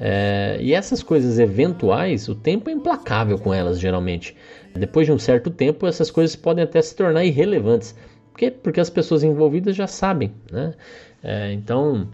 É, 0.00 0.58
e 0.60 0.72
essas 0.72 1.02
coisas 1.02 1.38
eventuais, 1.38 2.28
o 2.28 2.34
tempo 2.34 2.70
é 2.70 2.72
implacável 2.72 3.38
com 3.38 3.52
elas 3.52 3.80
geralmente. 3.80 4.36
Depois 4.74 5.06
de 5.06 5.12
um 5.12 5.18
certo 5.18 5.50
tempo, 5.50 5.86
essas 5.86 6.10
coisas 6.10 6.36
podem 6.36 6.62
até 6.62 6.80
se 6.80 6.94
tornar 6.94 7.24
irrelevantes. 7.24 7.94
Por 8.30 8.38
quê? 8.38 8.50
Porque 8.50 8.80
as 8.80 8.90
pessoas 8.90 9.24
envolvidas 9.24 9.74
já 9.74 9.86
sabem. 9.86 10.32
Né? 10.52 10.74
É, 11.22 11.52
então, 11.52 12.08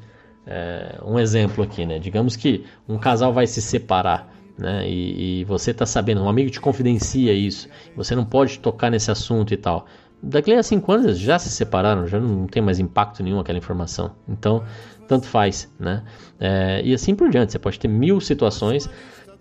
é, 0.46 0.98
um 1.04 1.18
exemplo 1.18 1.62
aqui, 1.62 1.84
né? 1.84 1.98
digamos 1.98 2.36
que 2.36 2.64
um 2.88 2.96
casal 2.96 3.32
vai 3.32 3.46
se 3.46 3.60
separar 3.60 4.34
né? 4.56 4.88
E, 4.88 5.40
e 5.40 5.44
você 5.44 5.72
está 5.72 5.84
sabendo, 5.84 6.22
um 6.22 6.28
amigo 6.28 6.50
te 6.50 6.60
confidencia 6.60 7.32
isso, 7.32 7.68
você 7.96 8.14
não 8.14 8.24
pode 8.24 8.58
tocar 8.60 8.90
nesse 8.90 9.10
assunto 9.10 9.52
e 9.52 9.56
tal. 9.56 9.86
Daqui 10.22 10.52
a 10.54 10.62
cinco 10.62 10.90
anos 10.90 11.06
eles 11.06 11.18
já 11.18 11.38
se 11.38 11.50
separaram, 11.50 12.06
já 12.06 12.18
não 12.18 12.46
tem 12.46 12.62
mais 12.62 12.78
impacto 12.78 13.22
nenhum 13.22 13.38
aquela 13.38 13.58
informação. 13.58 14.12
Então, 14.26 14.64
tanto 15.06 15.26
faz, 15.26 15.68
né? 15.78 16.02
É, 16.40 16.82
e 16.84 16.94
assim 16.94 17.14
por 17.14 17.30
diante, 17.30 17.52
você 17.52 17.58
pode 17.58 17.78
ter 17.78 17.88
mil 17.88 18.20
situações 18.20 18.88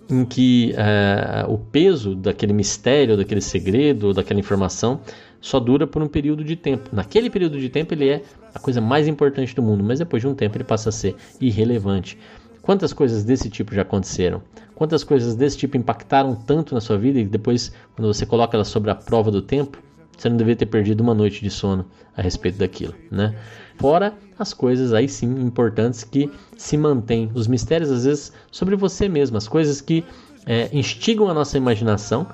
em 0.09 0.25
que 0.25 0.73
é, 0.77 1.45
o 1.47 1.57
peso 1.57 2.15
daquele 2.15 2.53
mistério, 2.53 3.15
daquele 3.15 3.41
segredo, 3.41 4.13
daquela 4.13 4.39
informação 4.39 5.01
só 5.39 5.59
dura 5.59 5.85
por 5.85 6.01
um 6.01 6.07
período 6.07 6.43
de 6.43 6.55
tempo. 6.55 6.89
Naquele 6.93 7.29
período 7.29 7.59
de 7.59 7.69
tempo 7.69 7.93
ele 7.93 8.09
é 8.09 8.21
a 8.53 8.59
coisa 8.59 8.79
mais 8.79 9.07
importante 9.07 9.53
do 9.53 9.61
mundo, 9.61 9.83
mas 9.83 9.99
depois 9.99 10.21
de 10.21 10.27
um 10.27 10.33
tempo 10.33 10.57
ele 10.57 10.63
passa 10.63 10.89
a 10.89 10.91
ser 10.91 11.15
irrelevante. 11.39 12.17
Quantas 12.61 12.93
coisas 12.93 13.25
desse 13.25 13.49
tipo 13.49 13.75
já 13.75 13.81
aconteceram? 13.81 14.41
Quantas 14.73 15.03
coisas 15.03 15.35
desse 15.35 15.57
tipo 15.57 15.75
impactaram 15.75 16.33
tanto 16.33 16.73
na 16.73 16.79
sua 16.79 16.97
vida 16.97 17.19
e 17.19 17.25
depois, 17.25 17.73
quando 17.93 18.07
você 18.07 18.25
coloca 18.25 18.55
elas 18.55 18.69
sobre 18.69 18.89
a 18.89 18.95
prova 18.95 19.29
do 19.29 19.41
tempo, 19.41 19.79
você 20.17 20.29
não 20.29 20.37
deveria 20.37 20.55
ter 20.55 20.67
perdido 20.67 21.01
uma 21.01 21.13
noite 21.13 21.41
de 21.41 21.49
sono 21.49 21.85
a 22.15 22.21
respeito 22.21 22.57
daquilo, 22.57 22.93
né? 23.11 23.35
Fora 23.75 24.13
as 24.37 24.53
coisas 24.53 24.93
aí 24.93 25.07
sim 25.07 25.27
importantes 25.41 26.03
que 26.03 26.29
se 26.57 26.77
mantêm, 26.77 27.31
os 27.33 27.47
mistérios 27.47 27.91
às 27.91 28.05
vezes 28.05 28.33
sobre 28.51 28.75
você 28.75 29.07
mesmo, 29.07 29.37
as 29.37 29.47
coisas 29.47 29.81
que 29.81 30.03
é, 30.45 30.69
instigam 30.73 31.29
a 31.29 31.33
nossa 31.33 31.57
imaginação, 31.57 32.27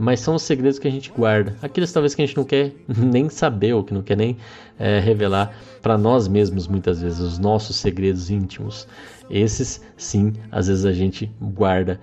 mas 0.00 0.20
são 0.20 0.34
os 0.34 0.42
segredos 0.42 0.78
que 0.78 0.88
a 0.88 0.90
gente 0.90 1.10
guarda, 1.10 1.56
aqueles 1.62 1.92
talvez 1.92 2.14
que 2.14 2.22
a 2.22 2.26
gente 2.26 2.36
não 2.36 2.44
quer 2.44 2.72
nem 2.88 3.28
saber 3.28 3.74
ou 3.74 3.84
que 3.84 3.94
não 3.94 4.02
quer 4.02 4.16
nem 4.16 4.36
é, 4.78 4.98
revelar 4.98 5.56
para 5.80 5.96
nós 5.96 6.26
mesmos 6.26 6.66
muitas 6.66 7.00
vezes, 7.00 7.20
os 7.20 7.38
nossos 7.38 7.76
segredos 7.76 8.30
íntimos. 8.30 8.88
Esses, 9.30 9.82
sim, 9.96 10.32
às 10.50 10.68
vezes 10.68 10.84
a 10.84 10.92
gente 10.92 11.30
guarda 11.40 12.00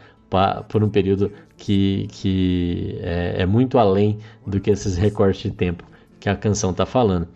por 0.70 0.82
um 0.82 0.90
período 0.90 1.32
que, 1.58 2.08
que 2.10 2.98
é, 3.02 3.42
é 3.42 3.46
muito 3.46 3.78
além 3.78 4.18
do 4.48 4.60
que 4.60 4.72
esses 4.72 4.96
recortes 4.96 5.44
de 5.44 5.52
tempo 5.52 5.84
que 6.20 6.30
a 6.30 6.36
canção 6.36 6.72
está 6.72 6.86
falando. 6.86 7.28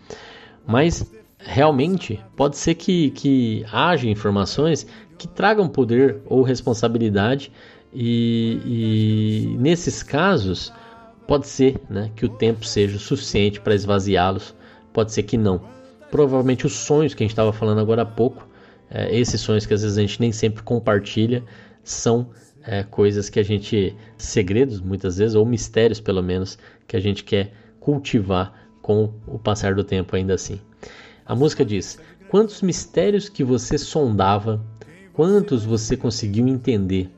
Mas 0.66 1.06
realmente 1.46 2.20
pode 2.36 2.58
ser 2.58 2.76
que, 2.76 3.12
que 3.12 3.66
haja 3.72 4.08
informações 4.08 4.86
que 5.18 5.28
tragam 5.28 5.70
poder 5.70 6.18
ou 6.26 6.42
responsabilidade, 6.42 7.52
e, 7.94 8.60
e 8.66 9.58
nesses 9.58 10.04
casos 10.04 10.74
pode 11.26 11.48
ser 11.48 11.80
né, 11.90 12.12
que 12.16 12.26
o 12.26 12.30
tempo 12.30 12.66
seja 12.66 13.00
suficiente 13.00 13.62
para 13.62 13.74
esvaziá-los, 13.74 14.54
pode 14.92 15.14
ser 15.14 15.24
que 15.24 15.38
não. 15.38 15.62
Provavelmente 16.12 16.66
os 16.66 16.74
sonhos 16.74 17.14
que 17.14 17.24
a 17.24 17.26
gente 17.26 17.32
estava 17.32 17.54
falando 17.54 17.80
agora 17.80 18.02
há 18.02 18.06
pouco 18.06 18.48
é, 18.90 19.16
esses 19.18 19.40
sonhos 19.40 19.66
que 19.66 19.74
às 19.74 19.82
vezes 19.82 19.98
a 19.98 20.02
gente 20.02 20.20
nem 20.20 20.32
sempre 20.32 20.62
compartilha 20.62 21.44
são 21.84 22.30
é, 22.64 22.84
coisas 22.84 23.30
que 23.30 23.40
a 23.40 23.44
gente, 23.44 23.96
segredos 24.18 24.82
muitas 24.82 25.18
vezes, 25.18 25.36
ou 25.36 25.46
mistérios 25.46 26.00
pelo 26.00 26.22
menos, 26.22 26.58
que 26.88 26.98
a 26.98 27.00
gente 27.00 27.24
quer 27.24 27.54
cultivar 27.80 28.68
com 28.82 29.14
o 29.28 29.40
passar 29.40 29.74
do 29.76 29.84
tempo 29.84 30.16
ainda 30.16 30.34
assim. 30.34 30.60
A 31.26 31.36
música 31.36 31.66
diz: 31.66 31.98
Quantos 32.30 32.62
mistérios 32.62 33.30
que 33.30 33.44
você 33.44 33.78
sondava, 33.78 34.64
quantos 35.12 35.66
você 35.66 35.98
conseguiu 35.98 36.48
entender, 36.48 37.10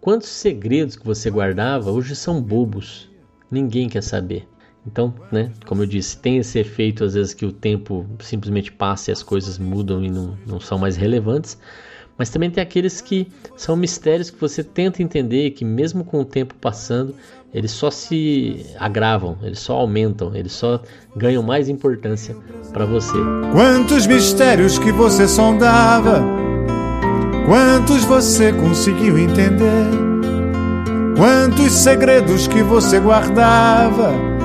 quantos 0.00 0.28
segredos 0.28 0.96
que 0.96 1.06
você 1.06 1.30
guardava 1.30 1.90
hoje 1.90 2.14
são 2.14 2.42
bobos, 2.42 3.08
ninguém 3.50 3.88
quer 3.88 4.02
saber. 4.02 4.46
Então, 4.86 5.12
né, 5.32 5.50
como 5.66 5.82
eu 5.82 5.86
disse, 5.86 6.18
tem 6.18 6.36
esse 6.38 6.58
efeito 6.58 7.02
às 7.02 7.14
vezes 7.14 7.34
que 7.34 7.44
o 7.44 7.52
tempo 7.52 8.06
simplesmente 8.20 8.70
passa 8.70 9.10
e 9.10 9.12
as 9.12 9.22
coisas 9.22 9.58
mudam 9.58 10.04
e 10.04 10.10
não, 10.10 10.38
não 10.46 10.60
são 10.60 10.78
mais 10.78 10.96
relevantes. 10.96 11.58
Mas 12.16 12.30
também 12.30 12.50
tem 12.50 12.62
aqueles 12.62 13.00
que 13.00 13.28
são 13.56 13.76
mistérios 13.76 14.30
que 14.30 14.40
você 14.40 14.62
tenta 14.62 15.02
entender 15.02 15.50
que 15.50 15.64
mesmo 15.64 16.04
com 16.04 16.20
o 16.20 16.24
tempo 16.24 16.54
passando, 16.54 17.14
eles 17.56 17.72
só 17.72 17.90
se 17.90 18.64
agravam, 18.78 19.36
eles 19.42 19.58
só 19.58 19.76
aumentam, 19.78 20.34
eles 20.34 20.52
só 20.52 20.80
ganham 21.16 21.42
mais 21.42 21.68
importância 21.68 22.36
para 22.72 22.84
você. 22.84 23.16
Quantos 23.52 24.06
mistérios 24.06 24.78
que 24.78 24.92
você 24.92 25.26
sondava, 25.26 26.22
quantos 27.46 28.04
você 28.04 28.52
conseguiu 28.52 29.18
entender, 29.18 29.90
quantos 31.16 31.72
segredos 31.72 32.46
que 32.46 32.62
você 32.62 33.00
guardava 33.00 34.36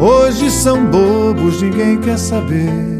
Hoje 0.00 0.48
são 0.48 0.86
bobos, 0.86 1.60
ninguém 1.60 2.00
quer 2.00 2.16
saber. 2.16 2.97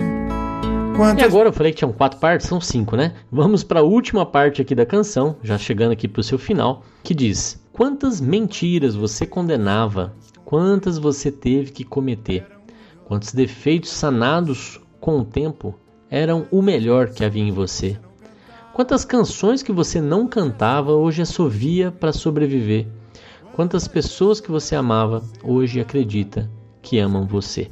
Quantas... 0.98 1.22
E 1.22 1.24
agora 1.24 1.48
eu 1.48 1.52
falei 1.52 1.70
que 1.70 1.78
tinham 1.78 1.92
quatro 1.92 2.18
partes, 2.18 2.48
são 2.48 2.60
cinco, 2.60 2.96
né? 2.96 3.14
Vamos 3.30 3.62
para 3.62 3.78
a 3.78 3.84
última 3.84 4.26
parte 4.26 4.60
aqui 4.60 4.74
da 4.74 4.84
canção, 4.84 5.36
já 5.44 5.56
chegando 5.56 5.92
aqui 5.92 6.08
para 6.08 6.18
o 6.18 6.24
seu 6.24 6.36
final, 6.36 6.82
que 7.04 7.14
diz: 7.14 7.62
Quantas 7.72 8.20
mentiras 8.20 8.96
você 8.96 9.24
condenava, 9.24 10.12
quantas 10.44 10.98
você 10.98 11.30
teve 11.30 11.70
que 11.70 11.84
cometer, 11.84 12.44
quantos 13.04 13.32
defeitos 13.32 13.90
sanados 13.90 14.80
com 15.00 15.20
o 15.20 15.24
tempo 15.24 15.72
eram 16.10 16.48
o 16.50 16.60
melhor 16.60 17.10
que 17.10 17.24
havia 17.24 17.44
em 17.44 17.52
você. 17.52 17.96
Quantas 18.72 19.04
canções 19.04 19.62
que 19.62 19.70
você 19.70 20.00
não 20.00 20.26
cantava 20.26 20.94
hoje 20.94 21.22
assovia 21.22 21.92
para 21.92 22.12
sobreviver. 22.12 22.88
Quantas 23.54 23.86
pessoas 23.86 24.40
que 24.40 24.50
você 24.50 24.74
amava 24.74 25.22
hoje 25.44 25.78
acredita 25.78 26.50
que 26.82 26.98
amam 26.98 27.24
você. 27.24 27.70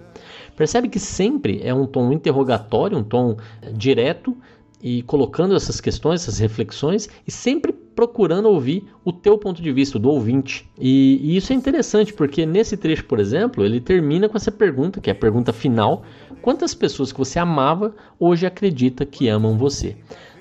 Percebe 0.57 0.89
que 0.89 0.99
sempre 0.99 1.61
é 1.63 1.75
um 1.75 1.87
tom 1.87 2.13
interrogatório, 2.13 2.97
um 2.97 3.05
tom 3.05 3.37
direto 3.73 4.37
e 4.83 5.03
colocando 5.03 5.55
essas 5.55 5.81
questões, 5.81 6.23
essas 6.23 6.39
reflexões 6.39 7.09
e 7.27 7.31
sempre 7.31 7.73
procurando 7.73 8.49
ouvir 8.49 8.85
o 9.05 9.13
teu 9.13 9.39
ponto 9.39 9.63
de 9.63 9.73
vista, 9.73 9.99
do 9.99 10.11
ouvinte. 10.11 10.69
E, 10.79 11.19
e, 11.23 11.37
isso 11.37 11.53
é 11.53 11.57
interessante 11.57 12.13
porque 12.13 12.45
nesse 12.45 12.77
trecho, 12.77 13.05
por 13.05 13.19
exemplo, 13.19 13.65
ele 13.65 13.81
termina 13.81 14.29
com 14.29 14.37
essa 14.37 14.53
pergunta, 14.53 15.01
que 15.01 15.09
é 15.09 15.13
a 15.13 15.17
pergunta 15.17 15.53
final: 15.53 16.05
quantas 16.43 16.75
pessoas 16.75 17.11
que 17.11 17.19
você 17.19 17.39
amava 17.39 17.95
hoje 18.21 18.47
acredita 18.47 19.07
que 19.07 19.29
amam 19.29 19.57
você? 19.57 19.97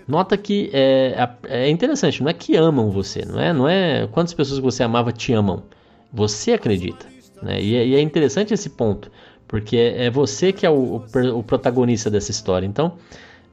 Nota 0.07 0.38
que 0.38 0.70
é, 0.72 1.28
é 1.45 1.70
interessante, 1.70 2.22
não 2.22 2.30
é 2.30 2.34
que 2.34 2.55
amam 2.55 2.91
você, 2.91 3.26
não 3.26 3.39
é, 3.39 3.51
não 3.51 3.68
é 3.68 4.07
quantas 4.11 4.34
pessoas 4.34 4.59
que 4.59 4.66
você 4.66 4.84
amava 4.84 5.11
te 5.11 5.34
amam, 5.34 5.63
você 6.13 6.53
acredita. 6.53 7.07
Né? 7.41 7.61
E, 7.61 7.76
é, 7.76 7.88
e 7.88 7.95
é 7.95 8.01
interessante 8.01 8.53
esse 8.53 8.70
ponto, 8.70 9.09
porque 9.48 9.78
é, 9.78 10.06
é 10.06 10.10
você 10.10 10.52
que 10.52 10.66
é 10.66 10.70
o, 10.70 11.02
o, 11.14 11.39
o 11.39 11.43
protagonista 11.43 12.10
dessa 12.10 12.32
história. 12.32 12.66
Então, 12.66 12.93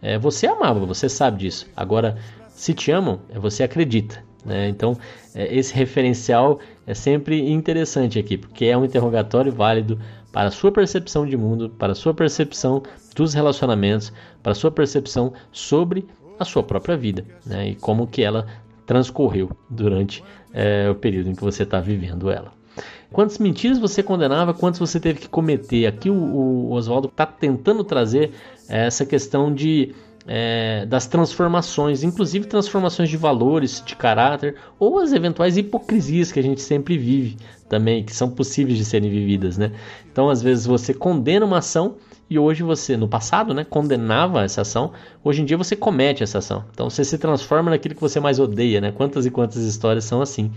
é, 0.01 0.19
você 0.19 0.47
amava, 0.47 0.85
você 0.85 1.09
sabe 1.09 1.39
disso. 1.39 1.67
Agora, 1.77 2.17
se 2.51 2.75
te 2.75 2.91
amam, 2.91 3.21
é 3.31 3.39
você 3.39 3.63
acredita. 3.63 4.23
Né? 4.45 4.69
Então, 4.69 4.97
é, 5.35 5.55
esse 5.55 5.75
referencial 5.75 6.59
é 6.87 6.95
sempre 6.95 7.51
interessante 7.51 8.19
aqui, 8.19 8.37
porque 8.37 8.67
é 8.67 8.77
um 8.77 8.85
interrogatório 8.85 9.53
válido 9.53 9.99
para 10.33 10.49
a 10.49 10.51
sua 10.51 10.73
percepção 10.73 11.27
de 11.27 11.37
mundo, 11.37 11.71
para 11.71 11.93
a 11.93 11.95
sua 11.95 12.15
percepção 12.15 12.83
dos 13.15 13.35
relacionamentos, 13.35 14.13
para 14.43 14.53
a 14.53 14.55
sua 14.55 14.71
percepção 14.71 15.33
sobre 15.53 16.07
a 16.39 16.45
sua 16.45 16.63
própria 16.63 16.97
vida 16.97 17.25
né? 17.47 17.69
e 17.69 17.75
como 17.77 18.07
que 18.07 18.23
ela 18.23 18.47
transcorreu 18.87 19.51
durante 19.71 20.25
é, 20.53 20.89
o 20.91 20.95
período 20.95 21.31
em 21.31 21.35
que 21.35 21.43
você 21.43 21.63
está 21.63 21.81
vivendo 21.81 22.31
ela. 22.31 22.53
Quantas 23.13 23.39
mentiras 23.39 23.79
você 23.79 24.03
condenava, 24.03 24.55
quantas 24.55 24.81
você 24.81 24.99
teve 24.99 25.21
que 25.21 25.29
cometer? 25.29 25.87
Aqui 25.87 26.09
o, 26.09 26.15
o 26.15 26.73
Oswaldo 26.73 27.09
está 27.09 27.27
tentando 27.27 27.85
trazer 27.85 28.33
essa 28.69 29.05
questão 29.05 29.53
de 29.53 29.95
é, 30.27 30.87
das 30.87 31.07
transformações, 31.07 32.03
inclusive 32.03 32.47
transformações 32.47 33.09
de 33.09 33.17
valores, 33.17 33.83
de 33.85 33.97
caráter, 33.97 34.57
ou 34.79 34.99
as 35.01 35.13
eventuais 35.13 35.57
hipocrisias 35.57 36.31
que 36.31 36.39
a 36.39 36.43
gente 36.43 36.61
sempre 36.61 36.97
vive 36.97 37.37
também, 37.69 38.05
que 38.05 38.15
são 38.15 38.31
possíveis 38.31 38.79
de 38.79 38.85
serem 38.85 39.11
vividas, 39.11 39.59
né? 39.59 39.73
Então, 40.11 40.31
às 40.31 40.43
vezes 40.43 40.67
você 40.67 40.95
condena 40.95 41.45
uma 41.45 41.59
ação 41.59 41.97
e 42.33 42.39
hoje 42.39 42.63
você, 42.63 42.97
no 42.97 43.07
passado, 43.07 43.53
né, 43.53 43.63
condenava 43.63 44.43
essa 44.43 44.63
ação, 44.63 44.93
hoje 45.23 45.43
em 45.43 45.45
dia 45.45 45.57
você 45.57 45.77
comete 45.77 46.23
essa 46.23 46.39
ação. 46.39 46.65
Então 46.73 46.89
você 46.89 47.05
se 47.05 47.19
transforma 47.19 47.71
naquilo 47.71 47.95
que 47.95 48.01
você 48.01 48.21
mais 48.21 48.39
odeia, 48.39 48.81
né? 48.81 48.91
Quantas 48.91 49.27
e 49.27 49.31
quantas 49.31 49.63
histórias 49.63 50.05
são 50.05 50.23
assim? 50.23 50.51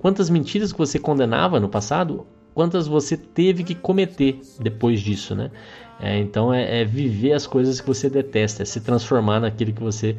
Quantas 0.00 0.30
mentiras 0.30 0.72
que 0.72 0.78
você 0.78 0.98
condenava 0.98 1.60
no 1.60 1.68
passado, 1.68 2.26
quantas 2.54 2.86
você 2.86 3.18
teve 3.18 3.62
que 3.62 3.74
cometer 3.74 4.40
depois 4.58 5.00
disso, 5.00 5.34
né? 5.34 5.50
É, 6.00 6.18
então 6.18 6.52
é, 6.52 6.80
é, 6.80 6.84
viver 6.86 7.34
as 7.34 7.46
coisas 7.46 7.82
que 7.82 7.86
você 7.86 8.08
detesta, 8.08 8.62
é 8.62 8.64
se 8.64 8.80
transformar 8.80 9.40
naquilo 9.40 9.74
que 9.74 9.82
você 9.82 10.16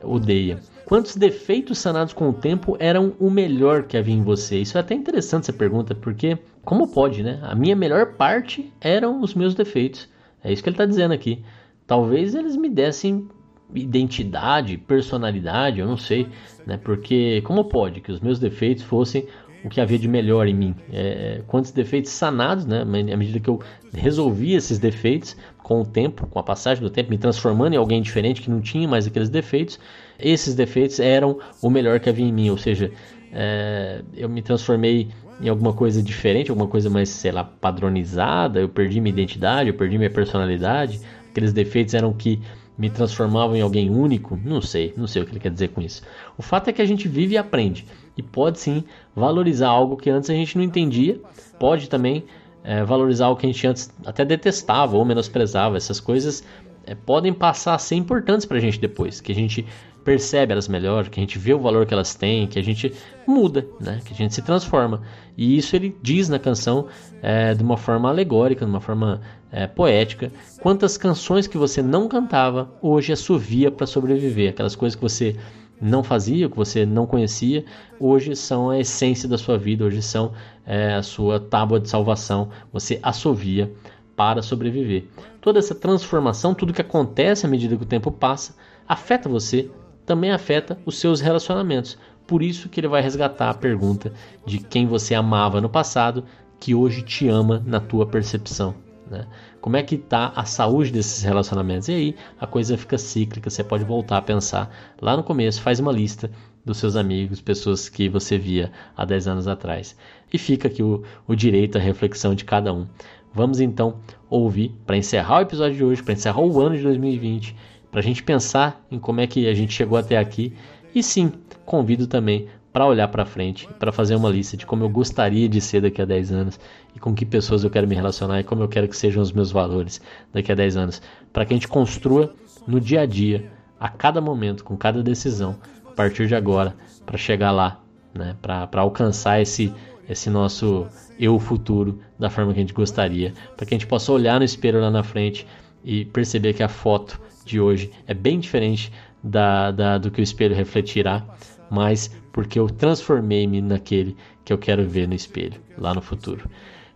odeia. 0.00 0.60
Quantos 0.86 1.16
defeitos 1.16 1.78
sanados 1.78 2.12
com 2.12 2.28
o 2.28 2.32
tempo 2.32 2.76
eram 2.78 3.14
o 3.18 3.28
melhor 3.28 3.82
que 3.82 3.96
havia 3.96 4.14
em 4.14 4.22
você? 4.22 4.58
Isso 4.58 4.78
é 4.78 4.80
até 4.80 4.94
interessante 4.94 5.44
essa 5.44 5.52
pergunta, 5.52 5.96
porque 5.96 6.38
como 6.64 6.86
pode, 6.86 7.24
né? 7.24 7.40
A 7.42 7.56
minha 7.56 7.74
melhor 7.74 8.14
parte 8.14 8.72
eram 8.80 9.20
os 9.20 9.34
meus 9.34 9.54
defeitos. 9.54 10.08
É 10.44 10.52
isso 10.52 10.62
que 10.62 10.68
ele 10.68 10.74
está 10.74 10.86
dizendo 10.86 11.12
aqui. 11.12 11.42
Talvez 11.88 12.36
eles 12.36 12.54
me 12.54 12.68
dessem 12.68 13.26
identidade, 13.74 14.76
personalidade, 14.76 15.80
eu 15.80 15.86
não 15.86 15.96
sei, 15.96 16.28
né? 16.66 16.76
Porque 16.76 17.42
como 17.42 17.64
pode 17.64 18.00
que 18.00 18.12
os 18.12 18.20
meus 18.20 18.38
defeitos 18.38 18.84
fossem 18.84 19.26
o 19.64 19.68
que 19.68 19.80
havia 19.80 19.98
de 19.98 20.06
melhor 20.06 20.46
em 20.46 20.54
mim? 20.54 20.74
É, 20.92 21.42
quantos 21.46 21.70
defeitos 21.70 22.12
sanados, 22.12 22.66
né? 22.66 22.82
À 22.82 23.16
medida 23.16 23.40
que 23.40 23.48
eu 23.48 23.60
resolvi 23.92 24.54
esses 24.54 24.78
defeitos 24.78 25.36
com 25.62 25.80
o 25.80 25.84
tempo, 25.86 26.26
com 26.26 26.38
a 26.38 26.42
passagem 26.42 26.82
do 26.82 26.90
tempo, 26.90 27.10
me 27.10 27.18
transformando 27.18 27.72
em 27.72 27.76
alguém 27.76 28.02
diferente 28.02 28.42
que 28.42 28.50
não 28.50 28.60
tinha 28.60 28.86
mais 28.86 29.06
aqueles 29.06 29.30
defeitos, 29.30 29.80
esses 30.18 30.54
defeitos 30.54 31.00
eram 31.00 31.38
o 31.62 31.70
melhor 31.70 31.98
que 31.98 32.08
havia 32.08 32.26
em 32.26 32.32
mim, 32.32 32.50
ou 32.50 32.58
seja, 32.58 32.92
é, 33.32 34.02
eu 34.14 34.28
me 34.28 34.42
transformei 34.42 35.08
em 35.40 35.48
alguma 35.48 35.72
coisa 35.72 36.02
diferente, 36.02 36.50
alguma 36.50 36.68
coisa 36.68 36.88
mais, 36.88 37.08
sei 37.08 37.32
lá, 37.32 37.42
padronizada, 37.42 38.60
eu 38.60 38.68
perdi 38.68 39.00
minha 39.00 39.12
identidade, 39.12 39.68
eu 39.68 39.74
perdi 39.74 39.98
minha 39.98 40.10
personalidade, 40.10 41.00
aqueles 41.30 41.52
defeitos 41.52 41.94
eram 41.94 42.12
que 42.12 42.40
me 42.76 42.90
transformavam 42.90 43.56
em 43.56 43.60
alguém 43.60 43.88
único, 43.88 44.38
não 44.42 44.60
sei, 44.60 44.92
não 44.96 45.06
sei 45.06 45.22
o 45.22 45.24
que 45.24 45.32
ele 45.32 45.40
quer 45.40 45.50
dizer 45.50 45.68
com 45.68 45.80
isso. 45.80 46.02
O 46.36 46.42
fato 46.42 46.68
é 46.68 46.72
que 46.72 46.82
a 46.82 46.86
gente 46.86 47.06
vive 47.06 47.34
e 47.34 47.38
aprende 47.38 47.86
e 48.16 48.22
pode 48.22 48.58
sim 48.58 48.84
valorizar 49.14 49.68
algo 49.68 49.96
que 49.96 50.10
antes 50.10 50.28
a 50.28 50.34
gente 50.34 50.56
não 50.56 50.64
entendia, 50.64 51.20
pode 51.58 51.88
também 51.88 52.24
é, 52.64 52.82
valorizar 52.82 53.26
algo 53.26 53.40
que 53.40 53.46
a 53.46 53.52
gente 53.52 53.66
antes 53.66 53.94
até 54.04 54.24
detestava 54.24 54.96
ou 54.96 55.04
menosprezava. 55.04 55.76
Essas 55.76 56.00
coisas 56.00 56.42
é, 56.86 56.94
podem 56.94 57.32
passar 57.32 57.74
a 57.74 57.78
ser 57.78 57.94
importantes 57.96 58.46
para 58.46 58.56
a 58.56 58.60
gente 58.60 58.80
depois, 58.80 59.20
que 59.20 59.30
a 59.30 59.34
gente 59.34 59.64
percebe 60.04 60.52
elas 60.52 60.68
melhor, 60.68 61.08
que 61.08 61.18
a 61.18 61.22
gente 61.22 61.38
vê 61.38 61.54
o 61.54 61.58
valor 61.58 61.86
que 61.86 61.94
elas 61.94 62.14
têm, 62.14 62.46
que 62.46 62.58
a 62.58 62.62
gente 62.62 62.92
muda, 63.26 63.66
né? 63.80 64.00
que 64.04 64.12
a 64.12 64.16
gente 64.16 64.34
se 64.34 64.42
transforma. 64.42 65.02
E 65.36 65.56
isso 65.56 65.74
ele 65.74 65.96
diz 66.02 66.28
na 66.28 66.38
canção 66.38 66.86
é, 67.22 67.54
de 67.54 67.62
uma 67.62 67.76
forma 67.76 68.08
alegórica, 68.08 68.64
de 68.64 68.70
uma 68.70 68.80
forma 68.80 69.22
é, 69.54 69.68
poética. 69.68 70.32
Quantas 70.60 70.96
canções 70.96 71.46
que 71.46 71.56
você 71.56 71.80
não 71.80 72.08
cantava 72.08 72.68
hoje 72.82 73.12
assovia 73.12 73.70
para 73.70 73.86
sobreviver, 73.86 74.50
aquelas 74.50 74.74
coisas 74.74 74.96
que 74.96 75.02
você 75.02 75.36
não 75.80 76.02
fazia, 76.02 76.48
que 76.50 76.56
você 76.56 76.84
não 76.84 77.06
conhecia, 77.06 77.64
hoje 78.00 78.34
são 78.34 78.70
a 78.70 78.80
essência 78.80 79.28
da 79.28 79.38
sua 79.38 79.56
vida, 79.56 79.84
hoje 79.84 80.02
são 80.02 80.32
é, 80.66 80.94
a 80.94 81.02
sua 81.02 81.38
tábua 81.38 81.78
de 81.78 81.88
salvação. 81.88 82.48
Você 82.72 82.98
assovia 83.00 83.72
para 84.16 84.42
sobreviver. 84.42 85.04
Toda 85.40 85.60
essa 85.60 85.74
transformação, 85.74 86.52
tudo 86.52 86.72
que 86.72 86.80
acontece 86.80 87.46
à 87.46 87.48
medida 87.48 87.76
que 87.76 87.82
o 87.82 87.86
tempo 87.86 88.10
passa, 88.10 88.56
afeta 88.88 89.28
você 89.28 89.70
também 90.04 90.32
afeta 90.32 90.76
os 90.84 90.98
seus 90.98 91.20
relacionamentos. 91.20 91.96
Por 92.26 92.42
isso 92.42 92.68
que 92.68 92.80
ele 92.80 92.88
vai 92.88 93.02
resgatar 93.02 93.50
a 93.50 93.54
pergunta 93.54 94.12
de 94.44 94.58
quem 94.58 94.86
você 94.86 95.14
amava 95.14 95.60
no 95.60 95.68
passado, 95.68 96.24
que 96.58 96.74
hoje 96.74 97.02
te 97.02 97.28
ama 97.28 97.62
na 97.66 97.78
tua 97.78 98.06
percepção. 98.06 98.83
Né? 99.10 99.26
Como 99.60 99.76
é 99.76 99.82
que 99.82 99.96
está 99.96 100.32
a 100.34 100.44
saúde 100.44 100.90
desses 100.90 101.22
relacionamentos? 101.22 101.88
E 101.88 101.92
aí 101.92 102.16
a 102.38 102.46
coisa 102.46 102.76
fica 102.76 102.96
cíclica, 102.96 103.50
você 103.50 103.62
pode 103.62 103.84
voltar 103.84 104.18
a 104.18 104.22
pensar 104.22 104.70
lá 105.00 105.16
no 105.16 105.22
começo, 105.22 105.60
faz 105.60 105.78
uma 105.80 105.92
lista 105.92 106.30
dos 106.64 106.78
seus 106.78 106.96
amigos, 106.96 107.40
pessoas 107.40 107.88
que 107.88 108.08
você 108.08 108.38
via 108.38 108.72
há 108.96 109.04
10 109.04 109.28
anos 109.28 109.48
atrás. 109.48 109.96
E 110.32 110.38
fica 110.38 110.68
aqui 110.68 110.82
o, 110.82 111.02
o 111.26 111.34
direito 111.34 111.76
à 111.76 111.80
reflexão 111.80 112.34
de 112.34 112.44
cada 112.44 112.72
um. 112.72 112.86
Vamos 113.32 113.60
então 113.60 113.98
ouvir, 114.30 114.74
para 114.86 114.96
encerrar 114.96 115.38
o 115.38 115.42
episódio 115.42 115.76
de 115.76 115.84
hoje, 115.84 116.02
para 116.02 116.14
encerrar 116.14 116.40
o 116.40 116.60
ano 116.60 116.76
de 116.76 116.82
2020, 116.82 117.54
para 117.90 118.00
a 118.00 118.02
gente 118.02 118.22
pensar 118.22 118.84
em 118.90 118.98
como 118.98 119.20
é 119.20 119.26
que 119.26 119.46
a 119.46 119.54
gente 119.54 119.74
chegou 119.74 119.98
até 119.98 120.16
aqui. 120.16 120.54
E 120.94 121.02
sim, 121.02 121.32
convido 121.64 122.06
também 122.06 122.48
para 122.74 122.84
olhar 122.84 123.06
para 123.06 123.24
frente, 123.24 123.68
para 123.78 123.92
fazer 123.92 124.16
uma 124.16 124.28
lista 124.28 124.56
de 124.56 124.66
como 124.66 124.82
eu 124.82 124.88
gostaria 124.88 125.48
de 125.48 125.60
ser 125.60 125.80
daqui 125.80 126.02
a 126.02 126.04
10 126.04 126.32
anos 126.32 126.60
e 126.92 126.98
com 126.98 127.14
que 127.14 127.24
pessoas 127.24 127.62
eu 127.62 127.70
quero 127.70 127.86
me 127.86 127.94
relacionar 127.94 128.40
e 128.40 128.42
como 128.42 128.64
eu 128.64 128.68
quero 128.68 128.88
que 128.88 128.96
sejam 128.96 129.22
os 129.22 129.30
meus 129.30 129.52
valores 129.52 130.00
daqui 130.32 130.50
a 130.50 130.56
10 130.56 130.76
anos, 130.76 131.02
para 131.32 131.46
que 131.46 131.54
a 131.54 131.56
gente 131.56 131.68
construa 131.68 132.34
no 132.66 132.80
dia 132.80 133.02
a 133.02 133.06
dia, 133.06 133.48
a 133.78 133.88
cada 133.88 134.20
momento, 134.20 134.64
com 134.64 134.76
cada 134.76 135.04
decisão, 135.04 135.56
a 135.86 135.92
partir 135.92 136.26
de 136.26 136.34
agora, 136.34 136.74
para 137.06 137.16
chegar 137.16 137.52
lá, 137.52 137.80
né, 138.12 138.34
para 138.42 138.80
alcançar 138.80 139.40
esse 139.40 139.72
esse 140.06 140.28
nosso 140.28 140.86
eu 141.18 141.38
futuro 141.38 142.00
da 142.18 142.28
forma 142.28 142.52
que 142.52 142.58
a 142.58 142.62
gente 142.62 142.74
gostaria, 142.74 143.32
para 143.56 143.64
que 143.64 143.72
a 143.72 143.78
gente 143.78 143.86
possa 143.86 144.12
olhar 144.12 144.38
no 144.38 144.44
espelho 144.44 144.80
lá 144.80 144.90
na 144.90 145.02
frente 145.04 145.46
e 145.82 146.04
perceber 146.06 146.52
que 146.52 146.62
a 146.62 146.68
foto 146.68 147.18
de 147.44 147.60
hoje 147.60 147.90
é 148.06 148.12
bem 148.12 148.38
diferente 148.40 148.92
da, 149.22 149.70
da, 149.70 149.96
do 149.96 150.10
que 150.10 150.20
o 150.20 150.22
espelho 150.22 150.54
refletirá, 150.54 151.24
mas 151.70 152.10
porque 152.32 152.58
eu 152.58 152.68
transformei-me 152.68 153.60
naquele 153.60 154.16
que 154.44 154.52
eu 154.52 154.58
quero 154.58 154.86
ver 154.86 155.08
no 155.08 155.14
espelho 155.14 155.60
lá 155.78 155.94
no 155.94 156.00
futuro. 156.02 156.48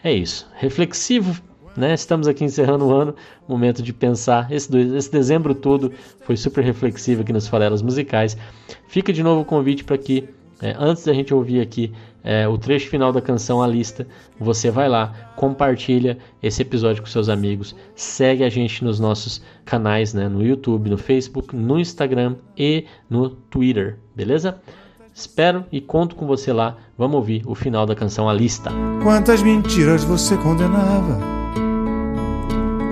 É 0.03 0.13
isso. 0.13 0.47
Reflexivo, 0.55 1.41
né? 1.77 1.95
Estamos 1.95 2.29
aqui 2.29 2.45
encerrando 2.45 2.87
o 2.87 2.93
ano, 2.93 3.15
momento 3.49 3.83
de 3.83 3.93
pensar. 3.93 4.51
Esse, 4.53 4.77
esse 4.77 5.11
dezembro 5.11 5.55
todo 5.55 5.93
foi 6.23 6.37
super 6.37 6.63
reflexivo 6.63 7.23
aqui 7.23 7.33
nas 7.33 7.49
farelas 7.49 7.83
musicais. 7.83 8.37
Fica 8.87 9.13
de 9.13 9.23
novo 9.23 9.43
o 9.43 9.45
convite 9.45 9.85
para 9.85 9.99
que, 9.99 10.29
é, 10.61 10.75
antes 10.79 11.05
da 11.05 11.13
gente 11.13 11.33
ouvir 11.33 11.61
aqui 11.61 11.93
é, 12.23 12.47
o 12.49 12.59
trecho 12.59 12.89
final 12.89 13.13
da 13.13 13.21
canção, 13.21 13.63
a 13.63 13.67
lista. 13.67 14.07
Você 14.39 14.71
vai 14.71 14.89
lá, 14.89 15.13
compartilha 15.37 16.19
esse 16.43 16.63
episódio 16.63 17.03
com 17.03 17.09
seus 17.09 17.29
amigos, 17.29 17.75
segue 17.95 18.45
a 18.45 18.49
gente 18.49 18.85
nos 18.85 19.01
nossos 19.01 19.43
canais, 19.65 20.13
né, 20.15 20.29
no 20.29 20.45
YouTube, 20.45 20.91
no 20.91 20.99
Facebook, 20.99 21.55
no 21.55 21.79
Instagram 21.79 22.37
e 22.57 22.85
no 23.09 23.31
Twitter, 23.31 23.99
beleza? 24.15 24.61
Espero 25.15 25.65
e 25.73 25.81
conto 25.81 26.15
com 26.15 26.27
você 26.27 26.53
lá. 26.53 26.77
Vamos 26.97 27.17
ouvir 27.17 27.43
o 27.45 27.55
final 27.55 27.85
da 27.85 27.95
canção 27.95 28.29
A 28.29 28.33
Lista. 28.33 28.71
Quantas 29.03 29.43
mentiras 29.43 30.05
você 30.05 30.37
condenava? 30.37 31.19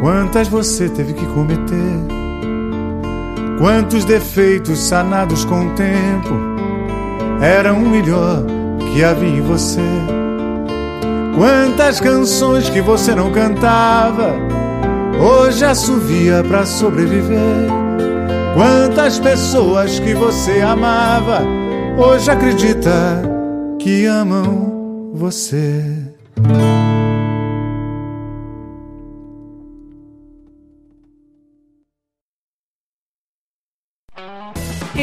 Quantas 0.01 0.49
você 0.49 0.89
teve 0.89 1.14
que 1.14 1.24
cometer? 1.27 2.16
Quantos 3.59 4.05
defeitos 4.05 4.79
sanados 4.79 5.45
com 5.45 5.68
o 5.68 5.74
tempo 5.74 6.35
eram 7.41 7.81
melhor 7.81 8.55
que 8.93 9.05
havia 9.05 9.28
em 9.28 9.41
você? 9.41 9.80
Quantas 11.37 12.01
canções 12.01 12.70
que 12.70 12.80
você 12.80 13.14
não 13.14 13.30
cantava 13.30 14.34
hoje 15.20 15.64
assovia 15.64 16.43
para 16.43 16.64
sobreviver? 16.64 17.68
Quantas 18.55 19.18
pessoas 19.18 19.99
que 19.99 20.14
você 20.14 20.62
amava 20.62 21.43
hoje 21.99 22.30
acredita 22.30 23.22
que 23.78 24.07
amam 24.07 25.11
você? 25.12 25.84